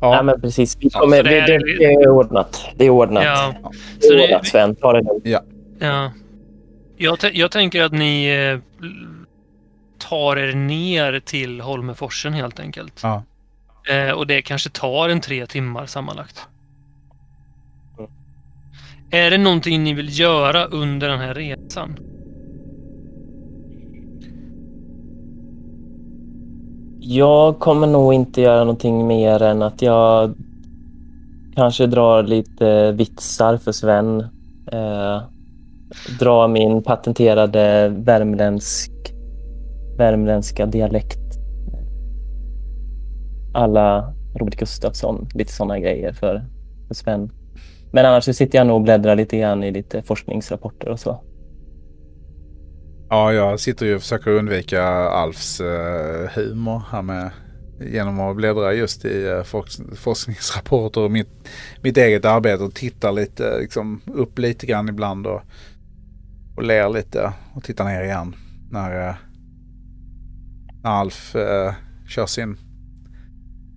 Ja, 0.00 0.16
ja 0.16 0.22
men 0.22 0.40
precis. 0.40 0.76
Vi 0.80 0.90
kommer, 0.90 1.16
ja, 1.16 1.22
det, 1.22 1.38
är, 1.38 1.46
det, 1.46 1.78
det, 1.78 1.84
är 1.84 2.08
ordnat. 2.08 2.64
Det 2.76 2.84
är 2.84 2.90
ordnat. 2.90 3.24
Ja. 3.24 3.54
Det 4.00 4.06
är 4.06 4.24
ordnat, 4.24 4.46
Sven. 4.46 4.76
Ta 4.76 4.92
det 4.92 5.02
lugnt. 5.02 5.26
Ja. 5.26 5.40
ja. 5.78 6.12
Jag, 6.96 7.18
jag 7.32 7.50
tänker 7.50 7.82
att 7.82 7.92
ni 7.92 8.26
eh, 8.26 8.86
tar 9.98 10.36
er 10.36 10.52
ner 10.52 11.20
till 11.20 11.60
Holmeforsen 11.60 12.32
helt 12.32 12.60
enkelt. 12.60 13.00
Ja. 13.02 13.22
Eh, 13.88 14.10
och 14.10 14.26
det 14.26 14.42
kanske 14.42 14.70
tar 14.70 15.08
en 15.08 15.20
tre 15.20 15.46
timmar 15.46 15.86
sammanlagt. 15.86 16.46
Mm. 17.98 18.10
Är 19.10 19.30
det 19.30 19.38
någonting 19.38 19.84
ni 19.84 19.94
vill 19.94 20.18
göra 20.18 20.64
under 20.64 21.08
den 21.08 21.20
här 21.20 21.34
resan? 21.34 21.98
Jag 27.06 27.58
kommer 27.58 27.86
nog 27.86 28.14
inte 28.14 28.40
göra 28.40 28.58
någonting 28.58 29.06
mer 29.06 29.42
än 29.42 29.62
att 29.62 29.82
jag 29.82 30.34
kanske 31.54 31.86
drar 31.86 32.22
lite 32.22 32.92
vitsar 32.92 33.56
för 33.56 33.72
Sven. 33.72 34.20
Eh, 34.72 35.22
dra 36.20 36.48
min 36.48 36.82
patenterade 36.82 37.88
värmländsk, 37.88 38.92
värmländska 39.98 40.66
dialekt. 40.66 41.38
Alla 43.54 44.14
Robert 44.34 44.56
Gustafsson, 44.56 45.28
lite 45.34 45.52
sådana 45.52 45.78
grejer 45.78 46.12
för, 46.12 46.44
för 46.88 46.94
Sven. 46.94 47.30
Men 47.92 48.06
annars 48.06 48.24
så 48.24 48.32
sitter 48.32 48.58
jag 48.58 48.66
nog 48.66 48.76
och 48.76 48.82
bläddrar 48.82 49.16
lite 49.16 49.38
grann 49.38 49.64
i 49.64 49.70
lite 49.70 50.02
forskningsrapporter 50.02 50.88
och 50.88 51.00
så. 51.00 51.20
Ja, 53.08 53.32
jag 53.32 53.60
sitter 53.60 53.86
ju 53.86 53.94
och 53.94 54.00
försöker 54.00 54.30
undvika 54.30 54.84
Alfs 54.92 55.60
uh, 55.60 55.66
humor 56.34 56.82
här 56.90 57.02
med 57.02 57.30
genom 57.80 58.20
att 58.20 58.36
bläddra 58.36 58.72
just 58.72 59.04
i 59.04 59.26
uh, 59.28 59.42
forskningsrapporter 59.94 61.00
och 61.00 61.10
mitt, 61.10 61.48
mitt 61.82 61.96
eget 61.96 62.24
arbete 62.24 62.64
och 62.64 62.74
titta 62.74 63.10
lite 63.10 63.58
liksom, 63.58 64.00
upp 64.06 64.38
lite 64.38 64.66
grann 64.66 64.88
ibland 64.88 65.26
och, 65.26 65.42
och 66.56 66.62
ler 66.62 66.88
lite 66.88 67.32
och 67.54 67.64
tittar 67.64 67.84
ner 67.84 68.04
igen 68.04 68.36
när, 68.70 69.08
uh, 69.08 69.14
när 70.82 70.90
Alf 70.90 71.36
kör 72.08 72.26
sin, 72.26 72.56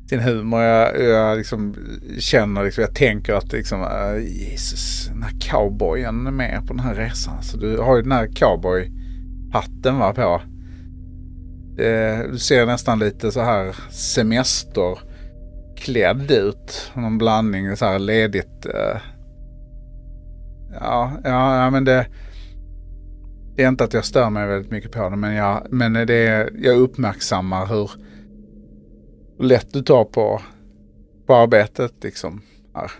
sin 0.09 0.19
humor. 0.19 0.61
Jag, 0.61 1.03
jag 1.03 1.38
liksom 1.38 1.75
känner, 2.19 2.63
liksom, 2.63 2.82
jag 2.82 2.95
tänker 2.95 3.34
att 3.34 3.51
liksom, 3.51 3.86
Jesus, 4.28 5.07
den 5.07 5.23
här 5.23 5.34
cowboyen 5.39 6.28
är 6.28 6.32
med 6.32 6.67
på 6.67 6.73
den 6.73 6.84
här 6.84 6.95
resan. 6.95 7.43
Så 7.43 7.57
du 7.57 7.78
har 7.78 7.95
ju 7.95 8.01
den 8.01 8.11
här 8.11 8.28
cowboy 8.36 8.91
hatten 9.52 9.98
var 9.98 10.14
på. 10.14 10.41
Eh, 11.82 12.20
du 12.32 12.39
ser 12.39 12.66
nästan 12.66 13.00
lite 13.00 13.32
så 13.32 13.41
här 13.41 13.76
semesterklädd 13.89 16.32
ut. 16.32 16.91
Någon 16.95 17.18
blandning 17.18 17.78
så 17.78 17.86
här 17.86 18.00
ledigt. 18.00 18.66
Eh. 18.66 18.98
Ja, 20.74 21.12
ja, 21.24 21.64
ja, 21.64 21.70
men 21.70 21.86
det, 21.86 22.08
det 23.56 23.64
är 23.64 23.68
inte 23.68 23.84
att 23.84 23.93
jag 23.93 24.06
stör 24.06 24.30
mig 24.30 24.48
väldigt 24.48 24.72
mycket 24.72 24.91
på 24.91 25.10
det. 25.10 25.16
Men 25.16 25.34
jag, 25.34 25.68
men 25.70 25.93
det 25.93 26.28
är, 26.28 26.50
jag 26.58 26.78
uppmärksammar 26.78 27.66
hur 27.66 27.91
lätt 29.39 29.74
du 29.74 29.82
tar 29.82 30.06
på, 30.06 30.41
på 31.26 31.36
arbetet 31.36 32.04
liksom. 32.04 32.41
Här. 32.76 32.91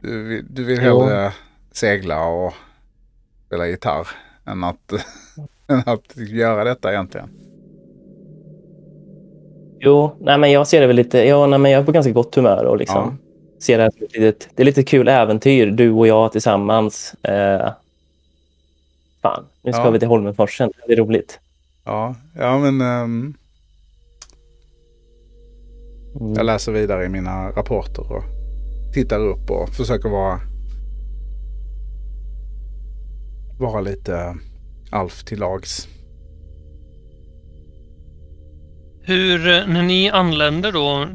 Du, 0.00 0.42
du 0.42 0.64
vill 0.64 0.80
hellre 0.80 1.24
jo. 1.24 1.30
segla 1.72 2.26
och 2.26 2.54
spela 3.46 3.66
gitarr 3.66 4.08
än 4.46 4.64
att, 4.64 4.92
än 5.68 5.82
att 5.86 6.16
göra 6.16 6.64
detta 6.64 6.92
egentligen. 6.92 7.28
Jo, 9.78 10.16
nej 10.20 10.38
men 10.38 10.52
jag 10.52 10.66
ser 10.66 10.80
det 10.80 10.86
väl 10.86 10.96
lite, 10.96 11.18
ja, 11.18 11.46
nej 11.46 11.58
men 11.58 11.70
jag 11.70 11.80
är 11.80 11.84
på 11.84 11.92
ganska 11.92 12.12
gott 12.12 12.34
humör 12.34 12.64
och 12.64 12.76
liksom 12.76 13.18
ja. 13.20 13.60
ser 13.60 13.78
det 13.78 13.82
här 13.82 13.90
som 13.90 14.02
ett 14.02 14.12
litet, 14.12 14.48
det 14.54 14.62
är 14.62 14.64
lite 14.64 14.82
kul 14.82 15.08
äventyr, 15.08 15.66
du 15.66 15.90
och 15.90 16.06
jag 16.06 16.32
tillsammans. 16.32 17.14
Eh, 17.22 17.70
fan, 19.22 19.44
nu 19.62 19.72
ska 19.72 19.82
ja. 19.82 19.90
vi 19.90 19.98
till 19.98 20.08
Holmenforsen, 20.08 20.72
det 20.86 20.92
är 20.92 20.96
roligt. 20.96 21.40
Ja, 21.84 22.14
ja 22.38 22.58
men 22.58 22.80
um, 22.80 23.34
mm. 26.20 26.34
jag 26.34 26.46
läser 26.46 26.72
vidare 26.72 27.04
i 27.04 27.08
mina 27.08 27.50
rapporter 27.50 28.12
och 28.12 28.22
tittar 28.94 29.20
upp 29.20 29.50
och 29.50 29.68
försöker 29.68 30.08
vara 30.08 30.40
vara 33.58 33.80
lite 33.80 34.36
Alf 34.90 35.24
till 35.24 35.38
lags. 35.38 35.88
Hur, 39.02 39.66
när 39.66 39.82
ni 39.82 40.10
anländer 40.10 40.72
då, 40.72 41.08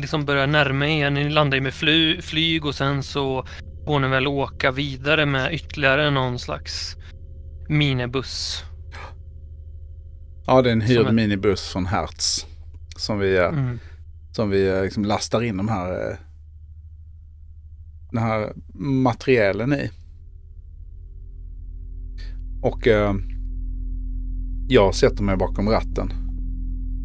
liksom 0.00 0.24
börjar 0.24 0.46
närma 0.46 0.86
er, 0.86 1.10
ni 1.10 1.30
landar 1.30 1.56
ju 1.56 1.62
med 1.62 1.74
fly, 1.74 2.22
flyg 2.22 2.66
och 2.66 2.74
sen 2.74 3.02
så 3.02 3.46
får 3.86 3.98
ni 3.98 4.08
väl 4.08 4.26
åka 4.26 4.70
vidare 4.70 5.26
med 5.26 5.54
ytterligare 5.54 6.10
någon 6.10 6.38
slags 6.38 6.96
minibuss? 7.68 8.64
Ja, 10.46 10.62
det 10.62 10.68
är 10.68 10.72
en 10.72 10.80
hyrd 10.80 11.06
är... 11.06 11.12
minibuss 11.12 11.68
från 11.68 11.86
Hertz 11.86 12.46
som 12.96 13.18
vi, 13.18 13.36
eh, 13.36 13.44
mm. 13.44 13.78
som 14.32 14.50
vi 14.50 14.68
eh, 14.68 14.82
liksom 14.82 15.04
lastar 15.04 15.42
in 15.42 15.56
de 15.56 15.68
här, 15.68 16.10
eh, 16.10 16.16
den 18.10 18.22
här 18.22 18.52
materialen 18.74 19.72
i. 19.72 19.90
Och 22.62 22.86
eh, 22.86 23.14
jag 24.68 24.94
sätter 24.94 25.22
mig 25.22 25.36
bakom 25.36 25.68
ratten. 25.68 26.12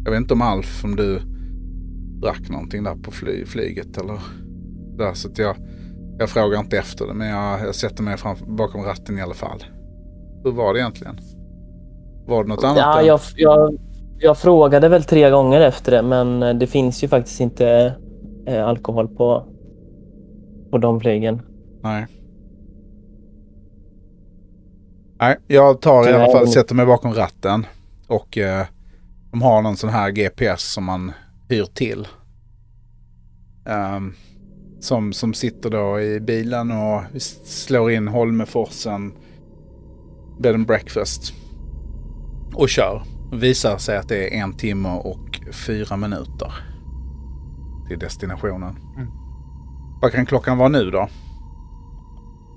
Jag 0.04 0.10
vet 0.10 0.20
inte 0.20 0.34
om 0.34 0.42
Alf, 0.42 0.84
om 0.84 0.96
du 0.96 1.20
drack 2.20 2.50
någonting 2.50 2.84
där 2.84 2.94
på 2.94 3.10
fly, 3.10 3.44
flyget 3.46 3.98
eller 3.98 4.18
där. 4.98 5.14
Så 5.14 5.28
jag, 5.36 5.56
jag 6.18 6.28
frågar 6.28 6.60
inte 6.60 6.78
efter 6.78 7.06
det, 7.06 7.14
men 7.14 7.28
jag, 7.28 7.60
jag 7.60 7.74
sätter 7.74 8.02
mig 8.02 8.16
fram, 8.16 8.36
bakom 8.46 8.82
ratten 8.84 9.18
i 9.18 9.22
alla 9.22 9.34
fall. 9.34 9.64
Hur 10.44 10.52
var 10.52 10.74
det 10.74 10.80
egentligen? 10.80 11.18
Var 12.26 12.42
det 12.42 12.48
något 12.48 12.64
annat? 12.64 12.76
Ja, 12.76 13.02
jag, 13.02 13.20
jag, 13.36 13.78
jag 14.18 14.38
frågade 14.38 14.88
väl 14.88 15.04
tre 15.04 15.30
gånger 15.30 15.60
efter 15.60 15.92
det, 15.92 16.02
men 16.02 16.58
det 16.58 16.66
finns 16.66 17.04
ju 17.04 17.08
faktiskt 17.08 17.40
inte 17.40 17.94
eh, 18.46 18.66
alkohol 18.66 19.08
på, 19.08 19.46
på 20.70 20.78
de 20.78 21.00
flygen. 21.00 21.42
Nej. 21.82 22.06
Nej, 25.24 25.36
jag 25.46 25.80
tar 25.80 26.08
i 26.08 26.12
alla 26.12 26.32
fall, 26.32 26.48
sätter 26.48 26.74
mig 26.74 26.86
bakom 26.86 27.14
ratten. 27.14 27.66
Och 28.06 28.38
eh, 28.38 28.66
de 29.30 29.42
har 29.42 29.62
någon 29.62 29.76
sån 29.76 29.90
här 29.90 30.10
GPS 30.10 30.62
som 30.62 30.84
man 30.84 31.12
hyr 31.48 31.64
till. 31.64 32.08
Um, 33.96 34.14
som, 34.80 35.12
som 35.12 35.34
sitter 35.34 35.70
då 35.70 36.00
i 36.00 36.20
bilen 36.20 36.70
och 36.70 37.02
slår 37.44 37.90
in 37.90 38.08
Holmeforsen 38.08 39.12
bed 40.40 40.54
and 40.54 40.66
breakfast 40.66 41.32
och 42.54 42.68
kör. 42.68 43.02
Visar 43.32 43.78
sig 43.78 43.96
att 43.96 44.08
det 44.08 44.36
är 44.36 44.42
en 44.42 44.56
timme 44.56 44.88
och 44.88 45.40
fyra 45.52 45.96
minuter 45.96 46.54
till 47.88 47.98
destinationen. 47.98 48.76
Mm. 48.96 49.08
Vad 50.02 50.12
kan 50.12 50.26
klockan 50.26 50.58
vara 50.58 50.68
nu 50.68 50.90
då? 50.90 51.08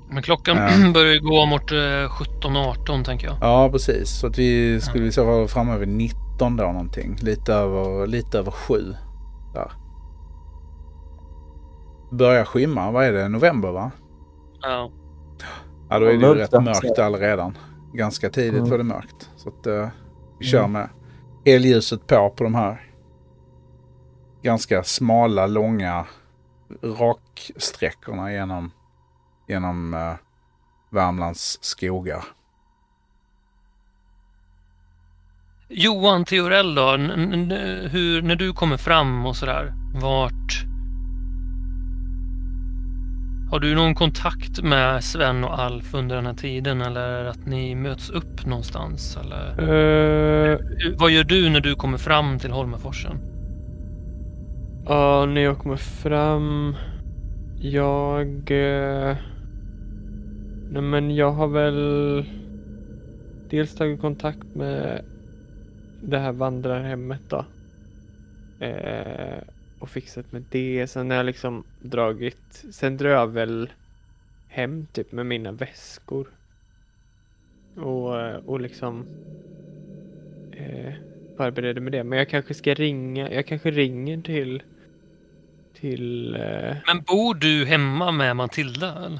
Men 0.09 0.23
klockan 0.23 0.57
Ja. 0.57 0.91
börjar 0.93 1.13
ju 1.13 1.19
gå 1.19 1.45
mot 1.45 1.71
eh, 1.71 1.75
17-18 1.75 3.03
tänker 3.03 3.27
jag. 3.27 3.37
Ja, 3.41 3.69
precis. 3.71 4.09
Så 4.09 4.27
att 4.27 4.37
vi 4.37 4.81
skulle 4.81 5.03
vi 5.03 5.11
så 5.11 5.25
vara 5.25 5.47
framme 5.47 5.77
vid 5.77 5.87
19 5.87 6.55
då 6.55 6.63
någonting. 6.63 7.15
Lite 7.21 7.53
över, 7.53 8.07
lite 8.07 8.39
över 8.39 8.51
7. 8.51 8.93
Där. 9.53 9.71
Börjar 12.11 12.45
skimma. 12.45 12.91
Vad 12.91 13.05
är 13.05 13.11
det? 13.13 13.29
November 13.29 13.71
va? 13.71 13.91
Ja. 14.61 14.91
Ja, 15.89 15.99
då 15.99 16.05
är 16.05 16.09
det 16.09 16.13
ju 16.15 16.19
Mörkt 16.19 16.41
rätt 16.41 16.51
då, 16.51 16.61
mörkt 16.61 16.99
allredan. 16.99 17.57
Ganska 17.93 18.29
tidigt 18.29 18.53
Mm. 18.59 18.69
var 18.69 18.77
det 18.77 18.83
mörkt. 18.83 19.29
Så 19.35 19.49
att 19.49 19.67
eh, 19.67 19.87
vi 20.39 20.45
kör 20.45 20.67
med 20.67 20.89
elljuset 21.45 22.07
på 22.07 22.29
på 22.29 22.43
de 22.43 22.55
här 22.55 22.81
ganska 24.41 24.83
smala, 24.83 25.47
långa 25.47 26.05
raksträckorna 26.83 28.31
genom, 28.31 28.71
genom 29.47 29.93
eh, 29.93 30.13
Värmlands 30.89 31.57
skogar. 31.61 32.23
Johan 35.69 36.25
Theorell 36.25 36.75
då, 36.75 36.89
n- 36.93 37.11
n- 37.33 37.89
hur, 37.91 38.21
när 38.21 38.35
du 38.35 38.53
kommer 38.53 38.77
fram 38.77 39.25
och 39.25 39.35
sådär, 39.35 39.73
vart... 40.01 40.63
Har 43.51 43.59
du 43.59 43.75
någon 43.75 43.95
kontakt 43.95 44.61
med 44.63 45.03
Sven 45.03 45.43
och 45.43 45.59
Alf 45.59 45.93
under 45.93 46.15
den 46.15 46.25
här 46.25 46.33
tiden 46.33 46.81
eller 46.81 47.25
att 47.25 47.45
ni 47.45 47.75
möts 47.75 48.09
upp 48.09 48.45
någonstans? 48.45 49.17
Eller? 49.17 49.55
Hur- 49.57 50.95
Vad 50.97 51.11
gör 51.11 51.23
du 51.23 51.49
när 51.49 51.59
du 51.59 51.75
kommer 51.75 51.97
fram 51.97 52.39
till 52.39 52.51
Holmeforsen? 52.51 53.17
Ja, 54.85 55.25
när 55.25 55.41
jag 55.41 55.57
kommer 55.59 55.77
fram. 55.77 56.75
Jag... 57.59 58.51
Eh, 58.51 59.15
nej 60.72 60.82
men 60.82 61.15
jag 61.15 61.32
har 61.32 61.47
väl 61.47 62.26
dels 63.49 63.76
tagit 63.76 64.01
kontakt 64.01 64.55
med 64.55 65.05
det 66.03 66.18
här 66.18 66.32
vandrarhemmet 66.32 67.22
då. 67.30 67.45
Eh, 68.65 69.43
och 69.80 69.89
fixat 69.89 70.32
med 70.32 70.43
det. 70.51 70.88
Sen 70.88 71.09
har 71.09 71.18
jag 71.18 71.26
liksom 71.26 71.63
dragit. 71.82 72.65
Sen 72.72 72.97
drar 72.97 73.09
jag 73.09 73.28
väl 73.28 73.70
hem 74.47 74.86
typ 74.86 75.11
med 75.11 75.26
mina 75.26 75.51
väskor. 75.51 76.28
Och, 77.76 78.20
eh, 78.22 78.36
och 78.45 78.61
liksom 78.61 79.05
eh, 80.51 80.93
förbereder 81.38 81.82
med 81.82 81.91
det. 81.91 82.03
Men 82.03 82.20
jag 82.20 82.30
kanske 82.30 82.53
ska 82.53 82.74
ringa. 82.74 83.32
Jag 83.32 83.45
kanske 83.45 83.72
ringer 83.72 84.22
till 84.22 84.63
till... 85.80 86.36
Eh, 86.36 86.76
Men 86.88 87.01
bor 87.07 87.36
du 87.36 87.65
hemma 87.65 88.11
med 88.11 88.36
Matilda? 88.36 89.05
Eller? 89.05 89.20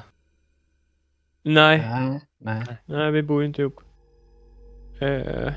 Nej, 1.42 1.78
Nej, 1.90 2.20
nej. 2.38 2.62
nej, 2.86 3.10
vi 3.12 3.22
bor 3.22 3.42
ju 3.42 3.48
inte 3.48 3.62
ihop. 3.62 3.80
Eh, 5.00 5.52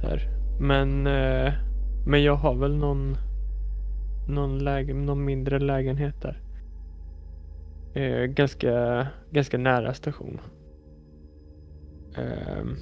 så 0.00 0.06
här. 0.08 0.28
Men, 0.60 1.06
eh, 1.06 1.52
men 2.06 2.22
jag 2.22 2.34
har 2.36 2.54
väl 2.54 2.76
någon, 2.76 3.16
någon, 4.28 4.58
läge, 4.58 4.94
någon 4.94 5.24
mindre 5.24 5.58
lägenhet 5.58 6.14
där. 6.22 6.40
Eh, 7.94 8.24
ganska, 8.26 9.06
ganska 9.30 9.58
nära 9.58 9.94
station. 9.94 10.40
Ehm, 12.16 12.76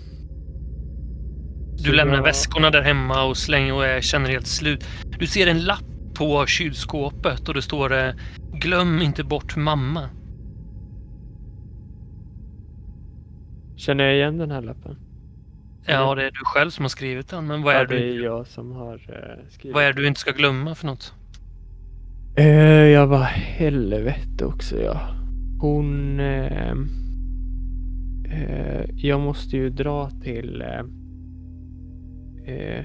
Du 1.84 1.92
lämnar 1.92 2.14
jag- 2.16 2.22
väskorna 2.22 2.70
där 2.70 2.82
hemma 2.82 3.24
och 3.24 3.36
slänger 3.36 3.74
och 3.74 3.84
är, 3.86 4.00
känner 4.00 4.30
helt 4.30 4.46
slut. 4.46 4.84
Du 5.18 5.26
ser 5.26 5.46
en 5.46 5.64
lapp 5.64 5.84
på 6.14 6.46
kylskåpet 6.46 7.48
och 7.48 7.54
det 7.54 7.62
står 7.62 7.88
det 7.88 8.14
Glöm 8.52 9.02
inte 9.02 9.24
bort 9.24 9.56
mamma. 9.56 10.08
Känner 13.76 14.04
jag 14.04 14.14
igen 14.14 14.38
den 14.38 14.50
här 14.50 14.62
lappen? 14.62 14.96
Ja, 15.86 16.14
det 16.14 16.26
är 16.26 16.30
du 16.30 16.44
själv 16.44 16.70
som 16.70 16.84
har 16.84 16.88
skrivit 16.88 17.28
den. 17.28 17.46
Men 17.46 17.62
vad 17.62 17.74
är, 17.74 17.78
ja, 17.78 17.86
det 17.86 17.98
du, 17.98 18.20
är 18.20 18.24
jag 18.24 18.46
som 18.46 18.72
har 18.72 18.94
eh, 18.94 19.48
skrivit. 19.48 19.74
vad 19.74 19.84
är 19.84 19.92
det 19.92 20.02
du 20.02 20.08
inte 20.08 20.20
ska 20.20 20.30
glömma 20.30 20.74
för 20.74 20.86
något? 20.86 21.14
Eh, 22.36 22.46
jag 22.86 23.06
var 23.06 23.22
helvete 23.22 24.44
också 24.44 24.80
ja. 24.80 25.00
Hon... 25.60 26.20
Eh, 26.20 26.70
eh, 28.30 28.84
jag 28.96 29.20
måste 29.20 29.56
ju 29.56 29.70
dra 29.70 30.10
till... 30.10 30.62
Eh, 30.62 30.80
eh, 32.54 32.84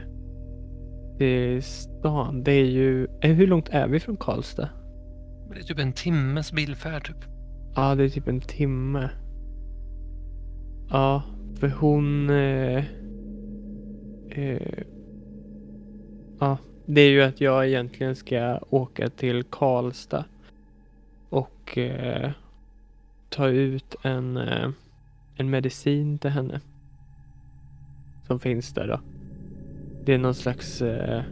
till 1.18 1.64
stan. 1.64 2.44
Det 2.44 2.52
är 2.52 2.66
ju... 2.66 3.08
Hur 3.22 3.48
långt 3.48 3.70
är 3.70 3.88
vi 3.88 4.00
från 4.00 4.18
Karlstad? 4.18 4.70
Det 5.54 5.60
är 5.60 5.64
typ 5.64 5.80
en 5.80 5.94
timmes 5.94 6.52
bilfärd 6.52 7.08
typ. 7.08 7.26
Ja, 7.76 7.96
det 7.96 8.04
är 8.04 8.10
typ 8.10 8.28
en 8.28 8.42
timme. 8.42 9.10
Ja, 10.92 11.24
för 11.60 11.68
hon... 11.70 12.30
Eh, 12.30 12.84
eh, 14.30 14.84
ja, 16.40 16.58
det 16.86 17.02
är 17.02 17.10
ju 17.10 17.22
att 17.22 17.42
jag 17.42 17.68
egentligen 17.68 18.16
ska 18.16 18.60
åka 18.70 19.10
till 19.10 19.44
Karlstad 19.44 20.26
och 21.30 21.78
eh, 21.78 22.32
ta 23.30 23.48
ut 23.48 23.96
en, 24.02 24.38
eh, 24.38 24.70
en 25.36 25.50
medicin 25.50 26.18
till 26.18 26.30
henne. 26.30 26.62
Som 28.28 28.40
finns 28.40 28.74
där 28.74 28.88
då. 28.88 29.00
Det 30.06 30.14
är 30.14 30.18
någon 30.18 30.36
slags 30.36 30.82
eh, 30.82 31.24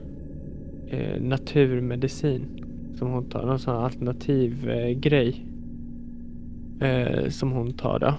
eh, 0.88 1.22
naturmedicin 1.22 2.66
som 2.98 3.12
hon 3.12 3.30
tar. 3.30 3.46
Någon 3.46 3.60
sån 3.60 3.76
här 3.76 3.82
alternativ 3.82 4.70
eh, 4.70 4.90
grej 4.90 5.46
eh, 6.82 7.30
som 7.30 7.52
hon 7.52 7.74
tar 7.74 8.00
då 8.00 8.16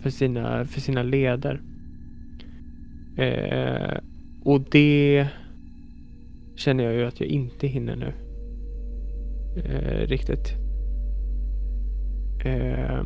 för 0.00 0.10
sina, 0.10 0.64
för 0.64 0.80
sina 0.80 1.02
leder. 1.02 1.60
Eh, 3.16 3.98
och 4.44 4.60
det 4.70 5.28
känner 6.56 6.84
jag 6.84 6.94
ju 6.94 7.04
att 7.04 7.20
jag 7.20 7.28
inte 7.28 7.66
hinner 7.66 7.96
nu. 7.96 8.12
Eh, 9.56 10.06
riktigt. 10.06 10.52
Eh, 12.44 13.04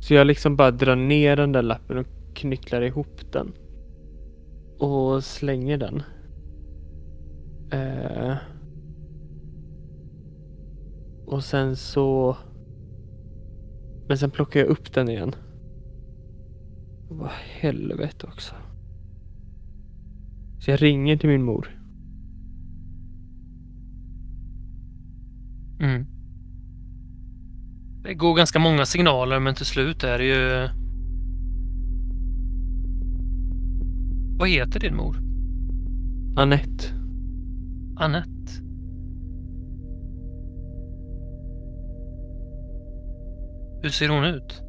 så 0.00 0.14
jag 0.14 0.26
liksom 0.26 0.56
bara 0.56 0.70
drar 0.70 0.96
ner 0.96 1.36
den 1.36 1.52
där 1.52 1.62
lappen 1.62 1.98
och 1.98 2.06
knycklar 2.34 2.82
ihop 2.82 3.32
den. 3.32 3.52
Och 4.78 5.24
slänger 5.24 5.78
den. 5.78 6.02
Eh, 7.70 8.36
och 11.26 11.44
sen 11.44 11.76
så... 11.76 12.36
Men 14.08 14.18
sen 14.18 14.30
plockar 14.30 14.60
jag 14.60 14.68
upp 14.68 14.92
den 14.92 15.08
igen. 15.08 15.34
Vad 17.08 17.30
helvete 17.60 18.26
också. 18.26 18.54
Så 20.60 20.70
jag 20.70 20.82
ringer 20.82 21.16
till 21.16 21.28
min 21.28 21.42
mor. 21.42 21.78
Mm. 25.80 26.06
Det 28.02 28.14
går 28.14 28.36
ganska 28.36 28.58
många 28.58 28.86
signaler 28.86 29.40
men 29.40 29.54
till 29.54 29.66
slut 29.66 30.04
är 30.04 30.18
det 30.18 30.24
ju... 30.24 30.68
Vad 34.38 34.48
heter 34.48 34.80
din 34.80 34.96
mor? 34.96 35.16
Annette. 36.36 36.84
Annette? 37.96 38.37
Hur 43.82 43.88
ser 43.88 44.08
hon 44.08 44.24
ut? 44.24 44.62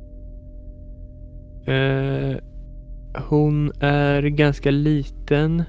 Eh, 1.67 2.37
hon 3.29 3.71
är 3.79 4.21
ganska 4.23 4.71
liten. 4.71 5.63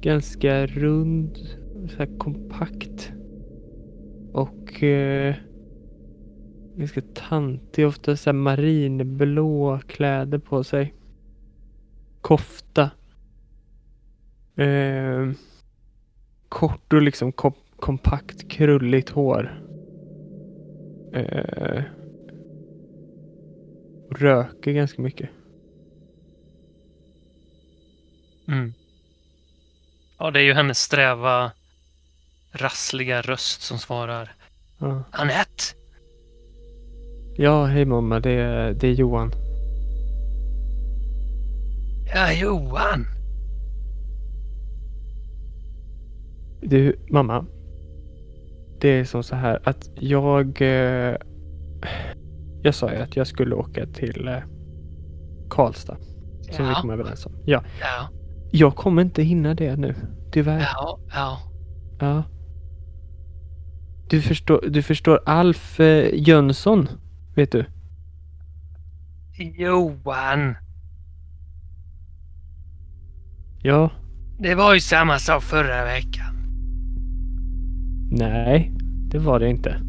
Ganska 0.00 0.66
rund. 0.66 1.36
Så 1.88 1.96
här 1.98 2.18
kompakt. 2.18 3.12
Och 4.32 4.82
eh, 4.82 5.34
ganska 6.76 7.00
tantig. 7.14 7.86
Ofta 7.86 8.16
så 8.16 8.30
här 8.30 8.34
marinblå 8.34 9.80
kläder 9.86 10.38
på 10.38 10.64
sig. 10.64 10.94
Kofta. 12.20 12.90
Eh, 14.56 15.30
kort 16.48 16.92
och 16.92 17.02
liksom 17.02 17.32
kom- 17.32 17.52
kompakt 17.76 18.48
krulligt 18.50 19.08
hår. 19.10 19.62
Eh, 21.12 21.82
röker 24.10 24.72
ganska 24.72 25.02
mycket. 25.02 25.30
Mm. 28.48 28.74
Ja, 30.18 30.30
det 30.30 30.40
är 30.40 30.44
ju 30.44 30.52
hennes 30.52 30.78
sträva 30.78 31.52
rassliga 32.52 33.22
röst 33.22 33.62
som 33.62 33.78
svarar 33.78 34.32
Ja, 34.78 35.02
Anette! 35.10 35.62
ja 37.36 37.64
hej 37.64 37.84
mamma. 37.84 38.20
Det 38.20 38.30
är, 38.30 38.72
det 38.72 38.88
är 38.88 38.92
Johan. 38.92 39.32
Ja, 42.14 42.32
Johan! 42.32 43.06
Du, 46.60 46.96
mamma. 47.10 47.46
Det 48.80 48.88
är 48.88 49.04
som 49.04 49.22
så 49.22 49.36
här 49.36 49.60
att 49.64 49.90
jag... 49.94 50.62
Eh, 50.62 51.16
jag 52.66 52.74
sa 52.74 52.92
ju 52.92 52.98
att 52.98 53.16
jag 53.16 53.26
skulle 53.26 53.54
åka 53.54 53.86
till 53.86 54.28
eh, 54.28 54.38
Karlstad. 55.50 55.96
Som 56.50 56.64
vi 56.66 56.72
Ja. 56.72 56.78
kom 56.80 56.90
överens 56.90 57.26
om. 57.26 57.32
Ja. 57.44 57.62
Ja, 57.80 58.08
Jag 58.50 58.76
kommer 58.76 59.02
inte 59.02 59.22
hinna 59.22 59.54
det 59.54 59.76
nu. 59.76 59.94
Tyvärr. 60.32 60.60
ja, 60.60 60.98
ja. 61.14 61.38
Ja. 62.00 62.22
Du 64.10 64.22
förstår, 64.22 64.64
du 64.68 64.82
förstår 64.82 65.20
Alf 65.26 65.80
eh, 65.80 66.08
Jönsson, 66.14 66.88
vet 67.34 67.52
du? 67.52 67.64
Johan! 69.58 70.54
Ja. 73.62 73.90
Det 74.38 74.54
var 74.54 74.74
ju 74.74 74.80
samma 74.80 75.18
sak 75.18 75.42
förra 75.42 75.84
veckan. 75.84 76.34
Nej, 78.10 78.72
det 79.10 79.18
var 79.18 79.40
det 79.40 79.48
inte. 79.50 79.80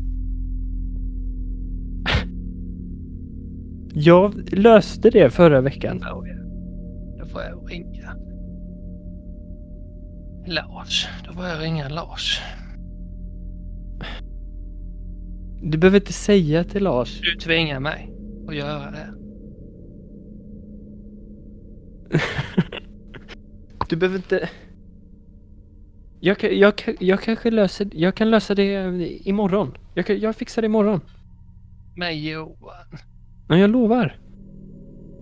Jag 4.00 4.54
löste 4.54 5.10
det 5.10 5.30
förra 5.30 5.62
veckan. 5.62 6.00
Då 7.20 7.26
får 7.26 7.42
jag 7.42 7.72
ringa. 7.72 8.16
Lars. 10.46 11.08
Då 11.28 11.34
får 11.34 11.46
jag 11.46 11.62
ringa 11.62 11.90
Lars. 11.90 12.42
Du 15.62 15.78
behöver 15.78 16.00
inte 16.00 16.14
säga 16.14 16.64
till 16.64 16.84
Lars. 16.84 17.22
Du 17.22 17.36
tvingar 17.40 17.80
mig 17.80 18.12
att 18.48 18.56
göra 18.56 18.92
det. 18.92 19.14
Du 23.90 23.96
behöver 23.96 24.18
inte... 24.18 24.50
Jag, 26.20 26.44
jag, 26.54 26.74
jag 27.00 27.22
kanske 27.22 27.52
löser... 27.52 27.90
Jag 27.92 28.16
kan 28.16 28.30
lösa 28.30 28.56
det 28.56 28.76
eh, 28.76 29.28
imorgon. 29.28 29.78
Jag, 29.94 30.10
jag 30.10 30.36
fixar 30.36 30.62
det 30.62 30.66
imorgon. 30.66 31.02
Men 31.96 32.24
Johan. 32.24 32.98
Men 33.48 33.60
jag 33.60 33.70
lovar. 33.70 34.20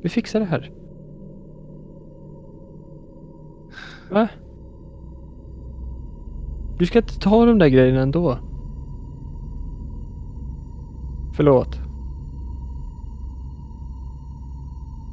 Vi 0.03 0.09
fixar 0.09 0.39
det 0.39 0.45
här. 0.45 0.71
Va? 4.11 4.28
Du 6.78 6.86
ska 6.86 6.99
inte 6.99 7.19
ta 7.19 7.45
de 7.45 7.59
där 7.59 7.67
grejerna 7.67 8.01
ändå. 8.01 8.38
Förlåt. 11.34 11.80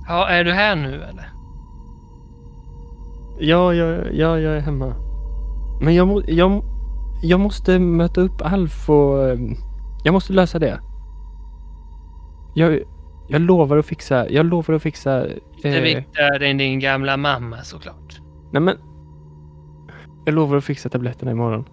Ja, 0.09 0.29
är 0.29 0.45
du 0.45 0.53
här 0.53 0.77
nu 0.77 0.95
eller? 1.03 1.33
Ja, 3.39 3.75
jag, 3.75 4.15
ja, 4.15 4.39
jag 4.39 4.57
är 4.57 4.61
hemma. 4.61 4.95
Men 5.81 5.95
jag, 5.95 6.09
må, 6.09 6.23
jag, 6.27 6.63
jag 7.23 7.41
måste 7.41 7.79
möta 7.79 8.21
upp 8.21 8.43
Alf 8.43 8.91
och... 8.91 9.31
ehm, 9.31 9.55
Jag 10.05 10.13
måste 10.13 10.33
lösa 10.33 10.59
det. 10.59 10.81
Jag, 12.55 12.81
jag 13.33 13.43
lovar 13.43 13.77
att 13.77 13.87
fixa... 13.87 14.29
Jag 14.31 14.47
lovar 14.47 14.75
att 14.75 14.83
fixa... 14.83 15.27
Det 15.63 15.77
eh, 15.77 15.83
viktigare 15.83 16.49
än 16.49 16.59
din 16.59 16.81
gamla 16.81 17.17
mamma 17.17 17.63
såklart. 17.63 18.21
nej 18.53 18.63
men... 18.63 18.79
Jag 20.25 20.35
lovar 20.35 20.57
att 20.57 20.65
fixa 20.65 20.89
tabletterna 20.89 21.31
imorgon. 21.31 21.69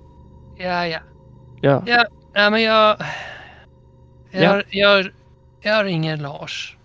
Ja, 0.58 0.88
ja. 0.88 1.00
Ja. 1.62 1.84
Ja, 1.86 2.06
ja 2.34 2.50
men 2.50 2.62
jag... 2.64 2.98
Ja. 4.32 4.40
Jag, 4.40 4.64
jag, 4.70 5.10
jag 5.62 5.86
ringer 5.86 6.18
Lars. 6.18 6.78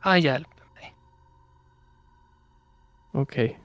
Han 0.00 0.20
hjälper. 0.20 0.58
Okej. 3.12 3.58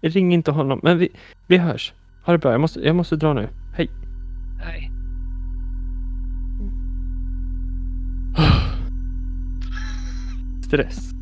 Ring 0.00 0.34
inte 0.34 0.50
honom, 0.50 0.80
men 0.82 0.98
vi, 0.98 1.08
vi 1.46 1.56
hörs. 1.58 1.94
Ha 2.24 2.32
det 2.32 2.38
bra, 2.38 2.52
jag 2.52 2.60
måste, 2.60 2.80
jag 2.80 2.96
måste 2.96 3.16
dra 3.16 3.32
nu. 3.32 3.48
Hej. 3.74 3.90
Nej. 4.58 4.95
Stress. 10.66 11.12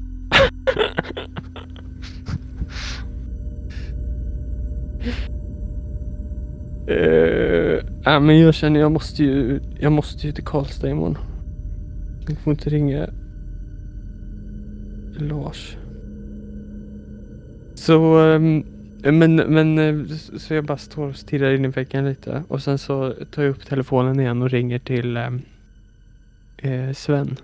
uh, 6.88 7.78
äh, 8.06 8.20
men 8.20 8.40
jag 8.40 8.54
känner 8.54 8.80
jag 8.80 8.92
måste 8.92 9.24
ju, 9.24 9.60
jag 9.78 9.92
måste 9.92 10.26
ju 10.26 10.32
till 10.32 10.44
Karlstad 10.44 10.88
imorgon. 10.88 11.18
Jag 12.28 12.38
får 12.38 12.50
inte 12.52 12.70
ringa 12.70 13.08
Lars. 15.18 15.76
Så, 17.74 18.18
ehm, 18.18 18.64
men, 19.02 19.36
men 19.36 19.78
eh, 19.78 20.16
så 20.16 20.54
jag 20.54 20.64
bara 20.64 20.78
står 20.78 21.08
och 21.08 21.16
stirrar 21.16 21.54
in 21.54 21.64
i 21.64 21.68
väggen 21.68 22.04
lite 22.04 22.42
och 22.48 22.62
sen 22.62 22.78
så 22.78 23.14
tar 23.30 23.42
jag 23.42 23.50
upp 23.50 23.66
telefonen 23.66 24.20
igen 24.20 24.42
och 24.42 24.50
ringer 24.50 24.78
till 24.78 25.16
ehm, 25.16 25.42
eh, 26.58 26.92
Sven. 26.92 27.36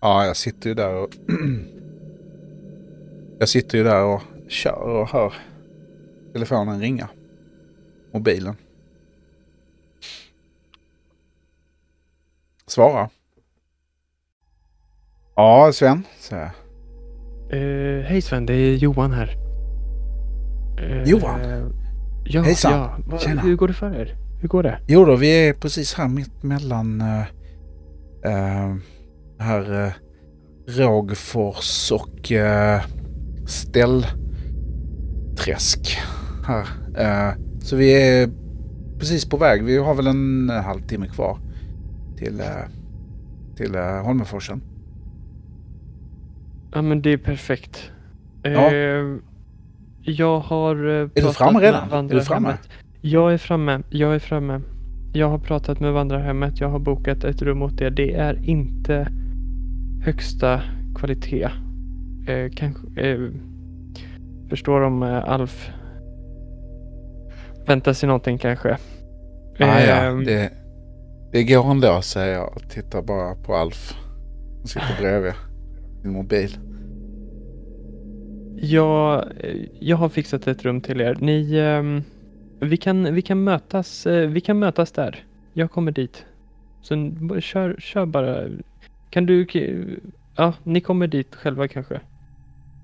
Ja, 0.00 0.26
jag 0.26 0.36
sitter 0.36 0.68
ju 0.68 0.74
där 0.74 0.94
och... 0.94 1.08
jag 3.38 3.48
sitter 3.48 3.78
ju 3.78 3.84
där 3.84 4.02
och 4.04 4.22
kör 4.48 4.82
och 4.82 5.08
hör 5.08 5.34
telefonen 6.32 6.80
ringa. 6.80 7.08
Mobilen. 8.12 8.56
Svara. 12.66 13.10
Ja, 15.36 15.70
Sven, 15.72 16.02
säger 16.18 16.42
jag. 16.42 16.52
Eh, 17.50 18.04
hej 18.04 18.22
Sven, 18.22 18.46
det 18.46 18.54
är 18.54 18.76
Johan 18.76 19.12
här. 19.12 19.36
Eh, 20.78 21.02
Johan? 21.02 21.40
Ja, 22.24 22.42
Hejsan. 22.42 22.72
ja. 22.72 22.98
Va, 23.06 23.18
Tjena. 23.18 23.42
Hur 23.42 23.56
går 23.56 23.68
det 23.68 23.74
för 23.74 23.94
er? 23.94 24.16
Hur 24.40 24.48
går 24.48 24.62
det? 24.62 24.80
Jo 24.86 25.04
då, 25.04 25.16
vi 25.16 25.48
är 25.48 25.52
precis 25.52 25.94
här 25.94 26.08
mitt 26.08 26.42
mellan 26.42 27.00
uh, 27.00 27.24
uh, 28.26 28.76
här 29.38 29.86
uh, 29.86 29.92
Rågfors 30.66 31.92
och 31.92 32.30
uh, 32.32 32.80
Ställträsk. 33.46 34.18
Här. 36.46 36.66
Eh, 36.98 37.32
så 37.60 37.76
vi 37.76 37.92
är 37.92 38.30
precis 38.98 39.28
på 39.28 39.36
väg. 39.36 39.64
Vi 39.64 39.78
har 39.78 39.94
väl 39.94 40.06
en 40.06 40.50
eh, 40.50 40.62
halvtimme 40.62 41.06
kvar 41.06 41.38
till, 42.16 42.40
uh, 42.40 42.46
till 43.56 43.74
uh, 43.74 44.02
Holmenforsen. 44.04 44.62
Ja 46.72 46.82
men 46.82 47.02
det 47.02 47.12
är 47.12 47.16
perfekt. 47.18 47.90
Ja. 48.42 48.72
Eh, 48.72 49.16
jag 50.02 50.40
har 50.40 50.76
Är 50.76 51.10
du 51.14 51.32
framme 51.32 51.60
redan? 51.60 52.10
Är 52.10 52.14
du 52.14 52.20
framme? 52.20 52.54
Jag 53.00 53.32
är 53.32 53.38
framme. 53.38 53.82
Jag 53.90 54.14
är 54.14 54.18
framme. 54.18 54.60
Jag 55.12 55.28
har 55.28 55.38
pratat 55.38 55.80
med 55.80 55.92
vandrarhemmet. 55.92 56.60
Jag 56.60 56.68
har 56.68 56.78
bokat 56.78 57.24
ett 57.24 57.42
rum 57.42 57.62
åt 57.62 57.80
er. 57.80 57.90
Det 57.90 58.14
är 58.14 58.44
inte 58.44 59.12
högsta 60.04 60.62
kvalitet. 60.94 61.48
Eh, 62.28 62.50
kanske, 62.56 63.00
eh, 63.00 63.30
förstår 64.50 64.80
om 64.80 65.02
eh, 65.02 65.24
Alf 65.28 65.70
väntar 67.68 67.92
sig 67.92 68.06
någonting 68.06 68.38
kanske. 68.38 68.76
Ah, 69.58 69.80
ja, 69.80 69.94
Ehm, 69.94 70.24
det, 70.24 70.52
det 71.32 71.44
går 71.44 71.70
ändå 71.70 72.02
säger 72.02 72.34
jag 72.34 72.56
och 72.56 72.70
tittar 72.70 73.02
bara 73.02 73.34
på 73.34 73.54
Alf. 73.54 73.94
Han 74.58 74.66
sitter 74.66 74.96
bredvid 75.00 75.32
sin 76.02 76.12
mobil. 76.12 76.58
Jag, 78.56 79.24
jag 79.80 79.96
har 79.96 80.08
fixat 80.08 80.46
ett 80.46 80.64
rum 80.64 80.80
till 80.80 81.00
er. 81.00 81.16
Ni, 81.20 81.58
ehm, 81.58 82.02
vi, 82.60 82.76
kan, 82.76 83.14
vi, 83.14 83.22
kan 83.22 83.44
mötas, 83.44 84.06
eh, 84.06 84.28
vi 84.28 84.40
kan 84.40 84.58
mötas 84.58 84.92
där. 84.92 85.24
Jag 85.52 85.70
kommer 85.70 85.92
dit. 85.92 86.24
Så 86.82 87.12
kör, 87.40 87.76
kör 87.78 88.06
bara. 88.06 88.48
Kan 89.10 89.26
du... 89.26 89.46
Ja, 90.36 90.54
ni 90.64 90.80
kommer 90.80 91.06
dit 91.06 91.34
själva 91.34 91.68
kanske. 91.68 92.00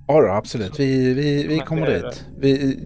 Ja 0.09 0.20
då, 0.20 0.29
absolut. 0.29 0.81
Vi, 0.81 1.14
vi, 1.14 1.47
vi 1.47 1.59
kommer 1.59 1.91
dit. 1.95 2.27
Vi 2.41 2.79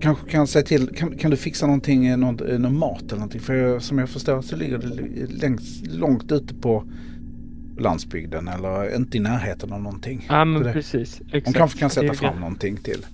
kanske 0.00 0.30
kan 0.30 0.46
säga 0.46 0.62
till. 0.64 0.88
Kan, 0.96 1.18
kan 1.18 1.30
du 1.30 1.36
fixa 1.36 1.66
någonting, 1.66 2.06
eh, 2.06 2.16
någon, 2.16 2.48
eh, 2.50 2.58
någon 2.58 2.78
mat 2.78 3.02
eller 3.02 3.14
någonting? 3.14 3.40
För 3.40 3.54
jag, 3.54 3.82
som 3.82 3.98
jag 3.98 4.08
förstår 4.08 4.42
så 4.42 4.56
ligger 4.56 4.78
det 4.78 4.86
l- 4.86 5.26
längst, 5.42 5.86
långt 5.86 6.32
ute 6.32 6.54
på 6.54 6.84
landsbygden 7.78 8.48
eller 8.48 8.96
inte 8.96 9.16
i 9.16 9.20
närheten 9.20 9.72
av 9.72 9.82
någonting. 9.82 10.26
Ja, 10.28 10.44
men 10.44 10.62
det- 10.62 10.72
precis. 10.72 11.18
De 11.30 11.36
Exakt. 11.38 11.56
kanske 11.56 11.78
kan 11.78 11.90
sätta 11.90 12.14
fram 12.14 12.40
någonting 12.40 12.76
till, 12.76 13.06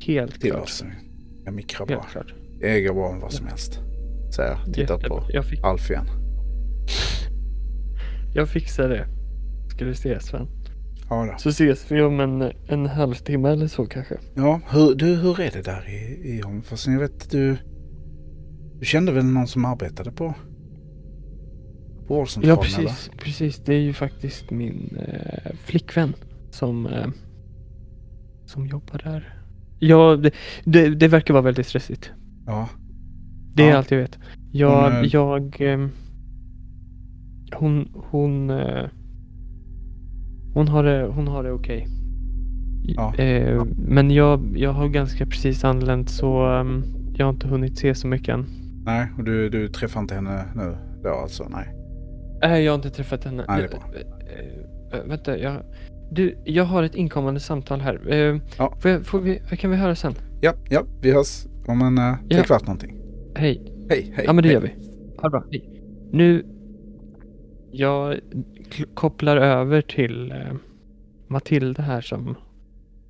Helt 0.00 0.40
till 0.40 0.50
klart. 0.50 0.62
oss. 0.62 0.84
Jag 1.44 1.54
mikrar 1.54 1.86
bara. 1.86 1.94
Helt 1.98 2.10
klart. 2.12 2.34
Jag 2.60 2.70
äger 2.76 2.92
bara 2.92 3.18
vad 3.18 3.32
som 3.32 3.46
helst. 3.46 3.78
Säger 4.36 4.50
jag. 4.66 4.74
Tittar 4.74 4.98
på 5.08 5.22
Jag, 5.32 5.44
fick, 5.44 5.60
Alf 5.64 5.90
igen. 5.90 6.06
Jag 8.34 8.48
fixar 8.48 8.88
det. 8.88 9.06
Ska 9.70 9.84
du 9.84 9.94
se 9.94 10.20
Sven. 10.20 10.46
Ja, 11.08 11.26
då. 11.32 11.38
Så 11.38 11.48
ses 11.48 11.90
vi 11.92 12.02
om 12.02 12.20
en, 12.20 12.52
en 12.68 12.86
halvtimme 12.86 13.48
eller 13.50 13.66
så 13.66 13.86
kanske. 13.86 14.16
ja 14.34 14.60
hur, 14.70 14.94
du, 14.94 15.06
hur 15.06 15.40
är 15.40 15.50
det 15.50 15.62
där 15.62 15.88
i, 15.88 16.28
i 16.28 16.40
Holmforsen? 16.44 16.92
Jag 16.92 17.00
vet 17.00 17.30
du... 17.30 17.56
Du 18.78 18.86
kände 18.86 19.12
väl 19.12 19.24
någon 19.24 19.46
som 19.46 19.64
arbetade 19.64 20.10
på... 20.12 20.34
På 22.08 22.14
vårdcentralen 22.14 22.56
Ja, 22.56 22.62
precis. 22.62 23.10
Precis. 23.18 23.58
Det 23.64 23.74
är 23.74 23.80
ju 23.80 23.92
faktiskt 23.92 24.50
min 24.50 24.96
eh, 25.08 25.52
flickvän 25.64 26.12
som, 26.50 26.86
eh, 26.86 27.06
som 28.46 28.66
jobbar 28.66 29.00
där. 29.04 29.34
Ja, 29.78 30.16
det, 30.16 30.30
det, 30.64 30.88
det 30.94 31.08
verkar 31.08 31.34
vara 31.34 31.42
väldigt 31.44 31.66
stressigt. 31.66 32.06
eller? 32.46 32.56
Ja. 32.58 32.68
Det 33.54 33.62
är 33.62 33.70
Ja. 33.70 33.76
allt 33.76 33.90
jag 33.90 33.98
vet. 33.98 34.18
Jag, 34.52 34.90
Hon, 34.90 35.04
eh, 35.04 35.08
jag... 35.12 35.56
ehm, 35.60 35.90
hon... 37.54 37.88
Hon... 38.10 38.50
eh, 38.50 38.84
hon 40.54 40.68
har 40.68 40.84
det, 40.84 41.06
hon 41.06 41.28
har 41.28 41.42
det 41.42 41.52
okej. 41.52 41.86
Ja. 42.82 43.14
Eh, 43.14 43.64
men 43.76 44.10
jag, 44.10 44.52
jag 44.56 44.70
har 44.72 44.88
ganska 44.88 45.26
precis 45.26 45.64
anlänt 45.64 46.10
så 46.10 46.46
ehm, 46.46 46.84
jag 47.14 47.26
har 47.26 47.32
inte 47.32 47.48
hunnit 47.48 47.78
se 47.78 47.94
så 47.94 48.06
mycket 48.06 48.34
än. 48.34 48.46
Nej, 48.84 49.06
och 49.18 49.24
du, 49.24 49.48
du 49.50 49.68
träffar 49.68 50.00
inte 50.00 50.14
henne 50.14 50.44
nu 50.56 50.76
då 51.02 51.08
alltså? 51.08 51.48
Nej. 51.48 51.68
Nej, 52.42 52.64
jag 52.64 52.72
har 52.72 52.76
inte 52.76 52.90
träffat 52.90 53.24
henne. 53.24 53.44
Nej, 53.48 53.58
det 53.60 53.64
är 53.66 53.68
bra. 53.68 53.80
Eh, 54.92 54.98
eh, 55.00 55.06
vänta, 55.08 55.38
jag... 55.38 55.56
Du, 56.12 56.38
jag 56.44 56.64
har 56.64 56.82
ett 56.82 56.94
inkommande 56.94 57.40
samtal 57.40 57.80
här. 57.80 58.00
Eh, 58.12 58.36
Ja. 58.58 58.76
får 58.80 58.90
jag, 58.90 59.06
får 59.06 59.20
vi, 59.20 59.38
kan 59.58 59.70
vi 59.70 59.76
höra 59.76 59.94
sen? 59.94 60.12
Ja, 60.40 60.52
ja, 60.70 60.82
vi 61.02 61.12
hörs 61.12 61.46
om 61.66 61.82
en 61.82 61.98
uh, 61.98 62.14
Ja. 62.28 62.42
kvart 62.42 62.66
någonting. 62.66 62.96
Hej. 63.34 63.72
Hej, 63.90 64.12
hej. 64.16 64.24
Ja, 64.26 64.32
men 64.32 64.42
det 64.42 64.48
hej. 64.48 64.54
gör 64.54 64.62
vi. 64.62 64.68
Ha 65.16 65.22
det 65.22 65.30
bra. 65.30 65.44
Hej. 65.50 65.82
Nu... 66.12 66.44
Jag 67.72 68.20
kopplar 68.94 69.36
över 69.36 69.82
till 69.82 70.32
eh, 70.32 70.54
Matilda 71.28 71.82
här 71.82 72.00
som, 72.00 72.36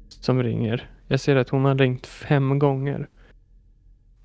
som 0.09 0.43
ringer. 0.43 0.91
Jag 1.09 1.21
ser 1.21 1.37
att 1.37 1.49
hon 1.49 1.65
har 1.65 1.75
ringt 1.75 2.07
fem 2.07 2.59
gånger. 2.59 3.09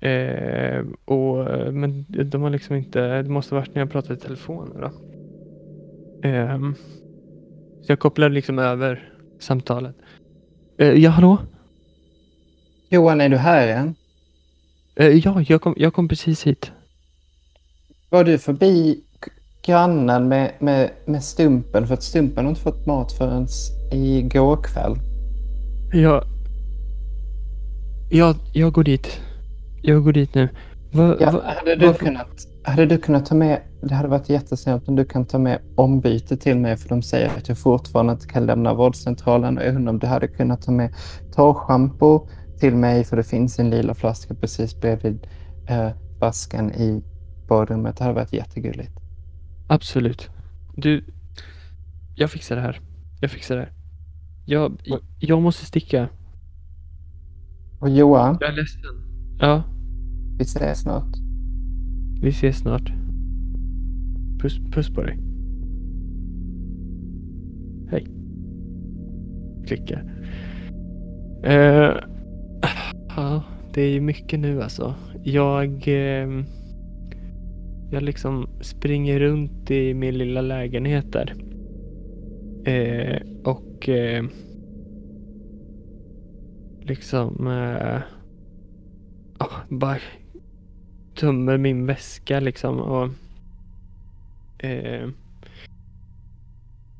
Eh, 0.00 0.84
och, 1.04 1.50
eh, 1.50 1.72
men 1.72 2.04
de 2.08 2.42
har 2.42 2.50
liksom 2.50 2.76
inte... 2.76 3.22
Det 3.22 3.30
måste 3.30 3.54
varit 3.54 3.74
när 3.74 3.82
jag 3.82 3.90
pratade 3.90 4.14
i 4.14 4.16
telefon 4.16 4.76
då. 4.80 4.90
Ehm, 6.28 6.74
så 7.82 7.92
jag 7.92 7.98
kopplar 7.98 8.28
liksom 8.28 8.58
över 8.58 9.12
samtalet. 9.38 9.96
Eh, 10.78 10.92
ja, 10.92 11.10
hallå? 11.10 11.38
Johan, 12.88 13.20
är 13.20 13.28
du 13.28 13.36
här 13.36 13.68
än? 13.68 13.94
Eh, 14.96 15.08
ja, 15.08 15.42
jag 15.48 15.60
kom, 15.60 15.74
jag 15.76 15.94
kom 15.94 16.08
precis 16.08 16.46
hit. 16.46 16.72
Var 18.10 18.24
du 18.24 18.38
förbi 18.38 19.04
grannen 19.66 20.28
med, 20.28 20.52
med, 20.58 20.90
med 21.06 21.24
Stumpen? 21.24 21.86
För 21.86 21.94
att 21.94 22.02
Stumpen 22.02 22.44
har 22.44 22.50
inte 22.50 22.60
fått 22.62 22.86
mat 22.86 23.12
förrän 23.12 23.46
igår 23.92 24.56
kväll. 24.62 24.96
Jag... 25.92 26.24
Jag, 28.10 28.36
jag 28.52 28.72
går 28.72 28.84
dit. 28.84 29.20
Jag 29.82 30.04
går 30.04 30.12
dit 30.12 30.34
nu. 30.34 30.48
Va, 30.92 31.16
Ja, 31.20 31.30
va, 31.30 31.40
hade, 31.44 31.76
du 31.76 31.86
varför- 31.86 32.04
kunnat, 32.04 32.26
hade 32.64 32.86
du 32.86 32.98
kunnat 32.98 33.26
ta 33.26 33.34
med, 33.34 33.60
det 33.82 33.94
hade 33.94 34.08
varit 34.08 34.28
jättesnällt 34.28 34.88
om 34.88 34.96
du 34.96 35.04
kan 35.04 35.24
ta 35.24 35.38
med 35.38 35.58
ombyte 35.74 36.36
till 36.36 36.56
mig 36.58 36.76
för 36.76 36.88
de 36.88 37.02
säger 37.02 37.26
att 37.36 37.48
jag 37.48 37.58
fortfarande 37.58 38.12
inte 38.12 38.26
kan 38.26 38.46
lämna 38.46 38.74
vårdcentralen 38.74 39.58
och 39.58 39.64
jag 39.64 39.74
undrar 39.74 39.92
om 39.92 39.98
du 39.98 40.06
hade 40.06 40.28
kunnat 40.28 40.62
ta 40.62 40.72
med 40.72 40.94
torrschampo 41.34 42.28
till 42.60 42.74
mig 42.76 43.04
för 43.04 43.16
det 43.16 43.22
finns 43.24 43.58
en 43.58 43.70
lila 43.70 43.94
flaska 43.94 44.34
precis 44.34 44.80
bredvid 44.80 45.26
eh, 45.68 45.88
vasken 46.20 46.72
i 46.74 47.02
badrummet. 47.48 47.96
Det 47.96 48.04
hade 48.04 48.14
varit 48.16 48.32
jättegulligt. 48.32 48.92
Absolut. 49.66 50.30
Du... 50.76 51.04
Jag 52.14 52.30
fixar 52.30 52.56
det 52.56 52.62
här. 52.62 52.80
Jag 53.20 53.30
fixar 53.30 53.56
det 53.56 53.60
här. 53.62 53.72
Jag, 54.44 54.80
jag 55.18 55.42
måste 55.42 55.64
sticka. 55.66 56.08
Och 57.78 57.88
Johan, 57.90 58.36
Jag 58.40 58.50
är 58.50 58.54
ledsen. 58.56 58.94
Ja, 59.40 59.62
vi 60.38 60.42
ses 60.42 60.80
snart. 60.80 61.16
vi 62.22 62.28
ses 62.28 62.58
snart. 62.58 62.92
Puss, 64.40 64.58
puss 64.72 64.88
på 64.94 65.02
dig. 65.02 65.18
Hej. 67.90 68.06
Klickar. 69.66 70.12
Eh, 71.44 71.96
ja, 73.16 73.42
det 73.74 73.82
är 73.82 73.90
ju 73.90 74.00
mycket 74.00 74.40
nu 74.40 74.62
alltså. 74.62 74.94
Jag... 75.24 75.84
ehm, 75.86 76.44
jag 77.90 78.02
liksom 78.02 78.48
springer 78.60 79.20
runt 79.20 79.70
i 79.70 79.94
min 79.94 80.18
lilla 80.18 80.40
lägenhet 80.40 81.12
där. 81.12 81.34
Eh, 82.64 83.22
och... 83.44 83.88
Eh, 83.88 84.24
liksom... 86.80 87.46
Eh, 87.46 88.00
ja, 89.38 89.50
bara 89.68 89.98
tömmer 91.14 91.58
min 91.58 91.86
väska 91.86 92.40
liksom 92.40 92.80
och... 92.80 93.08
Eh, 94.58 95.08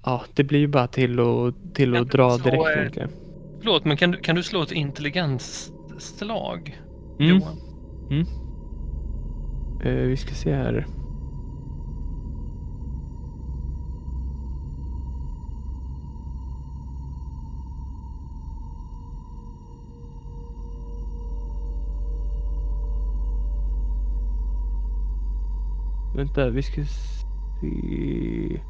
ja, 0.04 0.22
det 0.34 0.44
blir 0.44 0.58
ju 0.58 0.68
bara 0.68 0.86
till 0.86 1.20
att, 1.20 1.74
till 1.74 1.96
att 1.96 2.10
dra 2.10 2.30
så, 2.30 2.44
direkt 2.44 2.66
eh, 2.66 2.72
egentligen. 2.78 3.10
Förlåt, 3.58 3.84
men 3.84 3.96
kan 3.96 4.10
du, 4.10 4.18
kan 4.18 4.36
du 4.36 4.42
slå 4.42 4.62
ett 4.62 4.72
intelligensslag? 4.72 6.80
Mm. 7.18 7.36
Johan? 7.36 7.56
Eh, 8.10 8.45
Eh, 9.80 9.92
vi 9.92 10.16
ska 10.16 10.34
se 10.34 10.54
här. 10.54 10.86
Vänta, 26.16 26.50
vi 26.50 26.62
ska 26.62 26.84
se. 26.84 28.60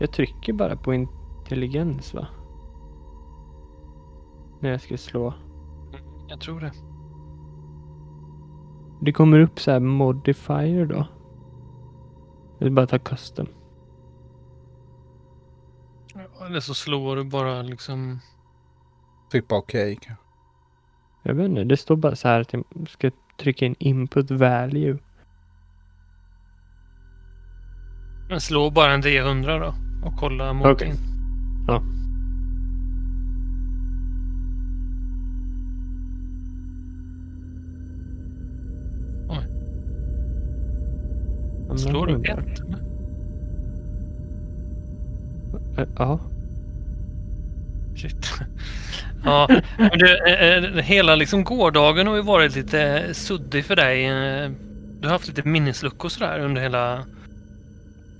Jag 0.00 0.12
trycker 0.12 0.52
bara 0.52 0.76
på 0.76 0.94
intelligens 0.94 2.14
va? 2.14 2.26
När 4.60 4.70
jag 4.70 4.80
ska 4.80 4.96
slå. 4.96 5.34
Jag 6.28 6.40
tror 6.40 6.60
det. 6.60 6.89
Det 9.00 9.12
kommer 9.12 9.40
upp 9.40 9.60
så 9.60 9.70
här 9.70 9.80
modifier 9.80 10.86
då. 10.86 11.06
Eller 12.60 12.70
bara 12.70 12.86
ta 12.86 12.98
custom. 12.98 13.46
Eller 16.46 16.60
så 16.60 16.74
slår 16.74 17.16
du 17.16 17.24
bara 17.24 17.62
liksom... 17.62 18.20
Tryck 19.30 19.48
på 19.48 19.56
okej. 19.56 19.98
Jag 21.22 21.34
vet 21.34 21.48
inte, 21.48 21.64
det 21.64 21.76
står 21.76 21.96
bara 21.96 22.16
så 22.16 22.28
här 22.28 22.40
att 22.40 22.52
jag 22.52 22.64
ska 22.88 23.10
trycka 23.36 23.66
in 23.66 23.74
input 23.78 24.30
value. 24.30 24.98
Men 28.28 28.40
slå 28.40 28.70
bara 28.70 28.92
en 28.92 29.02
D100 29.02 29.60
då. 29.60 29.74
Och 30.08 30.16
kolla 30.18 30.52
mot 30.52 30.66
Okej. 30.66 30.88
din. 30.88 30.96
Ja. 31.68 31.82
Ja, 41.70 41.76
Slår 41.78 42.06
du 42.06 42.14
ett? 42.30 42.60
Eh, 45.78 45.86
Ja. 45.98 46.20
Shit. 47.96 48.32
Ja, 49.24 49.48
men 49.78 49.98
det, 49.98 50.18
eh, 50.32 50.64
eh, 50.64 50.82
hela 50.82 51.14
liksom 51.14 51.44
gårdagen 51.44 52.06
har 52.06 52.16
ju 52.16 52.22
varit 52.22 52.54
lite 52.56 53.08
suddig 53.14 53.64
för 53.64 53.76
dig. 53.76 54.08
Du 55.00 55.06
har 55.06 55.12
haft 55.12 55.28
lite 55.28 55.42
minnesluckor 55.48 56.08
sådär 56.08 56.38
under 56.40 56.62
hela 56.62 57.04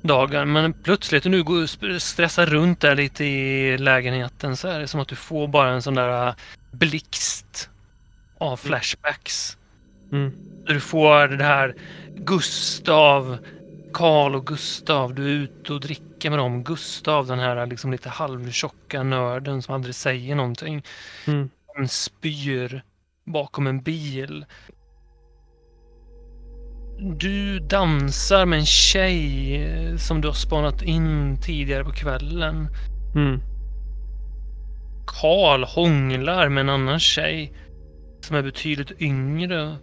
dagen. 0.02 0.52
Men 0.52 0.72
plötsligt 0.72 1.22
du 1.22 1.42
går 1.42 1.62
sp- 1.62 1.98
stressar 1.98 2.46
runt 2.46 2.80
där 2.80 2.94
lite 2.94 3.24
i 3.24 3.78
lägenheten 3.78 4.56
så 4.56 4.68
är 4.68 4.80
det 4.80 4.88
som 4.88 5.00
att 5.00 5.08
du 5.08 5.16
får 5.16 5.48
bara 5.48 5.70
en 5.70 5.82
sån 5.82 5.94
där 5.94 6.34
blixt 6.70 7.68
av 8.38 8.56
flashbacks. 8.56 9.56
Mm. 10.12 10.32
Du 10.66 10.80
får 10.80 11.28
det 11.28 11.44
här 11.44 11.74
Gustav, 12.16 13.38
Karl 13.92 14.34
och 14.34 14.46
Gustav. 14.46 15.14
Du 15.14 15.24
är 15.24 15.34
ute 15.34 15.72
och 15.72 15.80
dricker 15.80 16.30
med 16.30 16.38
dem. 16.38 16.64
Gustav, 16.64 17.26
den 17.26 17.38
här 17.38 17.66
liksom 17.66 17.92
lite 17.92 18.08
halvtjocka 18.08 19.02
nörden 19.02 19.62
som 19.62 19.74
aldrig 19.74 19.94
säger 19.94 20.34
någonting. 20.34 20.84
Mm. 21.26 21.50
Han 21.76 21.88
spyr 21.88 22.82
bakom 23.24 23.66
en 23.66 23.82
bil. 23.82 24.44
Du 26.98 27.58
dansar 27.58 28.46
med 28.46 28.58
en 28.58 28.66
tjej 28.66 29.54
eh, 29.62 29.96
som 29.96 30.20
du 30.20 30.28
har 30.28 30.34
spanat 30.34 30.82
in 30.82 31.38
tidigare 31.42 31.84
på 31.84 31.90
kvällen. 31.90 32.68
Mm. 33.14 33.40
Karl 35.06 35.64
hånglar 35.64 36.48
med 36.48 36.60
en 36.60 36.68
annan 36.68 37.00
tjej 37.00 37.52
som 38.20 38.36
är 38.36 38.42
betydligt 38.42 39.00
yngre. 39.00 39.76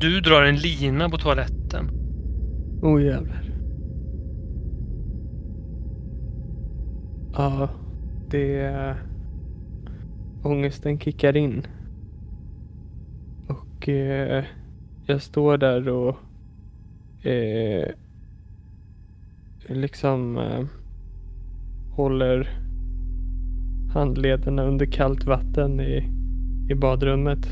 Du 0.00 0.20
drar 0.20 0.42
en 0.42 0.56
lina 0.56 1.08
på 1.08 1.18
toaletten. 1.18 1.90
Oh 2.82 3.02
jävlar. 3.02 3.44
Ja, 7.32 7.68
det... 8.30 8.96
Ångesten 10.42 10.98
kickar 10.98 11.36
in. 11.36 11.66
Och 13.48 13.88
eh, 13.88 14.44
jag 15.06 15.22
står 15.22 15.58
där 15.58 15.88
och 15.88 16.16
eh, 17.26 17.88
liksom 19.68 20.38
eh, 20.38 20.64
håller 21.96 22.48
handlederna 23.94 24.62
under 24.62 24.86
kallt 24.86 25.24
vatten 25.24 25.80
i, 25.80 26.10
i 26.70 26.74
badrummet. 26.74 27.48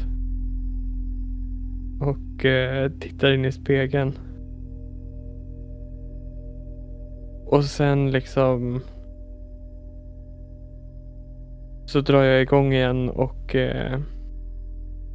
Och 2.01 2.45
eh, 2.45 2.91
tittar 2.91 3.33
in 3.33 3.45
i 3.45 3.53
spegeln. 3.53 4.19
Och 7.47 7.65
sen 7.65 8.11
liksom 8.11 8.81
så 11.87 12.01
drar 12.01 12.23
jag 12.23 12.43
igång 12.43 12.73
igen 12.73 13.09
och 13.09 13.55
eh, 13.55 14.01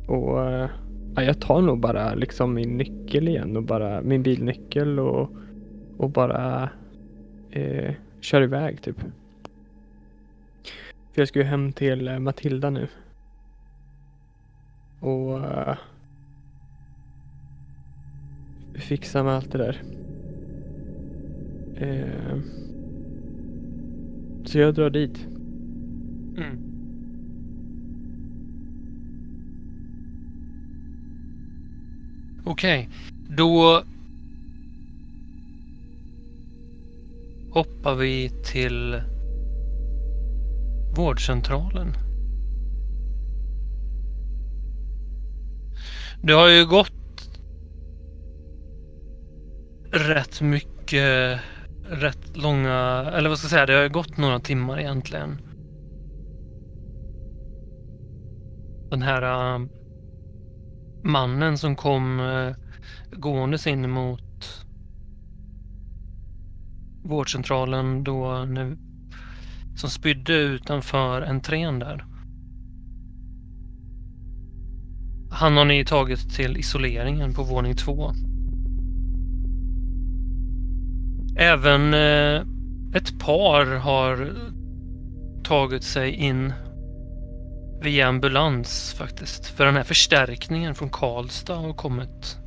och 0.07 0.49
eh, 0.49 0.69
ja, 1.15 1.23
jag 1.23 1.41
tar 1.41 1.61
nog 1.61 1.79
bara 1.79 2.13
liksom 2.13 2.53
min 2.53 2.77
nyckel 2.77 3.27
igen 3.27 3.57
och 3.57 3.63
bara 3.63 4.01
min 4.01 4.23
bilnyckel 4.23 4.99
och, 4.99 5.29
och 5.97 6.09
bara 6.09 6.69
eh, 7.51 7.93
kör 8.21 8.41
iväg 8.41 8.81
typ. 8.81 8.99
För 11.13 11.21
jag 11.21 11.27
ska 11.27 11.39
ju 11.39 11.45
hem 11.45 11.73
till 11.73 12.07
eh, 12.07 12.19
Matilda 12.19 12.69
nu. 12.69 12.87
Och 14.99 15.39
eh, 15.39 15.77
fixa 18.75 19.23
med 19.23 19.33
allt 19.33 19.51
det 19.51 19.57
där. 19.57 19.81
Eh, 21.77 22.37
så 24.45 24.59
jag 24.59 24.73
drar 24.73 24.89
dit. 24.89 25.27
Mm. 26.37 26.57
Okej, 32.45 32.89
då 33.29 33.83
hoppar 37.51 37.95
vi 37.95 38.31
till 38.51 39.01
vårdcentralen. 40.95 41.93
Det 46.21 46.33
har 46.33 46.49
ju 46.49 46.65
gått 46.65 47.02
rätt 49.93 50.41
mycket, 50.41 51.39
rätt 51.89 52.37
långa, 52.37 53.11
eller 53.13 53.29
vad 53.29 53.37
ska 53.37 53.45
jag 53.45 53.51
säga, 53.51 53.65
det 53.65 53.73
har 53.73 53.89
gått 53.89 54.17
några 54.17 54.39
timmar 54.39 54.79
egentligen. 54.79 55.37
Den 58.89 59.01
här 59.01 59.53
äh, 59.55 59.61
mannen 61.03 61.57
som 61.57 61.75
kom 61.75 62.19
äh, 62.19 62.55
gåendes 63.11 63.67
in 63.67 63.89
mot 63.89 64.65
vårdcentralen 67.03 68.03
då 68.03 68.45
nu, 68.45 68.77
som 69.75 69.89
spydde 69.89 70.33
utanför 70.33 71.21
entrén 71.21 71.79
där. 71.79 72.05
Han 75.31 75.57
har 75.57 75.65
ni 75.65 75.85
tagit 75.85 76.35
till 76.35 76.57
isoleringen 76.57 77.33
på 77.33 77.43
våning 77.43 77.75
två. 77.75 78.13
Även 81.37 81.93
eh, 81.93 82.41
ett 82.95 83.19
par 83.19 83.65
har 83.65 84.33
tagit 85.43 85.83
sig 85.83 86.11
in 86.11 86.53
via 87.81 88.07
ambulans 88.07 88.93
faktiskt. 88.93 89.45
För 89.45 89.65
den 89.65 89.75
här 89.75 89.83
förstärkningen 89.83 90.75
från 90.75 90.89
Karlstad 90.89 91.55
har 91.55 91.73
kommit 91.73 92.37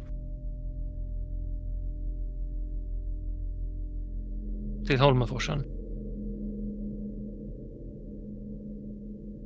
till 4.86 5.00
Holmaforsen. 5.00 5.64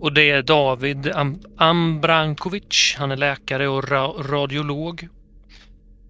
Och 0.00 0.12
det 0.14 0.30
är 0.30 0.42
David 0.42 1.12
Am 1.14 1.40
Ambrankovic. 1.56 2.94
Han 2.98 3.10
är 3.10 3.16
läkare 3.16 3.68
och 3.68 3.88
ra 3.88 4.06
radiolog. 4.06 5.08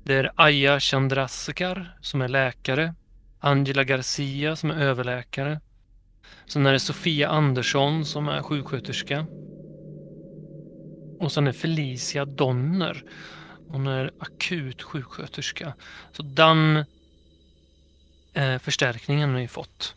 Det 0.04 0.14
är 0.14 0.32
Aya 0.36 0.80
Chandrasekar 0.80 1.96
som 2.00 2.22
är 2.22 2.28
läkare. 2.28 2.94
Angela 3.40 3.84
Garcia 3.84 4.56
som 4.56 4.70
är 4.70 4.82
överläkare. 4.82 5.60
Sen 6.46 6.66
är 6.66 6.72
det 6.72 6.80
Sofia 6.80 7.28
Andersson 7.28 8.04
som 8.04 8.28
är 8.28 8.42
sjuksköterska. 8.42 9.26
Och 11.20 11.32
sen 11.32 11.46
är 11.46 11.52
Felicia 11.52 12.24
Donner. 12.24 13.04
Hon 13.68 13.86
är 13.86 14.10
akut 14.18 14.82
sjuksköterska. 14.82 15.74
Så 16.12 16.22
den 16.22 16.84
eh, 18.32 18.58
förstärkningen 18.58 19.30
har 19.30 19.38
ni 19.38 19.48
fått. 19.48 19.94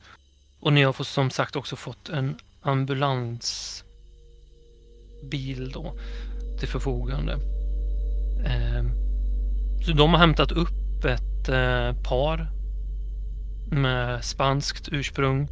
Och 0.59 0.73
ni 0.73 0.83
har 0.83 0.93
fått, 0.93 1.07
som 1.07 1.29
sagt 1.29 1.55
också 1.55 1.75
fått 1.75 2.09
en 2.09 2.37
ambulansbil 2.61 3.61
då 5.73 5.93
till 6.59 6.67
förfogande. 6.67 7.33
Eh, 8.45 8.83
så 9.85 9.91
de 9.91 10.13
har 10.13 10.19
hämtat 10.19 10.51
upp 10.51 11.05
ett 11.05 11.49
eh, 11.49 12.03
par 12.03 12.62
med 13.81 14.23
spanskt 14.23 14.89
ursprung. 14.91 15.49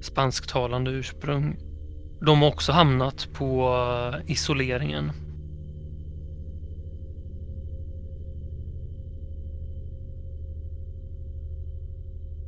Spansktalande 0.00 0.90
ursprung. 0.90 1.56
De 2.20 2.42
har 2.42 2.48
också 2.48 2.72
hamnat 2.72 3.28
på 3.32 3.74
eh, 4.14 4.30
isoleringen. 4.30 5.12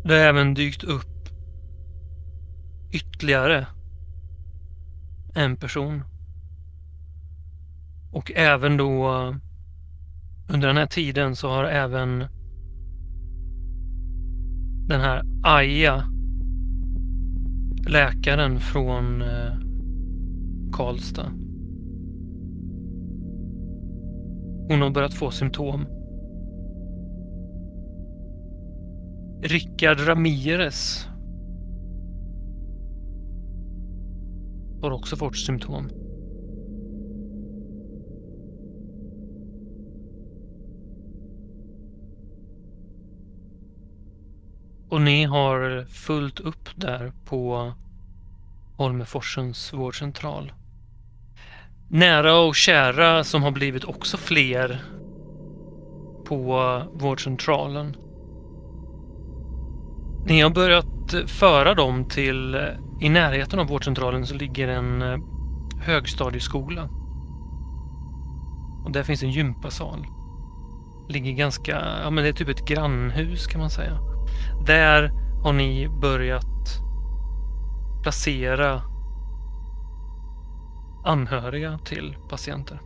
Det 0.04 0.14
har 0.14 0.20
även 0.20 0.54
dykt 0.54 0.84
upp 0.84 1.28
ytterligare 2.92 3.66
en 5.34 5.56
person. 5.56 6.04
Och 8.12 8.32
även 8.34 8.76
då 8.76 9.08
eh, 9.08 9.34
under 10.48 10.68
den 10.68 10.76
här 10.76 10.86
tiden 10.86 11.36
så 11.36 11.48
har 11.48 11.64
även 11.64 12.24
den 14.88 15.00
här 15.00 15.22
Aja, 15.42 16.04
läkaren 17.88 18.60
från 18.60 19.22
eh, 19.22 19.58
Karlstad. 20.72 21.30
Hon 24.68 24.82
har 24.82 24.90
börjat 24.90 25.14
få 25.14 25.30
symptom. 25.30 25.86
Rickard 29.42 30.08
Ramirez 30.08 31.08
har 34.82 34.90
också 34.90 35.16
fått 35.16 35.36
symptom. 35.36 35.88
Och 44.88 45.00
ni 45.00 45.24
har 45.24 45.84
fullt 45.84 46.40
upp 46.40 46.68
där 46.74 47.12
på 47.24 47.72
Holmeforsens 48.76 49.72
vårdcentral. 49.72 50.52
Nära 51.88 52.38
och 52.38 52.54
kära 52.54 53.24
som 53.24 53.42
har 53.42 53.50
blivit 53.50 53.84
också 53.84 54.16
fler 54.16 54.80
på 56.26 56.82
vårdcentralen. 56.92 57.96
Ni 60.26 60.40
har 60.40 60.50
börjat 60.50 61.14
föra 61.26 61.74
dem 61.74 62.04
till, 62.04 62.56
i 63.00 63.08
närheten 63.08 63.58
av 63.58 63.66
vårdcentralen 63.66 64.26
så 64.26 64.34
ligger 64.34 64.68
en 64.68 65.02
eh, 65.02 65.18
högstadieskola. 65.80 66.88
Och 68.84 68.92
där 68.92 69.02
finns 69.02 69.22
en 69.22 69.30
gympasal. 69.30 70.06
Ligger 71.08 71.32
ganska, 71.32 71.82
ja 72.02 72.10
men 72.10 72.24
det 72.24 72.30
är 72.30 72.32
typ 72.32 72.48
ett 72.48 72.68
grannhus 72.68 73.46
kan 73.46 73.60
man 73.60 73.70
säga. 73.70 74.07
Där 74.66 75.12
har 75.42 75.52
ni 75.52 75.88
börjat 75.88 76.44
placera 78.02 78.82
anhöriga 81.04 81.78
till 81.78 82.16
patienter. 82.28 82.80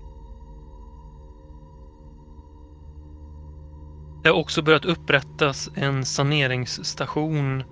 Det 4.22 4.28
har 4.28 4.36
också 4.36 4.62
börjat 4.62 4.84
upprättas 4.84 5.70
en 5.74 6.04
saneringsstation 6.04 7.64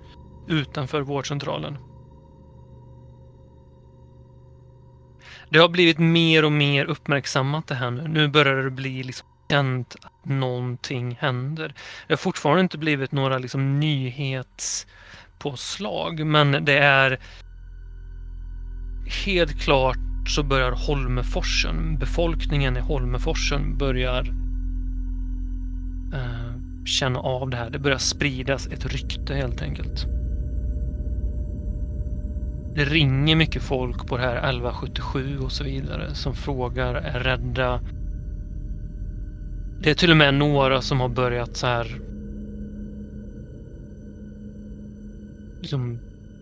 utanför 0.47 1.01
vårdcentralen. 1.01 1.77
Det 5.49 5.59
har 5.59 5.69
blivit 5.69 5.99
mer 5.99 6.45
och 6.45 6.51
mer 6.51 6.85
uppmärksammat 6.85 7.67
det 7.67 7.75
här 7.75 7.91
nu. 7.91 8.07
Nu 8.07 8.27
börjar 8.27 8.63
det 8.63 8.71
bli 8.71 9.03
liksom 9.03 9.27
känt 9.51 9.95
att 10.01 10.25
någonting 10.25 11.17
händer. 11.19 11.73
Det 12.07 12.13
har 12.13 12.17
fortfarande 12.17 12.61
inte 12.61 12.77
blivit 12.77 13.11
några 13.11 13.37
liksom 13.37 13.79
nyhetspåslag, 13.79 16.25
men 16.25 16.65
det 16.65 16.77
är 16.77 17.19
helt 19.25 19.61
klart 19.61 19.97
så 20.27 20.43
börjar 20.43 20.71
Holmeforsen, 20.71 21.97
befolkningen 21.99 22.77
i 22.77 22.79
Holmeforsen 22.79 23.77
börjar 23.77 24.27
eh, 26.13 26.51
känna 26.85 27.19
av 27.19 27.49
det 27.49 27.57
här. 27.57 27.69
Det 27.69 27.79
börjar 27.79 27.97
spridas 27.97 28.67
ett 28.67 28.85
rykte 28.85 29.35
helt 29.35 29.61
enkelt. 29.61 30.05
Det 32.75 32.85
ringer 32.85 33.35
mycket 33.35 33.63
folk 33.63 34.07
på 34.07 34.17
det 34.17 34.23
här 34.23 34.35
1177 34.35 35.39
och 35.39 35.51
så 35.51 35.63
vidare 35.63 36.15
som 36.15 36.35
frågar, 36.35 36.95
är 36.95 37.19
rädda. 37.19 37.81
Det 39.83 39.89
är 39.89 39.95
till 39.95 40.11
och 40.11 40.17
med 40.17 40.33
några 40.33 40.81
som 40.81 40.99
har 40.99 41.09
börjat 41.09 41.57
så 41.57 41.67
här 41.67 41.99
liksom 45.61 45.99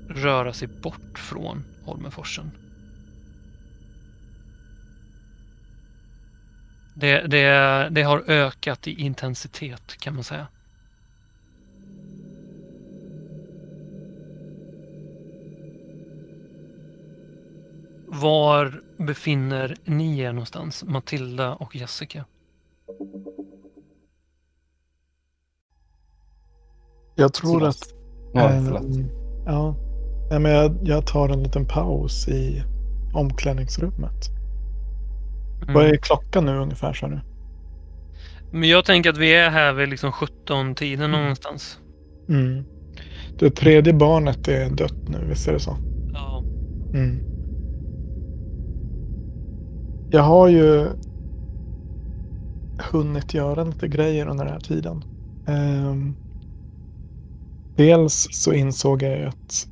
röra 0.10 0.54
sig 0.54 0.68
bort 0.68 1.20
från 1.20 1.64
Holmenforsen. 1.86 2.52
Det, 6.96 7.28
det, 7.28 7.88
det 7.92 8.02
har 8.02 8.24
ökat 8.28 8.88
i 8.88 9.02
intensitet 9.02 9.98
kan 10.00 10.16
man 10.16 10.24
säga. 10.24 10.48
Var 18.08 18.82
befinner 18.98 19.76
ni 19.86 20.20
er 20.20 20.34
någonstans, 20.34 20.84
Matilda 20.84 21.54
och 21.54 21.76
Jessica? 21.76 22.26
Jag 27.20 27.34
tror 27.34 27.68
att... 27.68 27.94
Ja, 28.34 28.50
eh, 28.50 28.64
förlåt. 28.64 28.84
Ja. 29.46 29.76
Nej, 30.30 30.40
men 30.40 30.52
jag, 30.52 30.78
jag 30.84 31.08
tar 31.08 31.30
en 31.30 31.44
liten 31.44 31.66
paus 31.66 32.28
i 32.28 32.64
omklädningsrummet. 33.14 34.30
Vad 35.74 35.86
är 35.86 35.96
klockan 35.96 36.46
nu 36.46 36.58
ungefär 36.58 36.94
sa 36.94 37.08
du? 37.08 37.20
Men 38.52 38.70
jag 38.70 38.86
tänker 38.86 39.10
att 39.10 39.18
vi 39.18 39.36
är 39.36 39.50
här 39.50 39.74
vid 39.74 39.90
liksom 39.90 40.12
17-tiden 40.12 41.12
någonstans. 41.12 41.80
Mm. 42.30 42.64
Det 43.40 43.50
tredje 43.50 43.94
barnet 43.94 44.48
är 44.48 44.70
dött 44.70 45.10
nu, 45.10 45.26
visst 45.30 45.48
är 45.48 45.54
det 45.54 45.60
så? 45.60 45.78
Ja. 46.14 46.44
Mm. 46.94 47.20
Jag 50.12 50.24
har 50.24 50.48
ju 50.48 50.88
hunnit 52.92 53.34
göra 53.34 53.64
lite 53.64 53.88
grejer 53.88 54.28
under 54.28 54.46
den 54.46 54.54
här 54.54 54.62
tiden. 54.62 55.04
Ehm, 55.48 56.16
dels 57.80 58.28
så 58.32 58.54
insåg 58.54 59.04
jag 59.04 59.18
ju 59.18 59.26
att 59.26 59.68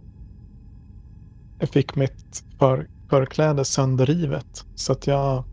jag 1.59 1.69
fick 1.69 1.95
mitt 1.95 2.43
för, 2.59 2.87
förkläde 3.09 3.65
sönderrivet. 3.65 4.65
Så 4.75 4.91
att 4.91 5.07
jag 5.07 5.43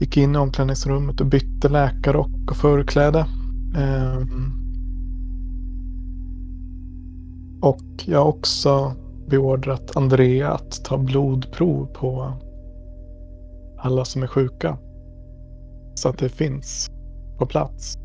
gick 0.00 0.16
in 0.16 0.34
i 0.34 0.38
omklädningsrummet 0.38 1.20
och 1.20 1.26
bytte 1.26 1.68
läkarrock 1.68 2.50
och 2.50 2.56
förkläde. 2.56 3.26
Um, 3.76 4.52
och 7.62 8.04
jag 8.04 8.18
har 8.18 8.26
också 8.26 8.94
beordrat 9.28 9.96
Andrea 9.96 10.52
att 10.52 10.84
ta 10.84 10.98
blodprov 10.98 11.86
på 11.86 12.32
alla 13.78 14.04
som 14.04 14.22
är 14.22 14.26
sjuka. 14.26 14.78
Så 15.94 16.08
att 16.08 16.18
det 16.18 16.28
finns 16.28 16.90
på 17.38 17.46
plats. 17.46 17.96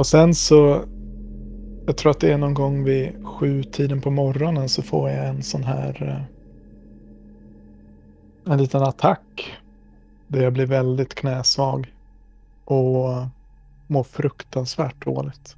Och 0.00 0.06
sen 0.06 0.34
så, 0.34 0.84
jag 1.86 1.96
tror 1.96 2.10
att 2.10 2.20
det 2.20 2.32
är 2.32 2.38
någon 2.38 2.54
gång 2.54 2.84
vid 2.84 3.26
sju 3.26 3.62
tiden 3.62 4.00
på 4.00 4.10
morgonen 4.10 4.68
så 4.68 4.82
får 4.82 5.10
jag 5.10 5.28
en 5.28 5.42
sån 5.42 5.62
här 5.62 6.02
eh, 8.46 8.52
en 8.52 8.62
liten 8.62 8.82
attack. 8.82 9.52
Där 10.28 10.42
jag 10.42 10.52
blir 10.52 10.66
väldigt 10.66 11.14
knäsvag. 11.14 11.94
Och 12.64 13.08
mår 13.86 14.02
fruktansvärt 14.02 15.04
dåligt. 15.04 15.56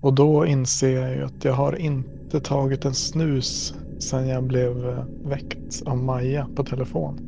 Och 0.00 0.14
då 0.14 0.46
inser 0.46 1.00
jag 1.00 1.16
ju 1.16 1.24
att 1.24 1.44
jag 1.44 1.54
har 1.54 1.76
inte 1.76 2.40
tagit 2.40 2.84
en 2.84 2.94
snus 2.94 3.74
sedan 3.98 4.28
jag 4.28 4.44
blev 4.44 4.88
eh, 4.88 5.04
väckt 5.24 5.82
av 5.86 5.98
Maja 5.98 6.48
på 6.56 6.64
telefon. 6.64 7.20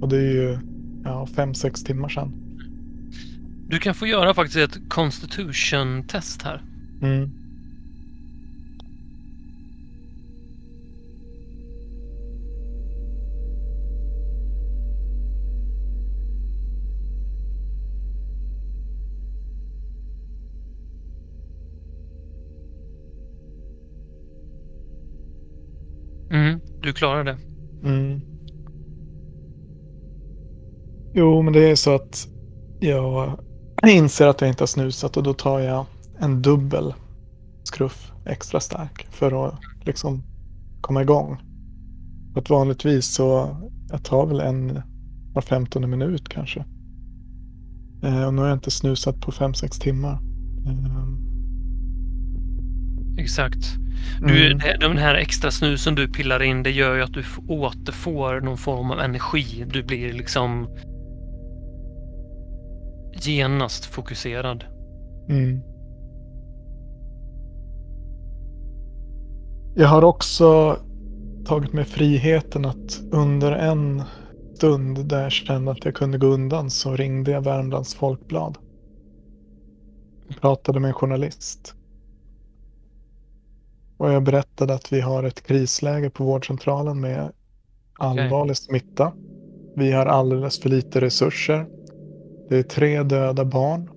Och 0.00 0.08
det 0.08 0.16
är 0.16 0.32
ju 0.32 0.58
ja, 1.04 1.26
fem, 1.26 1.54
sex 1.54 1.84
timmar 1.84 2.08
sedan. 2.08 2.39
Du 3.70 3.78
kan 3.78 3.94
få 3.94 4.06
göra 4.06 4.34
faktiskt 4.34 4.56
ett 4.56 4.88
constitution-test 4.88 6.42
här. 6.42 6.62
Mm. 7.02 7.30
Mm, 26.30 26.60
du 26.82 26.92
klarar 26.92 27.24
det. 27.24 27.38
Mm. 27.84 28.20
Jo, 31.14 31.42
men 31.42 31.52
det 31.52 31.70
är 31.70 31.74
så 31.74 31.94
att 31.94 32.28
jag 32.80 33.40
inser 33.88 34.26
att 34.26 34.40
jag 34.40 34.50
inte 34.50 34.62
har 34.62 34.66
snusat 34.66 35.16
och 35.16 35.22
då 35.22 35.34
tar 35.34 35.60
jag 35.60 35.86
en 36.18 36.42
dubbel 36.42 36.94
skruff 37.64 38.12
extra 38.26 38.60
stark 38.60 39.06
för 39.10 39.48
att 39.48 39.54
liksom 39.84 40.22
komma 40.80 41.02
igång. 41.02 41.38
För 42.32 42.40
att 42.40 42.50
vanligtvis 42.50 43.06
så 43.06 43.56
jag 43.90 44.04
tar 44.04 44.26
väl 44.26 44.40
en 44.40 44.82
var 45.34 45.42
femtonde 45.42 45.88
minut 45.88 46.28
kanske. 46.28 46.64
Eh, 48.02 48.24
och 48.26 48.34
nu 48.34 48.40
har 48.40 48.48
jag 48.48 48.56
inte 48.56 48.70
snusat 48.70 49.20
på 49.20 49.32
fem 49.32 49.54
sex 49.54 49.78
timmar. 49.78 50.18
Eh, 50.66 51.06
Exakt. 53.18 53.76
Du, 54.20 54.52
Mm. 54.52 54.58
Den 54.80 54.98
här 54.98 55.14
extra 55.14 55.50
snusen 55.50 55.94
du 55.94 56.08
pillar 56.08 56.42
in, 56.42 56.62
det 56.62 56.70
gör 56.70 56.96
ju 56.96 57.02
att 57.02 57.12
du 57.12 57.24
återfår 57.48 58.40
någon 58.40 58.58
form 58.58 58.90
av 58.90 59.00
energi. 59.00 59.64
Du 59.72 59.82
blir 59.82 60.12
liksom 60.12 60.68
genast 63.12 63.84
fokuserad. 63.84 64.64
Mm. 65.28 65.60
Jag 69.74 69.88
har 69.88 70.04
också 70.04 70.76
tagit 71.46 71.72
mig 71.72 71.84
friheten 71.84 72.64
att 72.64 73.00
under 73.10 73.52
en 73.52 74.02
stund 74.54 75.06
där 75.06 75.22
jag 75.22 75.32
kände 75.32 75.70
att 75.70 75.84
jag 75.84 75.94
kunde 75.94 76.18
gå 76.18 76.26
undan 76.26 76.70
så 76.70 76.96
ringde 76.96 77.30
jag 77.30 77.40
Värmlands 77.40 77.94
Folkblad. 77.94 78.58
Jag 80.28 80.40
pratade 80.40 80.80
med 80.80 80.88
en 80.88 80.94
journalist. 80.94 81.74
Och 83.96 84.12
jag 84.12 84.22
berättade 84.22 84.74
att 84.74 84.92
vi 84.92 85.00
har 85.00 85.22
ett 85.22 85.46
krisläge 85.46 86.10
på 86.10 86.24
vårdcentralen 86.24 87.00
med 87.00 87.32
allvarlig 87.98 88.56
smitta. 88.56 89.12
Vi 89.76 89.92
har 89.92 90.06
alldeles 90.06 90.60
för 90.60 90.68
lite 90.68 91.00
resurser. 91.00 91.66
Det 92.50 92.58
är 92.58 92.62
tre 92.62 93.02
döda 93.02 93.44
barn. 93.44 93.90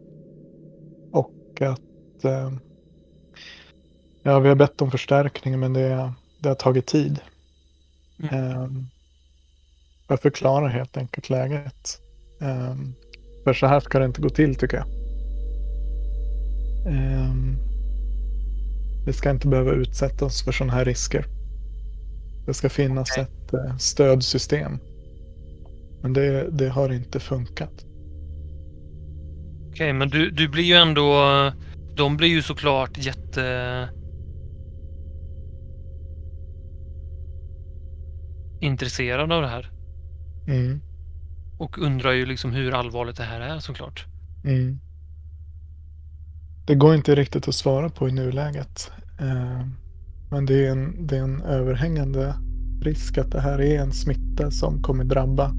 Och 1.12 1.62
att 1.62 2.26
eh, 2.26 2.54
ja, 4.24 4.40
vi 4.40 4.50
har 4.50 4.56
bett 4.56 4.82
om 4.82 4.92
förstärkning 4.92 5.60
men 5.60 5.74
det, 5.74 6.14
det 6.40 6.50
har 6.50 6.56
tagit 6.56 6.88
tid. 6.88 7.20
Mm. 8.20 8.36
Eh, 8.36 8.68
jag 10.08 10.20
förklarar 10.22 10.68
helt 10.68 10.98
enkelt 10.98 11.30
läget. 11.30 12.02
Eh, 12.42 12.76
för 13.44 13.54
så 13.54 13.68
här 13.68 13.80
ska 13.80 14.00
det 14.00 14.06
inte 14.06 14.22
gå 14.22 14.30
till 14.30 14.56
tycker 14.56 14.78
jag. 14.78 14.88
Eh, 16.94 17.34
vi 19.06 19.14
ska 19.14 19.30
inte 19.30 19.48
behöva 19.48 19.72
utsätta 19.72 20.26
oss 20.26 20.44
för 20.44 20.52
sådana 20.52 20.74
här 20.74 20.86
risker. 20.86 21.26
Det 22.46 22.54
ska 22.54 22.70
finnas 22.70 23.18
ett 23.18 23.54
eh, 23.54 23.78
stödsystem. 23.78 24.80
Men 26.02 26.14
det, 26.14 26.50
det 26.52 26.70
har 26.70 26.94
inte 26.94 27.20
funkat. 27.20 27.86
Okej, 29.74 29.94
men 29.94 30.10
du, 30.10 30.32
du 30.32 30.48
blir 30.48 30.64
ju 30.64 30.74
ändå... 30.74 31.14
De 31.95 32.18
blir 32.18 32.28
ju 32.28 32.41
såklart 32.41 32.98
jätte... 32.98 33.90
intresserade 38.60 39.36
av 39.36 39.41
det 39.41 39.48
här. 39.48 39.72
Mm. 40.48 40.82
Och 41.58 41.78
undrar 41.78 42.12
ju 42.12 42.26
liksom 42.26 42.52
hur 42.54 42.74
allvarligt 42.74 43.18
det 43.18 43.24
här 43.24 43.41
är 43.41 43.60
såklart. 43.60 44.06
Mm. 44.45 44.80
Det 46.68 46.76
går 46.76 46.95
inte 46.95 47.16
riktigt 47.16 47.48
att 47.48 47.56
svara 47.56 47.90
på 47.90 48.10
i 48.10 48.12
nuläget. 48.12 48.91
Eh, 49.20 49.68
Men 50.32 50.45
det 50.45 50.68
är, 50.68 50.72
en, 50.72 51.08
det 51.08 51.18
är 51.18 51.24
en 51.24 51.41
överhängande 51.41 52.36
risk 52.82 53.18
att 53.18 53.32
det 53.32 53.41
här 53.41 53.62
är 53.62 53.80
en 53.80 53.91
smitta 53.91 54.52
som 54.52 54.82
kommer 54.82 55.04
drabba 55.04 55.52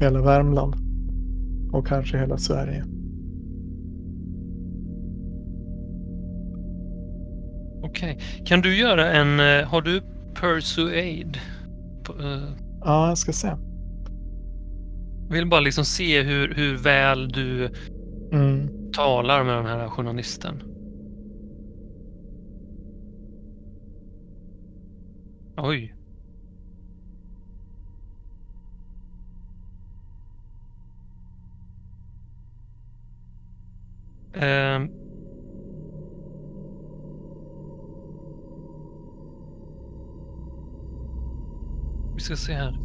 hela 0.00 0.22
Värmland. 0.22 0.74
Och 1.72 1.86
kanske 1.86 2.18
hela 2.18 2.38
Sverige. 2.38 2.84
Okej. 7.88 8.18
Kan 8.46 8.60
du 8.60 8.76
göra 8.76 9.12
en... 9.12 9.40
eh, 9.40 9.68
Har 9.68 9.82
du 9.82 10.00
persuade? 10.40 11.38
Eh, 12.20 12.52
Ja, 12.84 13.08
jag 13.08 13.18
ska 13.18 13.32
se. 13.32 13.48
vill 15.30 15.46
bara 15.48 15.60
liksom 15.60 15.84
se 15.84 16.22
hur, 16.22 16.54
hur 16.54 16.76
väl 16.76 17.28
du 17.28 17.70
Mm. 18.32 18.68
talar 18.92 19.44
med 19.44 19.54
den 19.56 19.66
här 19.66 19.88
journalisten. 19.88 20.62
Oj. 25.56 25.94
Ehm. 34.34 34.97
Vi 42.18 42.24
ska 42.24 42.36
se 42.36 42.54
här. 42.54 42.78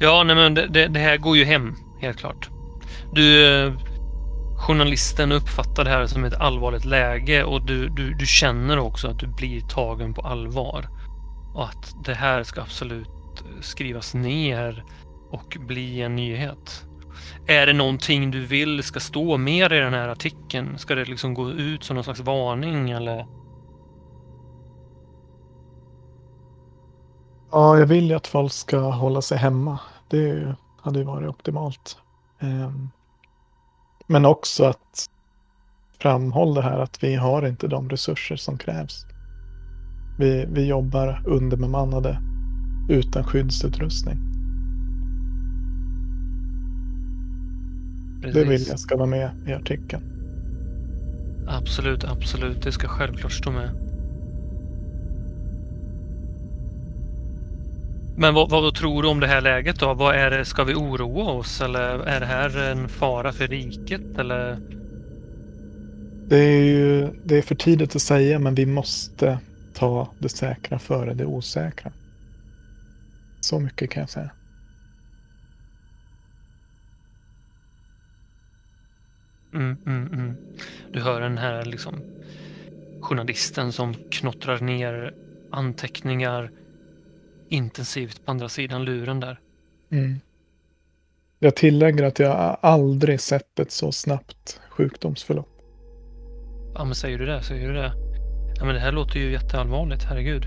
Ja, 0.00 0.22
nej 0.22 0.36
men 0.36 0.54
det, 0.54 0.66
det, 0.66 0.88
det 0.88 1.00
här 1.00 1.16
går 1.16 1.36
ju 1.36 1.44
hem, 1.44 1.74
helt 2.00 2.18
klart. 2.18 2.50
Du, 3.12 3.46
eh, 3.46 3.72
journalisten 4.56 5.32
uppfattar 5.32 5.84
det 5.84 5.90
här 5.90 6.06
som 6.06 6.24
ett 6.24 6.34
allvarligt 6.34 6.84
läge 6.84 7.44
och 7.44 7.66
du, 7.66 7.88
du, 7.88 8.14
du 8.14 8.26
känner 8.26 8.78
också 8.78 9.08
att 9.08 9.18
du 9.18 9.26
blir 9.26 9.60
tagen 9.60 10.14
på 10.14 10.22
allvar. 10.22 10.88
Och 11.54 11.64
att 11.64 12.04
det 12.04 12.14
här 12.14 12.42
ska 12.42 12.62
absolut 12.62 13.44
skrivas 13.60 14.14
ner 14.14 14.84
och 15.30 15.56
bli 15.60 16.02
en 16.02 16.16
nyhet. 16.16 16.84
Är 17.46 17.66
det 17.66 17.72
någonting 17.72 18.30
du 18.30 18.46
vill 18.46 18.82
ska 18.82 19.00
stå 19.00 19.36
mer 19.36 19.72
i 19.72 19.78
den 19.80 19.94
här 19.94 20.08
artikeln? 20.08 20.78
Ska 20.78 20.94
det 20.94 21.04
liksom 21.04 21.34
gå 21.34 21.50
ut 21.50 21.84
som 21.84 21.94
någon 21.94 22.04
slags 22.04 22.20
varning 22.20 22.90
eller? 22.90 23.26
Ja, 27.52 27.78
jag 27.78 27.86
vill 27.86 28.08
ju 28.08 28.14
att 28.14 28.26
folk 28.26 28.52
ska 28.52 28.78
hålla 28.78 29.22
sig 29.22 29.38
hemma. 29.38 29.78
Det 30.10 30.54
hade 30.82 30.98
ju 30.98 31.04
varit 31.04 31.28
optimalt. 31.28 31.98
Ehm, 32.40 32.88
men 34.06 34.26
också 34.26 34.64
att 34.64 35.10
framhålla 35.98 36.60
här 36.60 36.78
att 36.78 37.04
vi 37.04 37.14
har 37.14 37.46
inte 37.46 37.68
de 37.68 37.90
resurser 37.90 38.36
som 38.36 38.58
krävs. 38.58 39.06
Vi, 40.18 40.46
vi 40.48 40.66
jobbar 40.66 41.22
underbemannade 41.26 42.18
utan 42.88 43.24
skyddsutrustning. 43.24 44.33
Det 48.32 48.44
vill 48.44 48.66
jag 48.68 48.80
ska 48.80 48.96
vara 48.96 49.06
med 49.06 49.30
i 49.46 49.52
artikeln. 49.52 50.02
Absolut, 51.48 52.04
absolut. 52.04 52.62
Det 52.62 52.72
ska 52.72 52.88
självklart 52.88 53.32
stå 53.32 53.50
med. 53.50 53.70
Men 58.16 58.34
vad, 58.34 58.50
vad 58.50 58.74
tror 58.74 59.02
du 59.02 59.08
om 59.08 59.20
det 59.20 59.26
här 59.26 59.40
läget 59.40 59.80
då? 59.80 59.94
Vad 59.94 60.14
är 60.14 60.30
det, 60.30 60.44
ska 60.44 60.64
vi 60.64 60.74
oroa 60.74 61.32
oss 61.32 61.60
eller 61.60 61.98
är 61.98 62.20
det 62.20 62.26
här 62.26 62.58
en 62.58 62.88
fara 62.88 63.32
för 63.32 63.48
riket 63.48 64.18
eller? 64.18 64.58
Det 66.28 66.36
är 66.36 66.62
ju 66.64 67.08
det 67.24 67.38
är 67.38 67.42
för 67.42 67.54
tidigt 67.54 67.96
att 67.96 68.02
säga, 68.02 68.38
men 68.38 68.54
vi 68.54 68.66
måste 68.66 69.38
ta 69.74 70.08
det 70.18 70.28
säkra 70.28 70.78
före 70.78 71.14
det 71.14 71.24
osäkra. 71.24 71.92
Så 73.40 73.60
mycket 73.60 73.90
kan 73.90 74.00
jag 74.00 74.10
säga. 74.10 74.30
Mm, 79.54 79.76
mm, 79.86 80.12
mm. 80.12 80.36
Du 80.92 81.00
hör 81.00 81.20
den 81.20 81.38
här 81.38 81.64
liksom 81.64 81.94
journalisten 83.00 83.72
som 83.72 83.94
knottrar 83.94 84.60
ner 84.60 85.14
anteckningar 85.50 86.50
intensivt 87.48 88.24
på 88.24 88.30
andra 88.30 88.48
sidan 88.48 88.84
luren 88.84 89.20
där. 89.20 89.40
Mm. 89.90 90.20
Jag 91.38 91.56
tillägger 91.56 92.04
att 92.04 92.18
jag 92.18 92.58
aldrig 92.60 93.20
sett 93.20 93.58
ett 93.58 93.70
så 93.70 93.92
snabbt 93.92 94.60
sjukdomsförlopp. 94.70 95.48
Ja, 96.74 96.84
men 96.84 96.94
säger 96.94 97.18
du 97.18 97.26
det, 97.26 97.42
säger 97.42 97.68
du 97.68 97.74
det. 97.74 97.92
Ja, 98.56 98.64
men 98.64 98.74
det 98.74 98.80
här 98.80 98.92
låter 98.92 99.18
ju 99.18 99.32
jätteallvarligt, 99.32 100.04
herregud. 100.04 100.46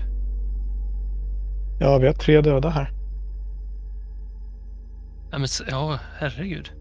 Ja, 1.80 1.98
vi 1.98 2.06
har 2.06 2.14
tre 2.14 2.40
döda 2.40 2.68
här. 2.68 2.90
Ja, 5.30 5.38
men, 5.38 5.48
ja 5.70 5.98
herregud. 6.18 6.77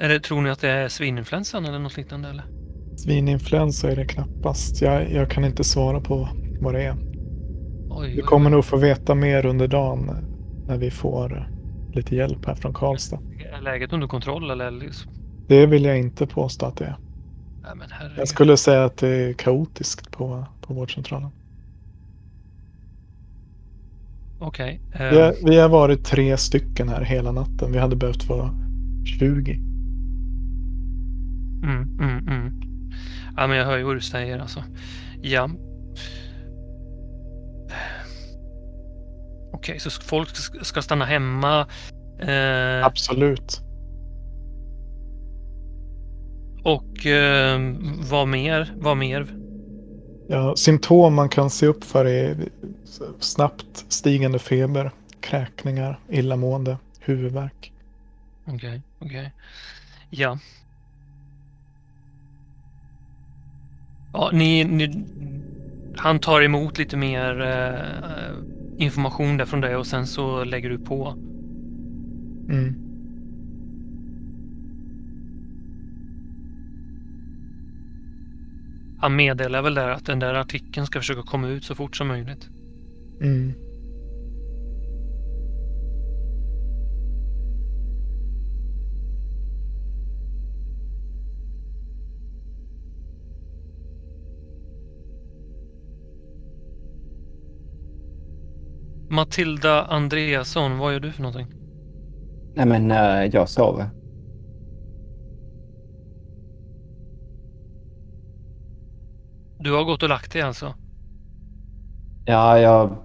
Är 0.00 0.08
det, 0.08 0.20
tror 0.20 0.40
ni 0.42 0.50
att 0.50 0.60
det 0.60 0.70
är 0.70 0.88
svininfluensan 0.88 1.64
eller 1.64 1.78
något 1.78 1.96
liknande 1.96 2.28
eller? 2.28 2.44
Svininfluensa 2.96 3.90
är 3.90 3.96
det 3.96 4.04
knappast. 4.04 4.82
Jag, 4.82 5.12
jag 5.12 5.30
kan 5.30 5.44
inte 5.44 5.64
svara 5.64 6.00
på 6.00 6.28
vad 6.60 6.74
det 6.74 6.82
är. 6.82 6.96
Oj, 7.90 8.14
Vi 8.14 8.22
oj, 8.22 8.26
kommer 8.26 8.50
oj. 8.50 8.54
nog 8.54 8.64
få 8.64 8.76
veta 8.76 9.14
mer 9.14 9.46
under 9.46 9.68
dagen 9.68 10.10
när 10.66 10.76
vi 10.76 10.90
får 10.90 11.48
lite 11.92 12.16
hjälp 12.16 12.46
här 12.46 12.54
från 12.54 12.74
Karlstad. 12.74 13.18
Är 13.58 13.62
läget 13.62 13.92
under 13.92 14.06
kontroll 14.06 14.50
eller? 14.50 14.70
Liksom? 14.70 15.12
Det 15.48 15.66
vill 15.66 15.84
jag 15.84 15.98
inte 15.98 16.26
påstå 16.26 16.66
att 16.66 16.76
det 16.76 16.84
är. 16.84 16.96
Herregud. 17.90 18.18
Jag 18.18 18.28
skulle 18.28 18.56
säga 18.56 18.84
att 18.84 18.96
det 18.96 19.08
är 19.08 19.32
kaotiskt 19.32 20.10
på, 20.10 20.44
på 20.60 20.74
vårdcentralen. 20.74 21.30
Okej. 24.40 24.80
Vi 24.98 25.18
eh, 25.18 25.30
vi 25.44 25.56
har 25.58 25.68
varit 25.68 26.04
tre 26.04 26.36
stycken 26.36 26.88
här 26.88 27.02
hela 27.02 27.32
natten. 27.32 27.72
Vi 27.72 27.78
hade 27.78 27.96
behövt 27.96 28.28
vara 28.28 28.54
20. 29.18 29.67
Mm, 31.62 31.98
mm, 32.00 32.28
mm. 32.28 32.60
Ja, 33.36 33.46
men 33.46 33.56
jag 33.58 33.64
hör 33.64 33.76
ju 33.78 33.84
vad 33.84 33.96
du 33.96 34.00
säger 34.00 34.38
alltså. 34.38 34.64
Ja. 35.22 35.50
Okej, 39.52 39.80
så 39.80 39.90
folk 39.90 40.28
sk- 40.28 40.62
ska 40.64 40.82
stanna 40.82 41.04
hemma. 41.04 41.66
Eh, 42.20 42.84
Absolut. 42.86 43.60
och 46.64 47.06
eh, 47.06 47.60
vad 48.10 48.28
mer? 48.28 48.72
Vad 48.76 48.96
mer? 48.96 49.26
Ja, 50.28 50.56
symptom 50.56 51.14
man 51.14 51.28
kan 51.28 51.50
se 51.50 51.66
upp 51.66 51.84
för 51.84 52.04
är 52.04 52.48
snabbt 53.20 53.84
stigande 53.88 54.38
feber, 54.38 54.90
kräkningar, 55.20 56.00
illamående, 56.08 56.78
huvudvärk. 57.00 57.72
Okej, 58.44 58.82
okej. 58.98 59.32
Ja. 60.10 60.38
Ja, 64.12 64.30
ni, 64.32 64.64
ni... 64.64 65.04
Han 65.96 66.18
tar 66.18 66.42
emot 66.42 66.78
lite 66.78 66.96
mer 66.96 67.40
eh, 67.40 68.36
information 68.76 69.36
där 69.36 69.44
från 69.44 69.60
dig 69.60 69.76
och 69.76 69.86
sen 69.86 70.06
så 70.06 70.44
lägger 70.44 70.70
du 70.70 70.78
på. 70.78 71.14
Mm. 72.48 72.74
Han 79.00 79.16
meddelar 79.16 79.62
väl 79.62 79.74
där 79.74 79.88
att 79.88 80.06
den 80.06 80.18
där 80.18 80.34
artikeln 80.34 80.86
ska 80.86 80.98
försöka 80.98 81.22
komma 81.22 81.48
ut 81.48 81.64
så 81.64 81.74
fort 81.74 81.96
som 81.96 82.08
möjligt. 82.08 82.48
Mm. 83.20 83.52
Matilda 99.10 99.84
Andreasson, 99.84 100.78
vad 100.78 100.92
gör 100.92 101.00
du 101.00 101.12
för 101.12 101.22
någonting? 101.22 101.46
Nej, 102.54 102.66
men 102.66 102.90
eh, 102.90 103.24
jag 103.32 103.48
sover. 103.48 103.90
Du 109.60 109.72
har 109.72 109.84
gått 109.84 110.02
och 110.02 110.08
lagt 110.08 110.32
dig 110.32 110.42
alltså? 110.42 110.74
Ja, 112.24 112.58
jag 112.58 112.96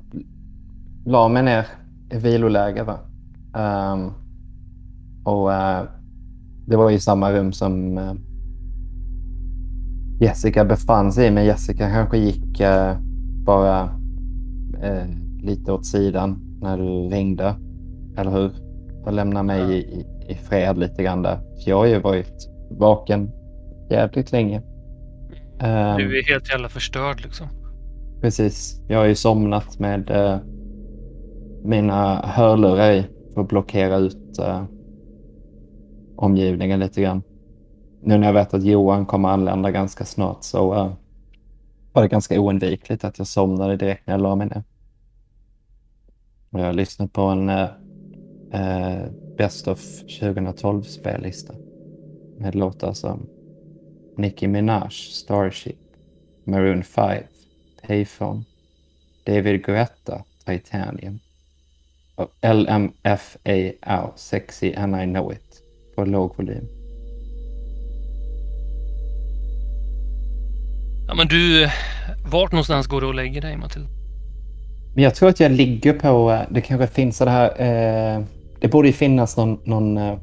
la 1.06 1.28
mig 1.28 1.44
ner 1.44 1.66
i 2.12 2.18
viloläge. 2.18 2.84
Va? 2.84 3.00
Ehm, 3.56 4.12
och 5.24 5.54
eh, 5.54 5.84
det 6.68 6.76
var 6.76 6.92
i 6.92 7.00
samma 7.00 7.32
rum 7.32 7.52
som 7.54 7.98
eh, 7.98 8.14
Jessica 10.20 10.66
befann 10.66 11.12
sig 11.12 11.28
i. 11.28 11.32
Men 11.32 11.46
Jessica 11.46 11.90
kanske 11.90 12.18
gick 12.18 12.60
eh, 12.60 12.98
bara 13.46 13.90
lite 15.44 15.72
åt 15.72 15.86
sidan 15.86 16.58
när 16.62 16.78
du 16.78 17.16
ringde. 17.16 17.56
Eller 18.18 18.32
hur? 18.32 18.52
Och 19.06 19.14
lämna 19.14 19.44
mig 19.44 19.74
i, 19.74 19.78
i, 19.78 20.06
i 20.30 20.36
fred 20.36 20.78
lite 20.78 21.04
grann 21.04 21.22
där. 21.22 21.36
För 21.36 21.70
jag 21.70 21.78
har 21.78 21.86
ju 21.86 22.00
varit 22.00 22.50
vaken 22.72 23.32
jävligt 23.90 24.32
länge. 24.32 24.62
Ehm, 25.60 25.98
Du 25.98 26.20
är 26.20 26.24
helt 26.24 26.50
jävla 26.50 26.70
förstörd 26.70 27.22
liksom. 27.22 27.48
Precis. 28.22 28.82
Jag 28.88 28.98
har 28.98 29.06
ju 29.06 29.16
somnat 29.16 29.80
med 29.80 30.10
eh, 30.12 30.38
mina 31.64 32.16
hörlurar 32.16 32.92
i 32.92 33.06
för 33.34 33.42
att 33.42 33.48
blockera 33.48 33.98
ut 33.98 34.40
eh, 34.40 34.64
omgivningen 36.16 36.80
lite 36.80 37.02
grann. 37.02 37.24
Nu 38.02 38.18
när 38.18 38.28
jag 38.28 38.34
vet 38.34 38.54
att 38.54 38.64
Johan 38.64 39.06
kommer 39.06 39.30
anlända 39.30 39.72
ganska 39.72 40.06
snart 40.06 40.44
så 40.44 40.74
eh, 40.74 40.92
var 41.94 42.02
det 42.02 42.08
ganska 42.08 42.42
oundvikligt 42.42 43.04
att 43.04 43.18
jag 43.18 43.28
somnade 43.28 43.76
direkt 43.76 44.08
när 44.08 44.14
jag 44.14 44.22
la 44.22 44.36
mig 44.36 44.48
ner. 44.48 44.64
Jag 46.54 46.66
har 46.66 46.74
lyssnat 46.74 47.14
på 47.14 47.22
en 47.22 47.50
eh, 47.50 47.70
eh 48.54 49.06
Best 49.38 49.68
of 49.68 49.80
2012-spellista 49.80 51.54
med 52.38 52.56
låtar 52.56 52.94
som 52.94 53.30
Nicki 54.18 54.48
Minaj, 54.48 54.90
Starship, 54.92 55.78
Maroon 56.44 56.84
5, 56.84 57.24
Payphone, 57.88 58.44
David 59.26 59.66
Guetta, 59.66 60.24
Titanium 60.46 61.20
och 62.16 62.32
LMFAO, 62.42 64.14
Sexy 64.16 64.74
and 64.74 64.96
I 64.96 65.06
know 65.06 65.34
it, 65.34 65.64
på 65.96 66.06
låg 66.06 66.38
volym. 66.38 66.68
Ja, 71.08 71.16
men 71.16 71.28
du, 71.28 71.70
vart 72.32 72.52
någonstans 72.52 72.88
går 72.88 73.02
du 73.02 73.08
och 73.08 73.16
lägger 73.16 73.42
dig 73.42 73.58
Matilda? 73.58 74.03
Men 74.94 75.04
jag 75.04 75.16
tror 75.16 75.30
att 75.30 75.40
jag 75.40 75.52
ligger 75.52 75.94
på, 75.94 76.32
eh, 76.32 76.42
det 76.50 76.62
kanske 76.62 76.88
finns 76.88 77.18
så 77.18 77.26
här, 77.26 77.50
eh, 77.50 78.24
det 78.60 78.68
borde 78.68 78.88
ju 78.88 78.94
finnas 78.94 79.38
någon, 79.38 79.60
någon, 79.64 79.98
eh, 79.98 80.18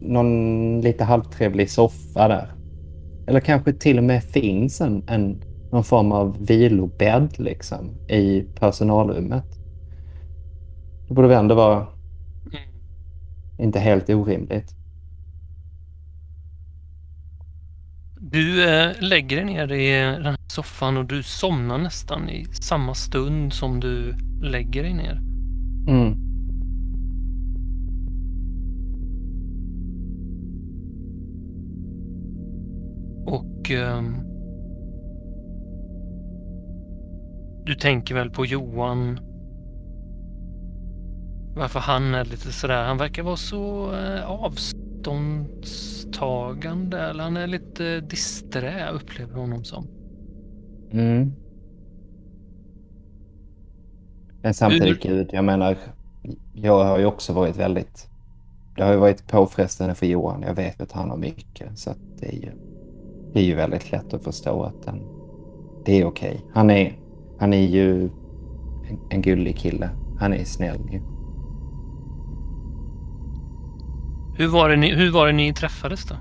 någon 0.00 0.80
lite 0.80 1.04
halvtrevlig 1.04 1.70
soffa 1.70 2.28
där. 2.28 2.52
Eller 3.26 3.40
kanske 3.40 3.72
till 3.72 3.98
och 3.98 4.04
med 4.04 4.24
finns 4.24 4.80
en, 4.80 5.02
en 5.08 5.42
någon 5.72 5.84
form 5.84 6.12
av 6.12 6.46
vilobädd 6.46 7.28
liksom 7.36 7.90
i 8.08 8.44
personalrummet. 8.60 9.44
Det 11.08 11.14
borde 11.14 11.28
väl 11.28 11.38
ändå 11.38 11.54
vara 11.54 11.86
inte 13.58 13.78
helt 13.78 14.10
orimligt. 14.10 14.74
Du 18.34 18.64
eh, 18.64 18.92
lägger 19.00 19.36
dig 19.36 19.44
ner 19.44 19.72
i 19.72 19.90
den 20.16 20.26
här 20.26 20.36
soffan 20.48 20.96
och 20.96 21.04
du 21.04 21.22
somnar 21.22 21.78
nästan 21.78 22.28
i 22.28 22.44
samma 22.44 22.94
stund 22.94 23.52
som 23.52 23.80
du 23.80 24.14
lägger 24.42 24.82
dig 24.82 24.94
ner. 24.94 25.20
Mm. 25.88 26.12
Och 33.26 33.70
ehm, 33.70 34.16
du 37.66 37.74
tänker 37.74 38.14
väl 38.14 38.30
på 38.30 38.46
Johan. 38.46 39.18
Varför 41.56 41.80
han 41.80 42.14
är 42.14 42.24
lite 42.24 42.52
sådär. 42.52 42.84
Han 42.84 42.98
verkar 42.98 43.22
vara 43.22 43.36
så 43.36 43.92
eh, 43.94 44.30
avståndstagande 46.18 47.00
eller 47.00 47.24
han 47.24 47.36
är 47.36 47.46
lite 47.46 48.00
disträ 48.00 48.90
upplever 48.90 49.34
honom 49.34 49.64
som. 49.64 49.86
Mm. 50.92 51.32
Men 54.42 54.54
samtidigt, 54.54 55.02
gud, 55.02 55.30
jag 55.32 55.44
menar, 55.44 55.76
jag 56.54 56.84
har 56.84 56.98
ju 56.98 57.06
också 57.06 57.32
varit 57.32 57.56
väldigt... 57.56 58.08
Det 58.76 58.82
har 58.82 58.92
ju 58.92 58.98
varit 58.98 59.26
påfrestande 59.28 59.94
för 59.94 60.06
Johan. 60.06 60.42
Jag 60.42 60.54
vet 60.54 60.80
att 60.80 60.92
han 60.92 61.10
har 61.10 61.16
mycket, 61.16 61.78
så 61.78 61.90
att 61.90 61.98
det 62.20 62.26
är 62.26 62.32
ju, 62.32 62.50
det 63.32 63.40
är 63.40 63.44
ju 63.44 63.54
väldigt 63.54 63.92
lätt 63.92 64.14
att 64.14 64.24
förstå 64.24 64.62
att 64.62 64.82
den, 64.82 65.00
det 65.84 66.00
är 66.00 66.04
okej. 66.04 66.40
Han, 66.52 66.70
är, 66.70 66.98
han 67.38 67.52
är 67.52 67.66
ju 67.66 68.04
en, 68.88 68.98
en 69.10 69.22
gullig 69.22 69.56
kille. 69.56 69.90
Han 70.18 70.32
är 70.32 70.44
snäll 70.44 70.78
Hur 74.36 74.48
var 74.48 74.68
det 74.68 74.76
ni, 74.76 74.94
hur 74.94 75.12
var 75.12 75.26
det 75.26 75.32
ni 75.32 75.54
träffades 75.54 76.04
då? 76.04 76.14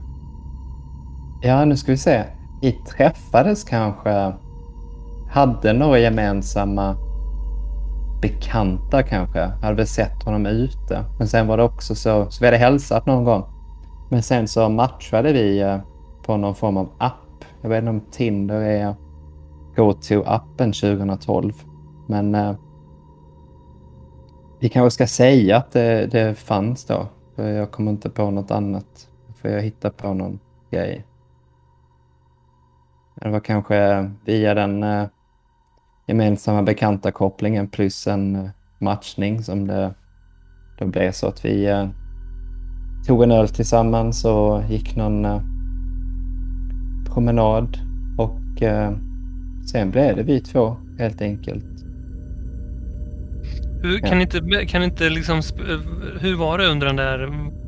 Ja, 1.42 1.66
nu 1.66 1.78
ska 1.78 1.92
vi 1.92 1.98
se. 1.98 2.24
Vi 2.62 2.72
träffades 2.72 3.64
kanske, 3.64 4.34
hade 5.30 5.74
några 5.74 6.00
gemensamma 6.00 6.96
bekanta 8.22 9.04
kanske. 9.04 9.40
Hade 9.40 9.76
väl 9.76 9.88
sett 9.88 10.24
honom 10.24 10.46
ute. 10.46 11.04
Men 11.18 11.28
sen 11.28 11.48
var 11.48 11.58
det 11.58 11.64
också 11.64 11.96
så, 11.96 12.32
så 12.32 12.40
vi 12.40 12.46
hade 12.46 12.58
hälsat 12.58 13.06
någon 13.06 13.24
gång. 13.24 13.44
Men 14.10 14.24
sen 14.24 14.48
så 14.48 14.70
matchade 14.70 15.34
vi 15.34 15.60
eh, 15.62 15.78
på 16.26 16.38
någon 16.38 16.56
form 16.56 16.78
av 16.78 16.90
app. 16.98 17.46
Jag 17.62 17.70
vet 17.70 17.78
inte 17.78 17.90
om 17.90 18.02
Tinder 18.12 18.62
är 18.62 18.96
go-to-appen 19.76 20.98
2012. 20.98 21.54
Men 22.08 22.36
eh, 22.36 22.56
vi 24.60 24.70
kanske 24.70 24.92
ska 24.92 25.08
säga 25.08 25.58
att 25.58 25.72
det, 25.72 26.08
det 26.12 26.38
fanns 26.38 26.86
då. 26.86 27.08
För 27.36 27.52
jag 27.52 27.72
kommer 27.72 27.92
inte 27.92 28.10
på 28.10 28.32
något 28.32 28.52
annat. 28.52 29.10
För 29.36 29.50
jag 29.50 29.62
hitta 29.62 29.90
på 29.90 30.14
någon 30.14 30.40
grej. 30.72 31.06
Det 33.16 33.30
var 33.30 33.40
kanske 33.40 34.12
via 34.26 34.54
den 34.54 34.84
eh, 34.84 35.06
gemensamma 36.08 36.64
bekanta 36.64 37.12
kopplingen 37.12 37.68
plus 37.68 38.08
en 38.08 38.36
eh, 38.36 38.50
matchning 38.80 39.44
som 39.44 39.68
det, 39.68 39.94
då 40.80 40.86
blev 40.86 41.12
så 41.12 41.28
att 41.28 41.46
vi 41.46 41.66
eh, 41.66 41.88
tog 43.08 43.24
en 43.24 43.32
öl 43.32 43.48
tillsammans 43.48 44.26
och 44.26 44.64
gick 44.70 44.96
någon 44.96 45.26
eh, 45.26 45.42
promenad 47.14 47.78
och 48.18 48.62
eh, 48.62 48.94
sen 49.72 49.92
blev 49.92 50.16
det 50.16 50.24
vi 50.24 50.42
två 50.42 50.76
helt 51.00 51.22
enkelt. 51.22 51.73
Kan 54.06 54.22
inte, 54.22 54.66
kan 54.68 54.84
inte 54.84 55.10
liksom, 55.10 55.42
sp- 55.42 56.18
hur 56.20 56.36
var 56.36 56.58
det 56.58 56.68
under 56.68 56.88
den 56.88 56.96
där, 56.96 57.20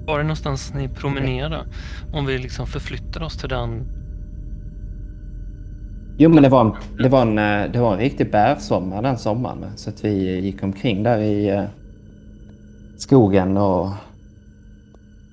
var 0.05 0.17
det 0.17 0.23
någonstans 0.23 0.73
ni 0.73 0.89
promenerade? 0.89 1.65
Om 2.09 2.25
vi 2.25 2.37
liksom 2.37 2.67
förflyttar 2.67 3.23
oss 3.23 3.37
till 3.37 3.49
den. 3.49 3.87
Jo, 6.17 6.29
men 6.29 6.43
det 6.43 6.49
var 6.49 6.61
en, 6.61 6.73
det 6.97 7.09
var 7.09 7.21
en, 7.21 7.37
eh, 7.37 7.71
det 7.71 7.79
var 7.79 7.93
en 7.93 7.99
riktig 7.99 8.31
bärsommar 8.31 9.01
den 9.01 9.17
sommaren. 9.17 9.77
Så 9.77 9.89
att 9.89 10.05
vi 10.05 10.39
gick 10.39 10.63
omkring 10.63 11.03
där 11.03 11.17
i 11.19 11.49
eh, 11.49 11.65
skogen 12.95 13.57
och 13.57 13.89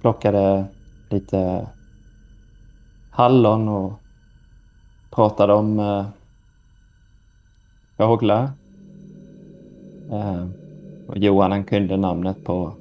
plockade 0.00 0.66
lite 1.10 1.66
hallon 3.10 3.68
och 3.68 4.02
pratade 5.10 5.52
om 5.52 5.78
eh, 5.80 6.06
fåglar. 7.96 8.52
Eh, 10.10 10.52
och 11.08 11.18
Johan 11.18 11.50
han 11.52 11.64
kunde 11.64 11.96
namnet 11.96 12.44
på 12.44 12.72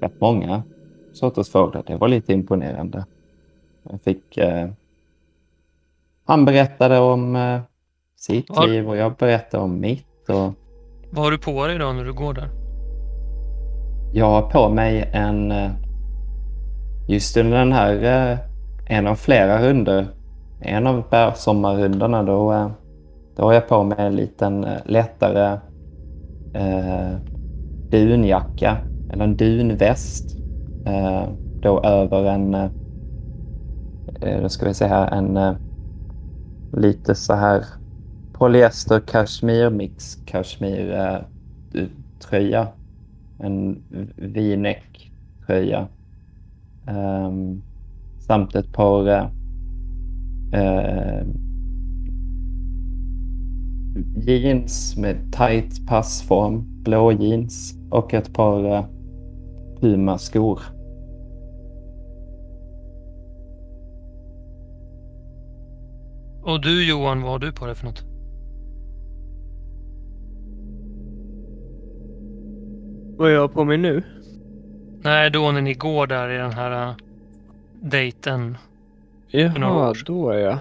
rätt 0.00 0.20
många 0.20 0.62
sorters 1.12 1.48
fåglar. 1.50 1.82
Det 1.86 1.96
var 1.96 2.08
lite 2.08 2.32
imponerande. 2.32 3.04
Jag 3.82 4.00
fick 4.00 4.36
eh, 4.38 4.68
han 6.24 6.44
berättade 6.44 6.98
om 6.98 7.36
eh, 7.36 7.60
sitt 8.16 8.46
Ja. 8.48 8.66
liv 8.66 8.88
och 8.88 8.96
jag 8.96 9.12
berättade 9.14 9.62
om 9.64 9.80
mitt. 9.80 10.28
Och 10.28 10.52
Vad 11.10 11.24
har 11.24 11.30
du 11.30 11.38
på 11.38 11.66
dig 11.66 11.78
då 11.78 11.92
när 11.92 12.04
du 12.04 12.12
går 12.12 12.34
där? 12.34 12.48
jag 14.12 14.26
har 14.30 14.42
på 14.50 14.68
mig 14.68 15.10
en... 15.12 15.50
eh, 15.50 15.70
Just 17.08 17.36
under 17.36 17.58
den 17.58 17.72
här, 17.72 17.94
eh, 18.32 18.38
en 18.86 19.06
av 19.06 19.14
flera 19.14 19.62
runder, 19.68 20.06
en 20.60 20.86
av 20.86 21.02
bärsommarrundorna, 21.10 22.22
då, 22.22 22.52
eh, 22.52 22.70
då 23.36 23.42
har 23.44 23.52
jag 23.52 23.68
på 23.68 23.82
mig 23.82 23.96
en 23.98 24.16
liten 24.16 24.64
eh, 24.64 24.76
lättare 24.84 25.58
eh, 26.54 27.16
dunjacka, 27.90 28.76
eller 29.10 29.24
en 29.24 29.36
dunväst. 29.36 30.36
Eh, 30.86 31.28
då 31.62 31.80
över 31.82 32.24
en, 32.24 32.54
eh, 32.54 32.70
eh 34.20 34.42
då 34.42 34.48
ska 34.48 34.66
vi 34.66 34.74
se 34.74 34.86
här, 34.86 35.10
en 35.12 35.36
eh, 35.36 35.54
lite 36.72 37.14
så 37.14 37.34
här 37.34 37.64
polyester 38.32 39.00
kashmir 39.00 39.70
mix 39.70 40.14
kashmir 40.26 40.94
eh, 40.94 41.18
tröja. 42.20 42.68
En 43.38 43.82
v-neck 44.16 45.12
tröja. 45.46 45.88
Ehm, 46.86 47.62
samt 48.18 48.54
ett 48.54 48.72
par 48.72 49.08
eh, 49.08 49.26
eh, 50.52 51.26
jeans 54.16 54.96
med 54.96 55.32
tight 55.32 55.86
passform, 55.86 56.82
blå 56.82 57.12
jeans 57.12 57.74
och 57.90 58.14
ett 58.14 58.34
par 58.34 58.64
eh, 58.64 58.84
Puma-skor. 59.80 60.60
Och 66.42 66.60
du 66.60 66.88
Johan, 66.88 67.22
vad 67.22 67.30
har 67.30 67.38
du 67.38 67.52
på 67.52 67.66
dig 67.66 67.74
för 67.74 67.86
något? 67.86 68.04
Vad 73.18 73.32
jag 73.32 73.40
har 73.40 73.48
på 73.48 73.64
mig 73.64 73.76
nu? 73.76 74.02
Nej, 75.02 75.30
då 75.30 75.52
när 75.52 75.60
ni 75.60 75.74
går 75.74 76.06
där 76.06 76.30
i 76.30 76.36
den 76.36 76.52
här 76.52 76.88
uh, 76.88 76.96
dejten. 77.80 78.56
Jaha, 79.30 79.94
då 80.06 80.30
är 80.30 80.38
jag. 80.38 80.58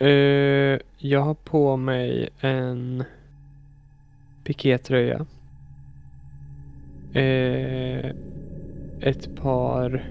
Eh, 0.00 0.78
jag 1.00 1.20
har 1.20 1.34
på 1.34 1.76
mig 1.76 2.28
en 2.40 3.04
pikétröja. 4.44 5.26
Eh, 7.12 8.10
ett 9.00 9.36
par 9.36 10.04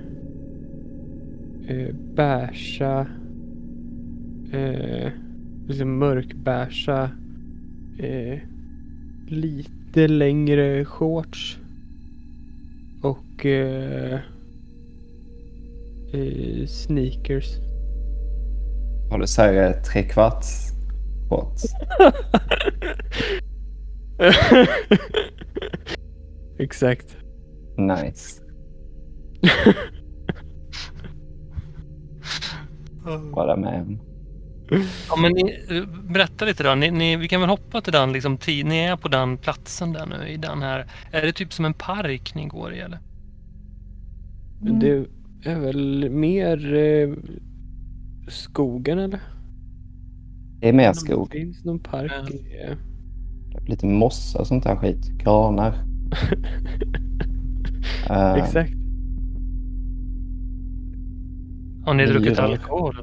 eh, 1.68 1.95
beiga, 2.15 3.07
eh, 4.53 5.11
liksom 5.68 5.97
mörkbeiga, 5.99 7.11
eh, 7.99 8.39
lite 9.27 10.07
längre 10.07 10.85
shorts 10.85 11.57
och 13.01 13.45
eh, 13.45 14.19
eh, 16.14 16.65
sneakers. 16.68 17.47
Har 19.11 19.19
du 19.19 19.27
så 19.27 19.41
här 19.41 19.73
trekvarts 19.73 20.77
shorts? 21.30 21.66
Exakt. 26.60 27.18
Nice. 27.78 28.41
Bara 33.36 33.56
med 33.56 33.74
en. 33.74 33.99
Ja, 35.10 35.16
men 35.16 35.32
ni, 35.32 35.60
berätta 36.10 36.45
lite 36.45 36.64
då. 36.64 36.76
Ni, 36.76 36.91
ni, 36.91 37.16
vi 37.16 37.28
kan 37.28 37.41
väl 37.41 37.49
hoppa 37.49 37.82
till 37.82 37.94
den 37.94 38.14
liksom, 38.14 38.38
tid, 38.38 38.66
ni 38.66 38.78
är 38.78 38.95
på 38.95 39.08
den 39.08 39.38
platsen 39.38 39.94
där 39.94 40.06
nu 40.06 40.28
i 40.28 40.38
den 40.38 40.62
här. 40.62 40.86
Är 41.12 41.22
det 41.22 41.34
typ 41.34 41.54
som 41.54 41.66
en 41.66 41.74
park 41.74 42.36
ni 42.36 42.45
går 42.45 42.74
i 42.74 42.80
eller? 42.80 42.99
Det 44.62 45.06
är 45.44 45.60
väl 45.60 46.10
mer 46.10 46.76
eh, 46.76 47.10
skogen 48.28 48.99
eller? 48.99 49.20
Det 50.59 50.69
är 50.69 50.73
mer 50.73 50.88
Det 50.88 50.93
skog. 50.95 51.31
finns 51.31 51.65
någon 51.65 51.79
park. 51.79 52.11
Ja. 52.31 52.69
eh, 52.69 52.77
Lite 53.69 53.85
mossa 53.85 54.39
och 54.39 54.47
sånt 54.47 54.63
där 54.63 54.75
skit. 54.75 55.09
Granar. 55.17 55.75
Eh, 58.09 58.34
Exakt. 58.34 58.73
Har 61.85 61.93
ni 61.93 62.05
druckit 62.05 62.39
alkohol? 62.39 62.95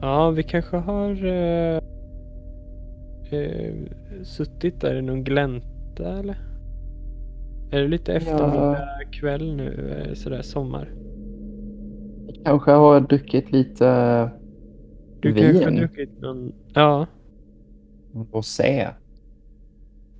Ja, 0.00 0.30
vi 0.30 0.42
kanske 0.42 0.76
har 0.76 1.26
eh, 1.26 1.76
eh, 3.30 3.74
suttit 4.22 4.80
där 4.80 4.94
i 4.96 5.02
någon 5.02 5.24
glänta 5.24 6.18
eller? 6.18 6.36
Är 7.70 7.80
det 7.80 7.88
lite 7.88 8.14
eftermiddag 8.14 8.78
kväll 9.12 9.56
nu, 9.56 10.10
sådär 10.14 10.42
sommar? 10.42 10.88
Kanske 12.44 12.70
har 12.70 13.00
druckit 13.00 13.52
lite 13.52 14.30
Du 15.24 15.34
kanske 15.34 15.64
har 15.64 15.70
druckit 15.70 16.20
någon, 16.20 16.52
ja, 16.74 17.06
Rosé. 18.32 18.88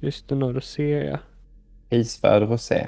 just 0.00 0.28
det, 0.28 0.34
någon 0.34 0.54
rosé 0.54 1.04
ja. 1.04 1.18
Isvärd 1.90 2.42
rosé. 2.42 2.86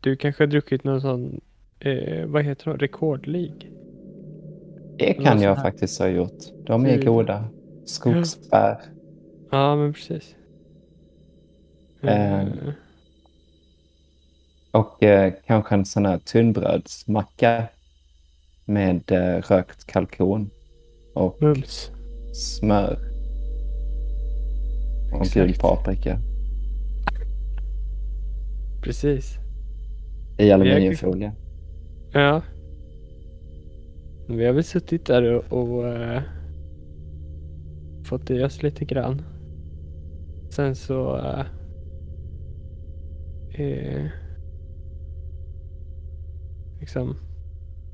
Du 0.00 0.16
kanske 0.16 0.42
har 0.42 0.48
druckit 0.48 0.84
någon 0.84 1.00
sån, 1.00 1.40
eh, 1.80 2.26
vad 2.26 2.44
heter 2.44 2.70
det, 2.70 2.76
rekordlig? 2.76 3.72
Det 4.98 5.16
Någon 5.16 5.24
kan 5.24 5.32
sån 5.38 5.42
jag 5.42 5.62
faktiskt 5.62 5.98
ha 6.00 6.08
gjort. 6.08 6.38
De 6.66 6.84
är 6.86 6.94
Mm. 6.94 7.06
goda. 7.06 7.48
Skogsbär. 7.84 8.80
Ja, 9.50 9.76
men 9.76 9.92
precis. 9.92 10.36
Eh. 12.02 12.40
Eh, 12.40 12.48
Och 14.70 15.02
eh, 15.02 15.32
kanske 15.46 15.74
en 15.74 15.84
sån 15.84 16.06
här 16.06 16.18
tunnbrödsmacka 16.18 17.64
med 18.64 19.12
eh, 19.12 19.42
rökt 19.42 19.84
kalkon 19.86 20.50
och 21.14 21.36
mums. 21.42 21.90
smör. 22.32 22.98
Och 25.12 25.20
Exakt. 25.20 25.34
gul 25.34 25.54
paprika 25.54 26.18
Precis. 28.82 29.38
i 30.38 30.50
aluminiumfolie. 30.50 31.32
Ja. 32.12 32.42
Vi 34.28 34.46
har 34.46 34.52
väl 34.52 34.64
suttit 34.64 35.06
där 35.06 35.22
och, 35.22 35.44
och 35.52 35.88
eh, 35.88 36.22
fått 38.04 38.30
i 38.30 38.42
oss 38.42 38.62
lite 38.62 38.84
grann. 38.84 39.22
Sen 40.50 40.74
så 40.76 41.16
eh, 41.16 41.46
eh, 43.60 44.06
liksom 46.80 47.16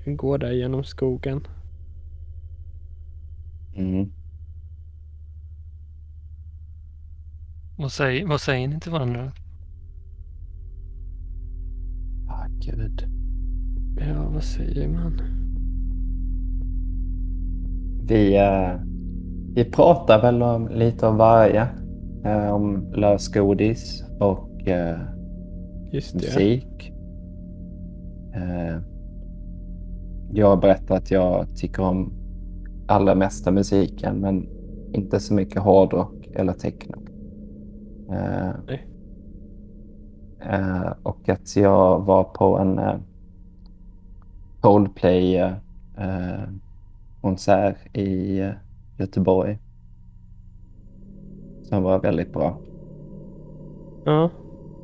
går 0.06 0.38
där 0.38 0.52
genom 0.52 0.84
skogen. 0.84 1.46
Mm. 3.76 4.12
Vad 7.78 7.92
säger, 7.92 8.26
vad 8.26 8.40
säger 8.40 8.68
ni 8.68 8.80
till 8.80 8.92
varandra? 8.92 9.32
Ah, 12.28 12.46
gud. 12.60 13.04
Ja, 13.98 14.28
vad 14.28 14.44
säger 14.44 14.88
man? 14.88 15.20
Vi, 18.08 18.36
eh, 18.36 18.80
vi 19.54 19.64
pratar 19.64 20.22
väl 20.22 20.42
om, 20.42 20.68
lite 20.68 21.06
om 21.06 21.16
varje. 21.16 21.68
Eh, 22.24 22.50
om 22.50 22.92
lösgodis 22.92 24.04
och 24.20 24.68
eh, 24.68 24.98
musik. 25.92 26.92
Eh, 28.34 28.80
jag 30.30 30.46
har 30.46 30.56
berättat 30.56 30.90
att 30.90 31.10
jag 31.10 31.56
tycker 31.56 31.82
om 31.82 32.12
allra 32.86 33.14
mesta 33.14 33.50
musiken 33.50 34.20
men 34.20 34.48
inte 34.92 35.20
så 35.20 35.34
mycket 35.34 35.62
hårdrock 35.62 36.26
eller 36.34 36.52
techno. 36.52 36.96
Eh, 38.10 38.50
eh, 40.40 40.92
och 41.02 41.28
att 41.28 41.56
jag 41.56 42.00
var 42.00 42.24
på 42.24 42.58
en 42.58 42.78
eh, 42.78 42.96
Coldplay 44.60 45.36
eh, 45.36 45.52
i 47.92 48.40
eh, 48.40 48.50
Göteborg. 48.98 49.58
Som 51.62 51.82
var 51.82 51.98
väldigt 51.98 52.32
bra. 52.32 52.58
Ja, 54.04 54.30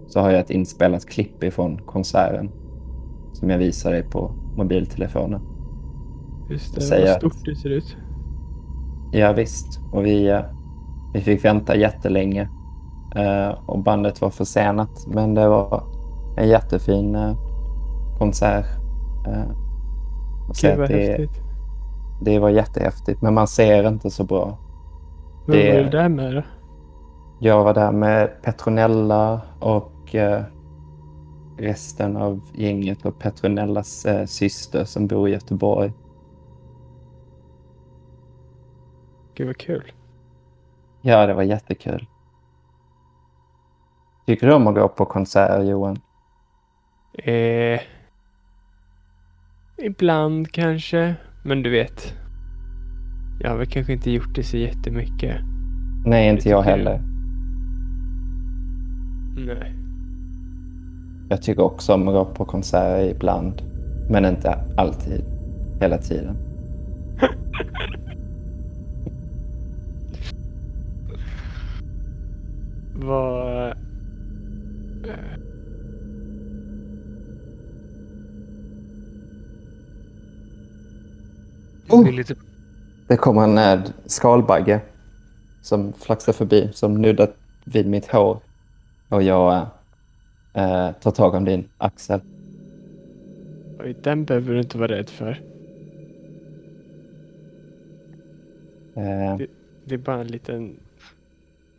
Så 0.08 0.20
har 0.20 0.30
jag 0.30 0.40
ett 0.40 0.50
inspelat 0.50 1.06
klipp 1.06 1.44
ifrån 1.44 1.78
konserten 1.86 2.50
som 3.32 3.50
jag 3.50 3.58
visar 3.58 3.92
dig 3.92 4.02
på 4.02 4.30
mobiltelefonen. 4.56 5.51
Just 6.52 6.74
det. 6.74 6.80
Säger 6.80 7.06
Vad 7.06 7.12
att- 7.12 7.18
stort 7.18 7.44
det 7.44 7.54
ser 7.56 7.68
ut. 7.70 7.96
Ja 9.12 9.32
visst, 9.32 9.80
och 9.92 10.06
vi, 10.06 10.28
eh, 10.28 10.40
vi 11.14 11.20
fick 11.20 11.44
vänta 11.44 11.76
jättelänge 11.76 12.48
eh, 13.16 13.48
och 13.66 13.78
bandet 13.78 14.20
var 14.20 14.30
försenat. 14.30 15.06
Men 15.06 15.34
det 15.34 15.48
var 15.48 15.82
en 16.36 16.48
jättefin 16.48 17.14
eh, 17.14 17.36
konsert. 18.18 18.66
Och 20.48 20.54
Gud 20.62 20.70
att 20.72 20.78
vad 20.78 20.88
det, 20.88 20.94
häftigt. 21.06 21.40
det 22.22 22.38
var 22.38 22.48
jättehäftigt, 22.50 23.22
men 23.22 23.34
man 23.34 23.46
ser 23.46 23.88
inte 23.88 24.10
så 24.10 24.24
bra. 24.24 24.58
Vem 25.46 25.56
det- 25.56 25.72
var 25.76 25.82
du 25.84 25.88
där 25.90 26.08
med 26.08 26.34
då? 26.34 26.42
Jag 27.40 27.64
var 27.64 27.74
där 27.74 27.92
med 27.92 28.42
Petronella 28.42 29.40
och 29.60 30.14
resten 31.58 32.16
av 32.16 32.40
gänget 32.52 33.06
och 33.06 33.18
Petronellas 33.18 34.06
syster 34.26 34.84
som 34.84 35.06
bor 35.06 35.28
i 35.28 35.32
Göteborg. 35.32 35.92
Gud 39.34 39.46
vad 39.46 39.56
kul. 39.56 39.92
Ja, 41.02 41.26
det 41.26 41.34
var 41.34 41.42
jättekul. 41.42 42.06
Tycker 44.26 44.46
du 44.46 44.52
om 44.52 44.66
att 44.66 44.74
gå 44.74 44.88
på 44.88 45.04
konserter, 45.04 45.62
Johan? 45.62 45.98
Eh, 47.18 47.80
ibland 49.78 50.52
kanske, 50.52 51.14
men 51.44 51.62
du 51.62 51.70
vet. 51.70 52.14
Jag 53.40 53.50
har 53.50 53.56
väl 53.56 53.66
kanske 53.66 53.92
inte 53.92 54.10
gjort 54.10 54.34
det 54.34 54.42
så 54.42 54.56
jättemycket. 54.56 55.36
Nej, 56.04 56.28
inte 56.28 56.48
jag 56.48 56.64
tycker 56.64 56.70
jag. 56.70 56.78
heller. 56.78 57.00
Nej. 59.36 59.74
Jag 61.28 61.42
tycker 61.42 61.62
också 61.62 61.94
om 61.94 62.08
att 62.08 62.14
gå 62.14 62.24
på 62.24 62.44
konserter 62.44 63.10
ibland. 63.10 63.62
Men 64.10 64.24
inte 64.24 64.64
alltid. 64.76 65.24
Hela 65.80 65.98
tiden. 65.98 66.36
Vad... 73.02 73.68
eh, 73.70 73.74
Det 81.86 81.92
Oh. 81.94 82.10
lite, 82.12 82.34
Det 83.08 83.16
kommer 83.16 83.42
en 83.44 83.58
äh, 83.58 83.84
skalbagge 84.06 84.80
som 85.62 85.92
flaxar 85.92 86.32
förbi, 86.32 86.68
som 86.72 86.94
nuddar 87.02 87.30
vid 87.64 87.86
mitt 87.86 88.06
hår. 88.06 88.40
Och 89.08 89.22
jag 89.22 89.66
äh, 90.54 90.92
tar 90.92 91.10
tag 91.10 91.34
om 91.34 91.44
din 91.44 91.68
axel. 91.78 92.20
Oj, 93.80 93.96
den 94.02 94.24
behöver 94.24 94.54
du 94.54 94.60
inte 94.60 94.78
vara 94.78 94.92
rädd 94.92 95.08
för. 95.10 95.40
Eh, 98.96 99.38
Det 99.84 99.94
är 99.94 99.98
bara 99.98 100.20
en 100.20 100.26
liten 100.26 100.76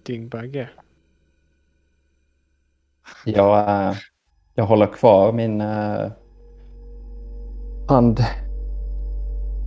dyngbagge 0.03 0.69
jag, 3.25 3.69
eh, 3.69 3.95
jag 4.55 4.65
håller 4.65 4.87
kvar 4.87 5.33
min 5.33 5.61
eh, 5.61 6.11
hand 7.87 8.19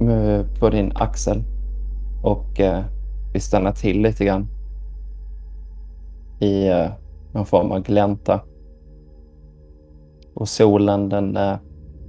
eh, 0.01 0.47
på 0.61 0.71
din 0.71 0.93
axel 0.95 1.43
och 2.23 2.61
vi 3.33 3.41
stannar 3.41 3.73
till 3.73 4.03
lite 4.03 4.25
grann 4.25 4.49
i 6.41 6.69
någon 7.33 7.47
form 7.47 7.73
av 7.73 7.83
glänta. 7.83 8.41
Och 10.35 10.49
solen 10.49 11.09
den 11.09 11.39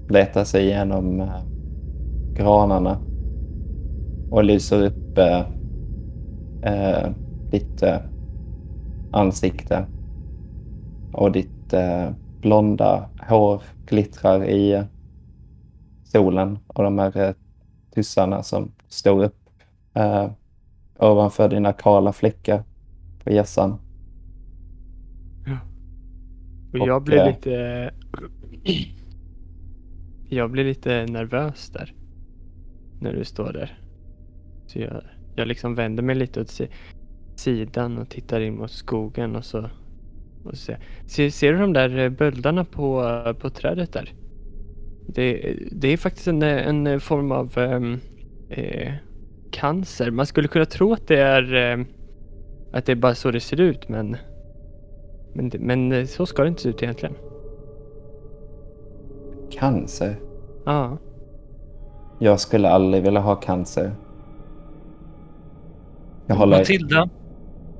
letar 0.09 0.43
sig 0.43 0.65
igenom 0.65 1.29
granarna 2.33 2.97
och 4.31 4.43
lyser 4.43 4.85
upp 4.85 5.17
eh, 6.63 7.09
ditt 7.51 7.83
ansikte 9.11 9.85
och 11.17 11.31
ditt 11.31 11.73
eh, 11.73 12.11
blonda 12.41 13.09
hår 13.29 13.61
glittrar 13.85 14.45
i 14.45 14.83
solen 16.03 16.59
och 16.67 16.83
de 16.83 16.99
här 16.99 17.17
eh, 17.17 17.33
tussarna 17.95 18.43
som 18.43 18.71
står 18.87 19.23
upp 19.23 19.49
eh, 19.93 20.31
ovanför 20.99 21.49
dina 21.49 21.73
kala 21.73 22.13
fläckar 22.13 22.63
på 23.23 23.31
hjässan. 23.31 23.79
Och 26.73 26.79
Och, 26.81 26.87
jag 26.87 27.03
blir 27.03 27.19
eh, 27.19 27.27
lite... 27.27 27.91
Jag 30.29 30.51
blir 30.51 30.63
lite 30.63 31.05
nervös 31.05 31.69
där. 31.69 31.93
När 33.01 33.13
du 33.13 33.25
står 33.25 33.53
där. 33.53 33.79
Så 34.67 34.79
jag, 34.79 35.01
jag 35.35 35.47
liksom 35.47 35.75
vänder 35.75 36.03
mig 36.03 36.15
lite 36.15 36.41
åt 36.41 36.49
si- 36.49 36.71
sidan 37.35 37.97
och 37.97 38.09
tittar 38.09 38.39
in 38.41 38.57
mot 38.57 38.71
skogen 38.71 39.35
och 39.35 39.45
så... 39.45 39.69
Och 40.43 40.57
ser, 40.57 40.79
ser, 41.05 41.29
ser 41.29 41.53
du 41.53 41.59
de 41.59 41.73
där 41.73 41.97
eh, 41.97 42.09
böldarna 42.09 42.65
på, 42.65 43.03
eh, 43.25 43.33
på 43.33 43.49
trädet 43.49 43.93
där? 43.93 44.13
Det, 45.07 45.55
det 45.71 45.87
är 45.87 45.97
faktiskt 45.97 46.27
en, 46.27 46.43
eh, 46.43 46.67
en 46.67 46.99
form 46.99 47.31
av 47.31 47.57
ehm, 47.57 47.99
eh, 48.49 48.93
cancer. 49.51 50.11
Man 50.11 50.25
skulle 50.25 50.47
kunna 50.47 50.65
tro 50.65 50.93
att 50.93 51.07
det 51.07 51.21
är 51.21 51.55
eh, 51.55 51.85
att 52.73 52.85
det 52.85 52.91
är 52.91 52.95
bara 52.95 53.15
så 53.15 53.31
det 53.31 53.39
ser 53.39 53.59
ut 53.59 53.89
men 53.89 54.17
men, 55.33 55.51
men 55.59 56.07
så 56.07 56.25
ska 56.25 56.41
det 56.41 56.47
inte 56.47 56.61
se 56.61 56.69
ut 56.69 56.83
egentligen. 56.83 57.15
Cancer? 59.51 60.15
Ja. 60.65 60.97
Jag 62.19 62.39
skulle 62.39 62.69
aldrig 62.69 63.03
vilja 63.03 63.19
ha 63.19 63.35
cancer. 63.35 63.91
Jag 66.27 66.35
håller... 66.35 66.57
Matilda, 66.57 67.09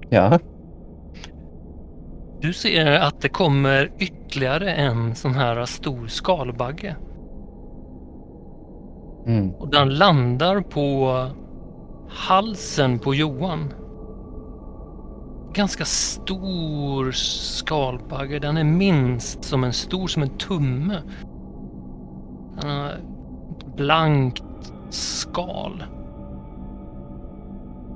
Ja, 0.09 0.39
du 2.41 2.53
ser 2.53 2.99
att 2.99 3.21
det 3.21 3.29
kommer 3.29 3.91
ytterligare 3.99 4.71
en 4.73 5.15
sån 5.15 5.33
här 5.33 5.65
stor 5.65 6.07
skalbagge. 6.07 6.95
mm. 9.25 9.51
Och 9.51 9.69
den 9.69 9.89
landar 9.89 10.61
på 10.61 11.25
halsen 12.09 12.99
på 12.99 13.13
Johan. 13.15 13.73
Ganska 15.53 15.85
stor 15.85 17.11
skalbagge. 17.11 18.39
Den 18.39 18.57
är 18.57 18.63
minst 18.63 19.43
som 19.43 19.63
en 19.63 19.73
stor 19.73 20.07
som 20.07 20.23
en 20.23 20.37
tumme. 20.37 21.01
Den 22.61 22.69
har 22.69 22.89
ett 22.89 23.75
blankt 23.75 24.43
skal. 24.89 25.83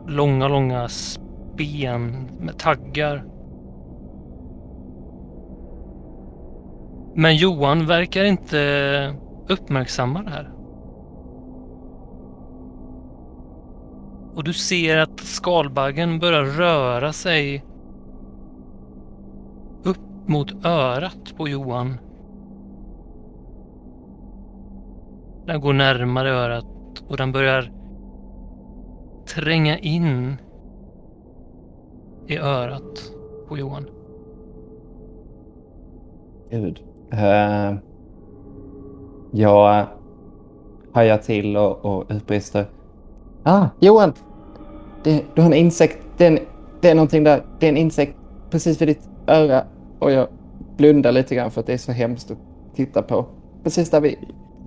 Långa, 0.08 0.48
långa 0.48 0.90
ben 1.58 2.28
med 2.40 2.58
taggar. 2.58 3.24
Men 7.14 7.36
Johan 7.36 7.86
verkar 7.86 8.24
inte 8.24 9.16
uppmärksamma 9.48 10.24
det 10.24 10.30
här. 10.30 10.52
Och 14.36 14.44
du 14.44 14.54
ser 14.54 14.98
att 14.98 15.20
skalbaggen 15.20 16.20
börjar 16.20 16.44
röra 16.44 17.14
sig 17.14 17.64
upp 19.84 20.28
mot 20.28 20.66
örat 20.66 21.38
på 21.38 21.48
Johan. 21.48 21.98
Den 25.46 25.62
går 25.62 25.74
närmare 25.74 26.30
örat 26.30 26.66
och 27.08 27.18
den 27.18 27.32
börjar 27.32 27.72
tränga 29.36 29.78
in 29.78 30.38
i 32.28 32.38
örat 32.38 33.12
på 33.48 33.58
Johan. 33.58 33.86
gud. 36.50 36.91
Uh, 37.14 37.78
jag 39.32 39.86
hajar 40.94 41.18
till 41.18 41.58
och, 41.58 41.86
och 41.86 42.06
utbrister. 42.10 42.66
Ah, 43.44 43.68
Johan! 43.80 44.14
Det, 45.04 45.24
du 45.36 45.42
har 45.42 45.50
en 45.50 45.58
insekt. 45.58 45.98
Det 46.18 46.26
är, 46.26 46.32
en, 46.32 46.40
det 46.82 46.90
är 46.90 46.96
någonting 46.96 47.24
där. 47.24 47.42
Det 47.60 47.66
är 47.66 47.70
en 47.70 47.78
insekt 47.78 48.18
precis 48.50 48.82
vid 48.82 48.88
ditt 48.88 49.10
öra. 49.28 49.64
Och 50.00 50.12
jag 50.12 50.28
blundar 50.78 51.12
lite 51.12 51.36
grann 51.36 51.52
för 51.52 51.62
att 51.62 51.68
det 51.68 51.74
är 51.74 51.78
så 51.78 51.92
hemskt 51.92 52.32
att 52.32 52.38
titta 52.76 53.02
på. 53.02 53.26
Precis 53.64 53.90
där 53.90 54.02
vid 54.02 54.16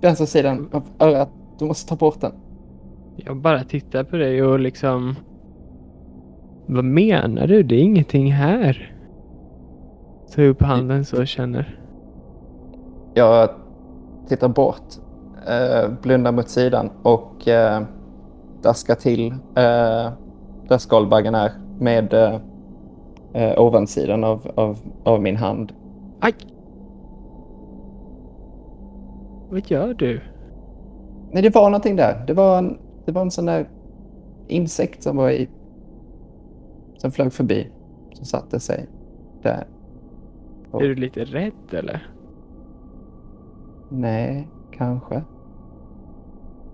vänstra 0.01 0.25
sidan 0.25 0.69
av 0.71 0.83
örat. 0.99 1.29
Du 1.59 1.65
måste 1.65 1.89
ta 1.89 1.95
bort 1.95 2.21
den. 2.21 2.31
Jag 3.15 3.37
bara 3.37 3.63
tittar 3.63 4.03
på 4.03 4.15
dig 4.15 4.43
och 4.43 4.59
liksom... 4.59 5.15
Vad 6.65 6.85
menar 6.85 7.47
du? 7.47 7.63
Det 7.63 7.75
är 7.75 7.79
ingenting 7.79 8.31
här. 8.31 8.95
Ta 10.35 10.41
upp 10.41 10.61
handen 10.61 11.05
så 11.05 11.17
och 11.17 11.27
känner. 11.27 11.79
Jag 13.17 13.49
tittar 14.27 14.47
bort, 14.47 14.83
eh, 15.47 15.89
blundar 16.01 16.31
mot 16.31 16.49
sidan 16.49 16.89
och 17.03 17.47
eh, 17.47 17.81
daskar 18.61 18.95
till 18.95 19.31
eh, 19.31 20.11
där 20.67 20.77
skalbaggen 20.77 21.35
är 21.35 21.51
med 21.79 22.13
eh, 22.13 22.39
eh, 23.33 23.61
ovansidan 23.61 24.23
av, 24.23 24.51
av, 24.55 24.77
av 25.03 25.21
min 25.21 25.35
hand. 25.35 25.73
Aj! 26.19 26.33
Vad 29.49 29.71
gör 29.71 29.93
du? 29.93 30.21
Nej, 31.31 31.43
det 31.43 31.55
var 31.55 31.69
någonting 31.69 31.95
där. 31.95 32.23
Det 32.27 32.33
var 32.33 32.57
en, 32.57 32.77
det 33.05 33.11
var 33.11 33.21
en 33.21 33.31
sån 33.31 33.45
där 33.45 33.69
insekt 34.47 35.03
som 35.03 35.17
var 35.17 35.29
i... 35.29 35.49
Som 36.97 37.11
flög 37.11 37.33
förbi. 37.33 37.69
Som 38.13 38.25
satte 38.25 38.59
sig 38.59 38.87
där. 39.41 39.67
Och- 40.71 40.81
Är 40.81 40.87
du 40.87 40.95
lite 40.95 41.23
rädd 41.25 41.51
eller? 41.71 42.07
Nej, 43.89 44.47
kanske. 44.71 45.23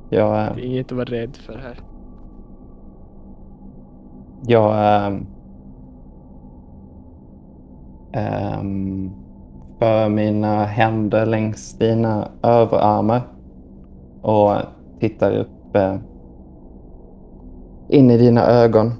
Jag... 0.10 0.48
eh, 0.48 0.56
Det 0.56 0.62
är 0.62 0.66
inget 0.66 0.86
att 0.92 0.98
vara 0.98 1.06
rädd 1.06 1.36
för 1.36 1.58
här. 1.58 1.80
Jag 4.48 5.06
ähm, 5.08 5.28
ähm, 8.14 9.12
för 9.80 10.10
mina 10.10 10.66
händer 10.66 11.26
längs 11.26 11.74
dina 11.78 12.28
överarmar 12.44 13.22
och 14.22 14.54
tittar 15.00 15.38
upp 15.38 15.76
äh, 15.76 15.96
in 17.90 18.12
i 18.12 18.18
dina 18.18 18.42
ögon 18.48 18.92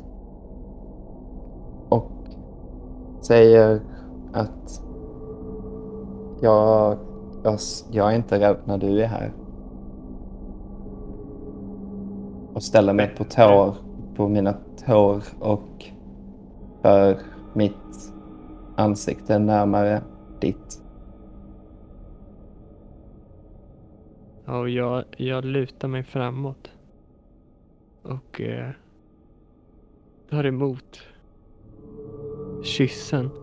och 1.90 2.12
säger 3.22 3.82
att 4.34 4.82
jag, 6.42 6.98
jag, 7.44 7.60
jag 7.92 8.12
är 8.12 8.16
inte 8.16 8.40
rädd 8.40 8.58
när 8.66 8.78
du 8.78 9.02
är 9.02 9.08
här. 9.08 9.32
Och 12.54 12.64
ställer 12.64 12.94
mig 12.94 13.08
på 13.18 13.24
tår, 13.24 13.76
på 14.16 14.28
mina 14.28 14.54
tår 14.86 15.24
och 15.40 15.86
för 16.82 17.18
mitt 17.54 18.14
ansikte 18.76 19.40
närmare 19.40 20.02
ditt. 20.40 20.82
Ja, 24.46 24.60
och 24.60 24.70
jag, 24.70 25.04
jag 25.18 25.46
lutar 25.46 25.88
mig 25.88 26.04
framåt. 26.04 26.72
Och 28.02 28.42
eh, 28.42 28.70
tar 30.30 30.46
emot 30.46 31.00
kyssen. 32.64 33.41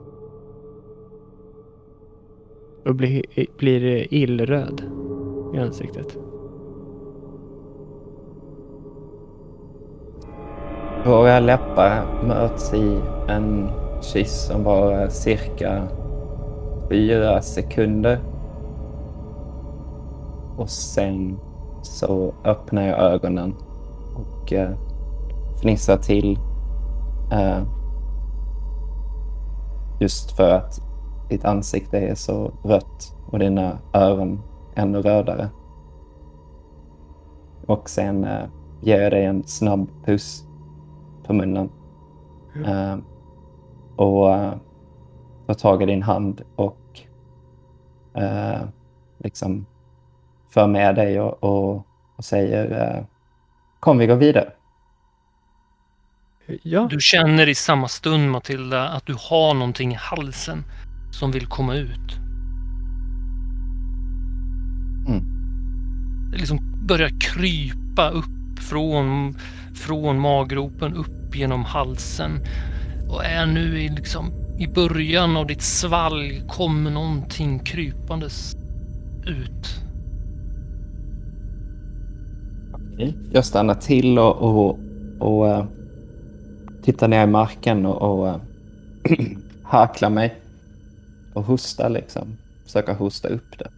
Och 2.87 2.95
blir, 2.95 3.23
blir 3.59 4.15
illröd 4.15 4.83
i 5.55 5.59
ansiktet. 5.59 6.19
Våra 11.07 11.41
läppar 11.41 12.23
möts 12.27 12.75
i 12.75 13.01
en 13.29 13.71
kyss 14.01 14.47
som 14.47 14.65
varar 14.65 15.09
cirka 15.09 15.89
fyra 16.89 17.43
sekunder. 17.43 18.19
Och 20.57 20.71
sen 20.71 21.39
så 21.83 22.35
öppnar 22.45 22.87
jag 22.87 22.99
ögonen 22.99 23.55
och 24.15 24.53
eh, 24.53 24.71
fnissar 25.61 25.97
till. 25.97 26.39
Eh, 27.33 27.63
just 30.01 30.37
för 30.37 30.51
att 30.51 30.88
ditt 31.29 31.45
ansikte 31.45 31.99
är 31.99 32.15
så 32.15 32.53
rött 32.65 33.15
och 33.27 33.39
dina 33.39 33.79
öron 33.93 34.43
ännu 34.75 35.03
rödare. 35.03 35.49
Och 37.67 37.91
sen 37.91 38.25
eh, 38.25 38.47
ger 38.81 39.01
jag 39.01 39.13
dig 39.13 39.25
en 39.25 39.45
snabb 39.45 39.91
puss 40.05 40.45
på 41.25 41.33
munnen. 41.33 41.71
Eh, 42.67 42.97
och 43.97 44.35
eh, 44.35 44.53
tar 45.47 45.55
tag 45.55 45.83
i 45.83 45.87
din 45.87 46.03
hand 46.03 46.43
och 46.57 47.01
eh, 48.15 48.61
liksom 49.19 49.67
för 50.51 50.67
med 50.67 50.95
dig 50.95 51.21
och, 51.21 51.45
och, 51.45 51.87
och 52.17 52.25
säger 52.25 52.97
eh, 52.97 53.05
kom 53.81 53.99
vi 53.99 54.07
går 54.07 54.17
vidare. 54.17 54.53
Ja, 56.63 56.87
Du 56.91 57.01
känner 57.01 57.49
i 57.49 57.55
samma 57.55 57.89
stund 57.89 58.31
Matilda 58.31 58.89
att 58.89 59.07
du 59.07 59.17
har 59.31 59.55
någonting 59.55 59.93
i 59.93 59.95
halsen 59.95 60.65
som 61.19 61.31
vill 61.31 61.47
komma 61.47 61.75
ut. 61.75 62.17
Mm. 65.09 65.25
Det 66.33 66.39
liksom 66.39 66.59
börjar 66.87 67.21
krypa 67.21 68.11
upp 68.11 68.59
från, 68.59 69.35
från 69.75 70.21
maggropen 70.21 70.95
upp 70.95 71.37
genom 71.37 71.65
halsen 71.65 72.31
och 73.09 73.25
är 73.25 73.47
nu 73.47 73.81
i, 73.81 73.89
liksom, 73.89 74.33
i 74.59 74.67
början 74.67 75.37
av 75.37 75.47
ditt 75.47 75.63
svalg 75.63 76.43
kommer 76.49 76.91
någonting 76.91 77.59
krypandes 77.59 78.57
ut. 79.27 79.81
Jag 83.33 83.45
stannar 83.45 83.75
till 83.75 84.19
och, 84.19 84.37
och, 84.37 84.79
och 85.19 85.49
eh, 85.49 85.65
tittar 86.83 87.09
ner 87.09 87.25
i 87.25 87.27
marken 87.27 87.87
och, 87.87 88.03
och 88.03 88.29
eh, 88.29 88.37
harklar 89.63 90.11
mig. 90.11 90.35
Och 91.39 91.45
hostar 91.45 91.91
liksom. 91.91 92.39
Försöker 92.65 92.95
hosta 92.95 93.29
upp 93.29 93.59
det. 93.59 93.71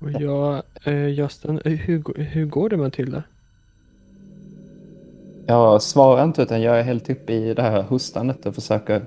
och 0.00 0.10
jag, 0.10 0.62
eh, 0.84 1.08
Justin, 1.08 1.60
eh, 1.64 1.72
hur, 1.72 2.22
hur 2.22 2.46
går 2.46 2.68
det 2.68 2.76
Matilda? 2.76 3.22
Jag 5.46 5.82
svarar 5.82 6.24
inte 6.24 6.42
utan 6.42 6.62
jag 6.62 6.78
är 6.78 6.82
helt 6.82 7.10
uppe 7.10 7.32
i 7.32 7.54
det 7.54 7.62
här 7.62 7.82
hostandet 7.82 8.46
och 8.46 8.54
försöker... 8.54 9.04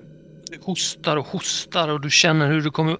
Du 0.51 0.59
hostar 0.63 1.17
och 1.17 1.27
hostar 1.27 1.89
och 1.89 2.01
du 2.01 2.09
känner 2.09 2.47
hur 2.47 2.61
du 2.61 2.71
kommer... 2.71 2.97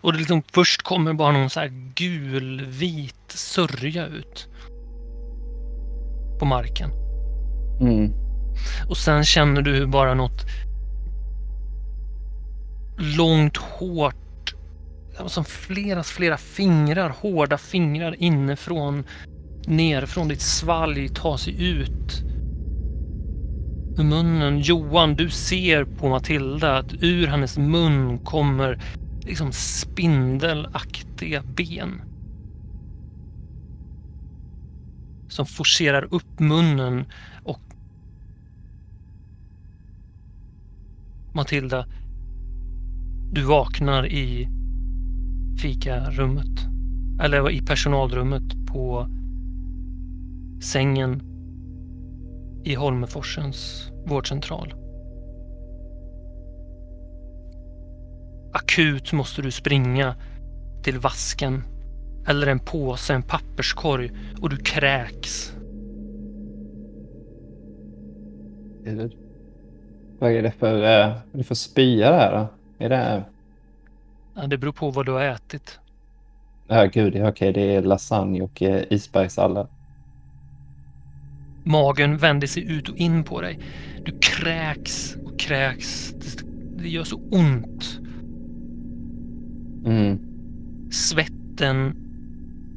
Och 0.00 0.12
det 0.12 0.18
liksom 0.18 0.42
först 0.52 0.82
kommer 0.82 1.12
bara 1.12 1.32
någon 1.32 1.50
så 1.50 1.60
här 1.60 1.92
gulvit 1.94 3.14
sörja 3.28 4.06
ut. 4.06 4.48
På 6.38 6.44
marken. 6.44 6.90
Mm. 7.80 8.21
Och 8.88 8.96
sen 8.96 9.24
känner 9.24 9.62
du 9.62 9.74
hur 9.74 9.86
bara 9.86 10.14
något 10.14 10.46
långt, 12.98 13.56
hårt, 13.56 14.54
som 15.26 15.44
flera, 15.44 16.02
flera 16.02 16.36
fingrar, 16.36 17.14
hårda 17.20 17.58
fingrar 17.58 18.16
inifrån, 18.18 19.04
ner 19.66 20.06
från 20.06 20.28
ditt 20.28 20.40
svalg 20.40 21.14
tar 21.14 21.36
sig 21.36 21.64
ut 21.64 22.22
ur 23.98 24.04
munnen. 24.04 24.60
Johan, 24.60 25.14
du 25.14 25.30
ser 25.30 25.84
på 25.84 26.08
Matilda 26.08 26.78
att 26.78 26.94
ur 27.00 27.26
hennes 27.26 27.58
mun 27.58 28.18
kommer 28.18 28.82
liksom 29.20 29.52
spindelaktiga 29.52 31.42
ben. 31.42 32.02
Som 35.28 35.46
forcerar 35.46 36.14
upp 36.14 36.40
munnen 36.40 37.04
Matilda, 41.34 41.86
du 43.32 43.42
vaknar 43.42 44.06
i 44.06 44.48
fikarummet. 45.62 46.60
Eller 47.22 47.50
i 47.50 47.60
personalrummet 47.60 48.66
på 48.66 49.08
sängen 50.62 51.22
i 52.64 52.74
Holmeforsens 52.74 53.90
vårdcentral. 54.06 54.74
Akut 58.52 59.12
måste 59.12 59.42
du 59.42 59.50
springa 59.50 60.14
till 60.82 60.98
vasken 60.98 61.62
eller 62.26 62.46
en 62.46 62.58
påse, 62.58 63.14
en 63.14 63.22
papperskorg 63.22 64.10
och 64.40 64.50
du 64.50 64.56
kräks. 64.56 65.52
Gud. 68.84 69.21
Vad 70.22 70.32
är 70.32 70.42
det 70.42 70.50
för, 70.50 70.72
vad 70.72 70.82
är 70.90 71.14
det 71.32 71.44
för 71.44 71.54
spya 71.54 72.10
där 72.10 72.32
då? 72.32 72.48
Är 72.84 72.88
det... 72.88 73.24
Ja, 74.34 74.46
Det 74.46 74.58
beror 74.58 74.72
på 74.72 74.90
vad 74.90 75.06
du 75.06 75.12
har 75.12 75.22
ätit. 75.22 75.78
Ja, 76.68 76.84
gud, 76.84 77.16
okej, 77.26 77.52
det 77.52 77.74
är 77.74 77.82
lasagne 77.82 78.40
och 78.42 78.62
uh, 78.62 78.80
isbergssallad. 78.90 79.66
Magen 81.64 82.16
vänder 82.16 82.46
sig 82.46 82.72
ut 82.72 82.88
och 82.88 82.96
in 82.96 83.24
på 83.24 83.40
dig. 83.40 83.58
Du 84.04 84.18
kräks 84.20 85.16
och 85.24 85.38
kräks. 85.38 86.12
Det- 86.12 86.46
Det 86.82 86.88
gör 86.88 87.04
så 87.04 87.16
ont. 87.30 87.98
Mm. 89.86 90.18
Svetten 90.92 91.96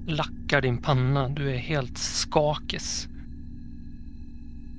lackar 0.08 0.62
din 0.62 0.78
panna. 0.78 1.30
Du 1.30 1.52
är 1.52 1.58
helt 1.58 1.98
skakis. 1.98 3.08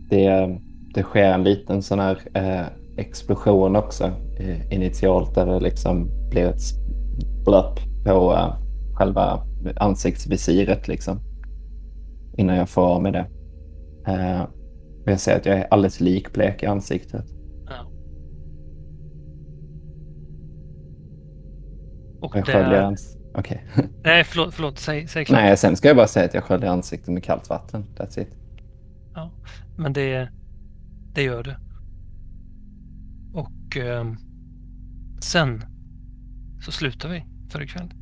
Det, 0.08 0.58
det 0.96 1.02
sker 1.02 1.32
en 1.32 1.44
liten 1.44 1.82
sån 1.82 1.98
här 1.98 2.18
eh, 2.34 2.66
explosion 2.96 3.76
också 3.76 4.04
eh, 4.38 4.72
initialt 4.72 5.34
där 5.34 5.46
det 5.46 5.60
liksom 5.60 6.10
blir 6.30 6.44
ett 6.44 6.60
blöpp 7.44 7.80
på 8.04 8.32
eh, 8.32 8.54
själva 8.94 9.46
ansiktsvisiret 9.76 10.88
liksom. 10.88 11.20
Innan 12.36 12.56
jag 12.56 12.68
får 12.68 12.82
av 12.82 13.02
med 13.02 13.12
det. 13.12 13.26
Eh, 14.06 14.42
jag 15.06 15.20
ser 15.20 15.36
att 15.36 15.46
jag 15.46 15.58
är 15.58 15.66
alldeles 15.70 16.00
likblek 16.00 16.62
i 16.62 16.66
ansiktet. 16.66 17.24
Ja. 17.66 17.90
Och 22.20 22.36
jag 22.36 22.44
det 22.46 22.52
sköljer 22.52 22.82
är... 22.82 22.82
ans- 22.90 23.16
Okej. 23.34 23.64
Nej, 24.04 24.24
förlåt, 24.24 24.54
förlåt. 24.54 24.78
Säg, 24.78 25.06
säg 25.06 25.24
klart. 25.24 25.40
Nej, 25.40 25.56
sen 25.56 25.76
ska 25.76 25.88
jag 25.88 25.96
bara 25.96 26.06
säga 26.06 26.26
att 26.26 26.34
jag 26.34 26.44
sköljer 26.44 26.70
ansiktet 26.70 27.08
med 27.14 27.24
kallt 27.24 27.50
vatten. 27.50 27.84
That's 27.96 28.20
it. 28.20 28.28
Men 29.78 29.92
det, 29.92 30.28
det 31.16 31.22
gör 31.22 31.42
du. 31.42 31.56
Och 33.32 33.76
eh, 33.76 34.12
sen 35.20 35.64
så 36.64 36.72
slutar 36.72 37.08
vi 37.08 37.24
för 37.50 37.62
ikväll. 37.62 37.92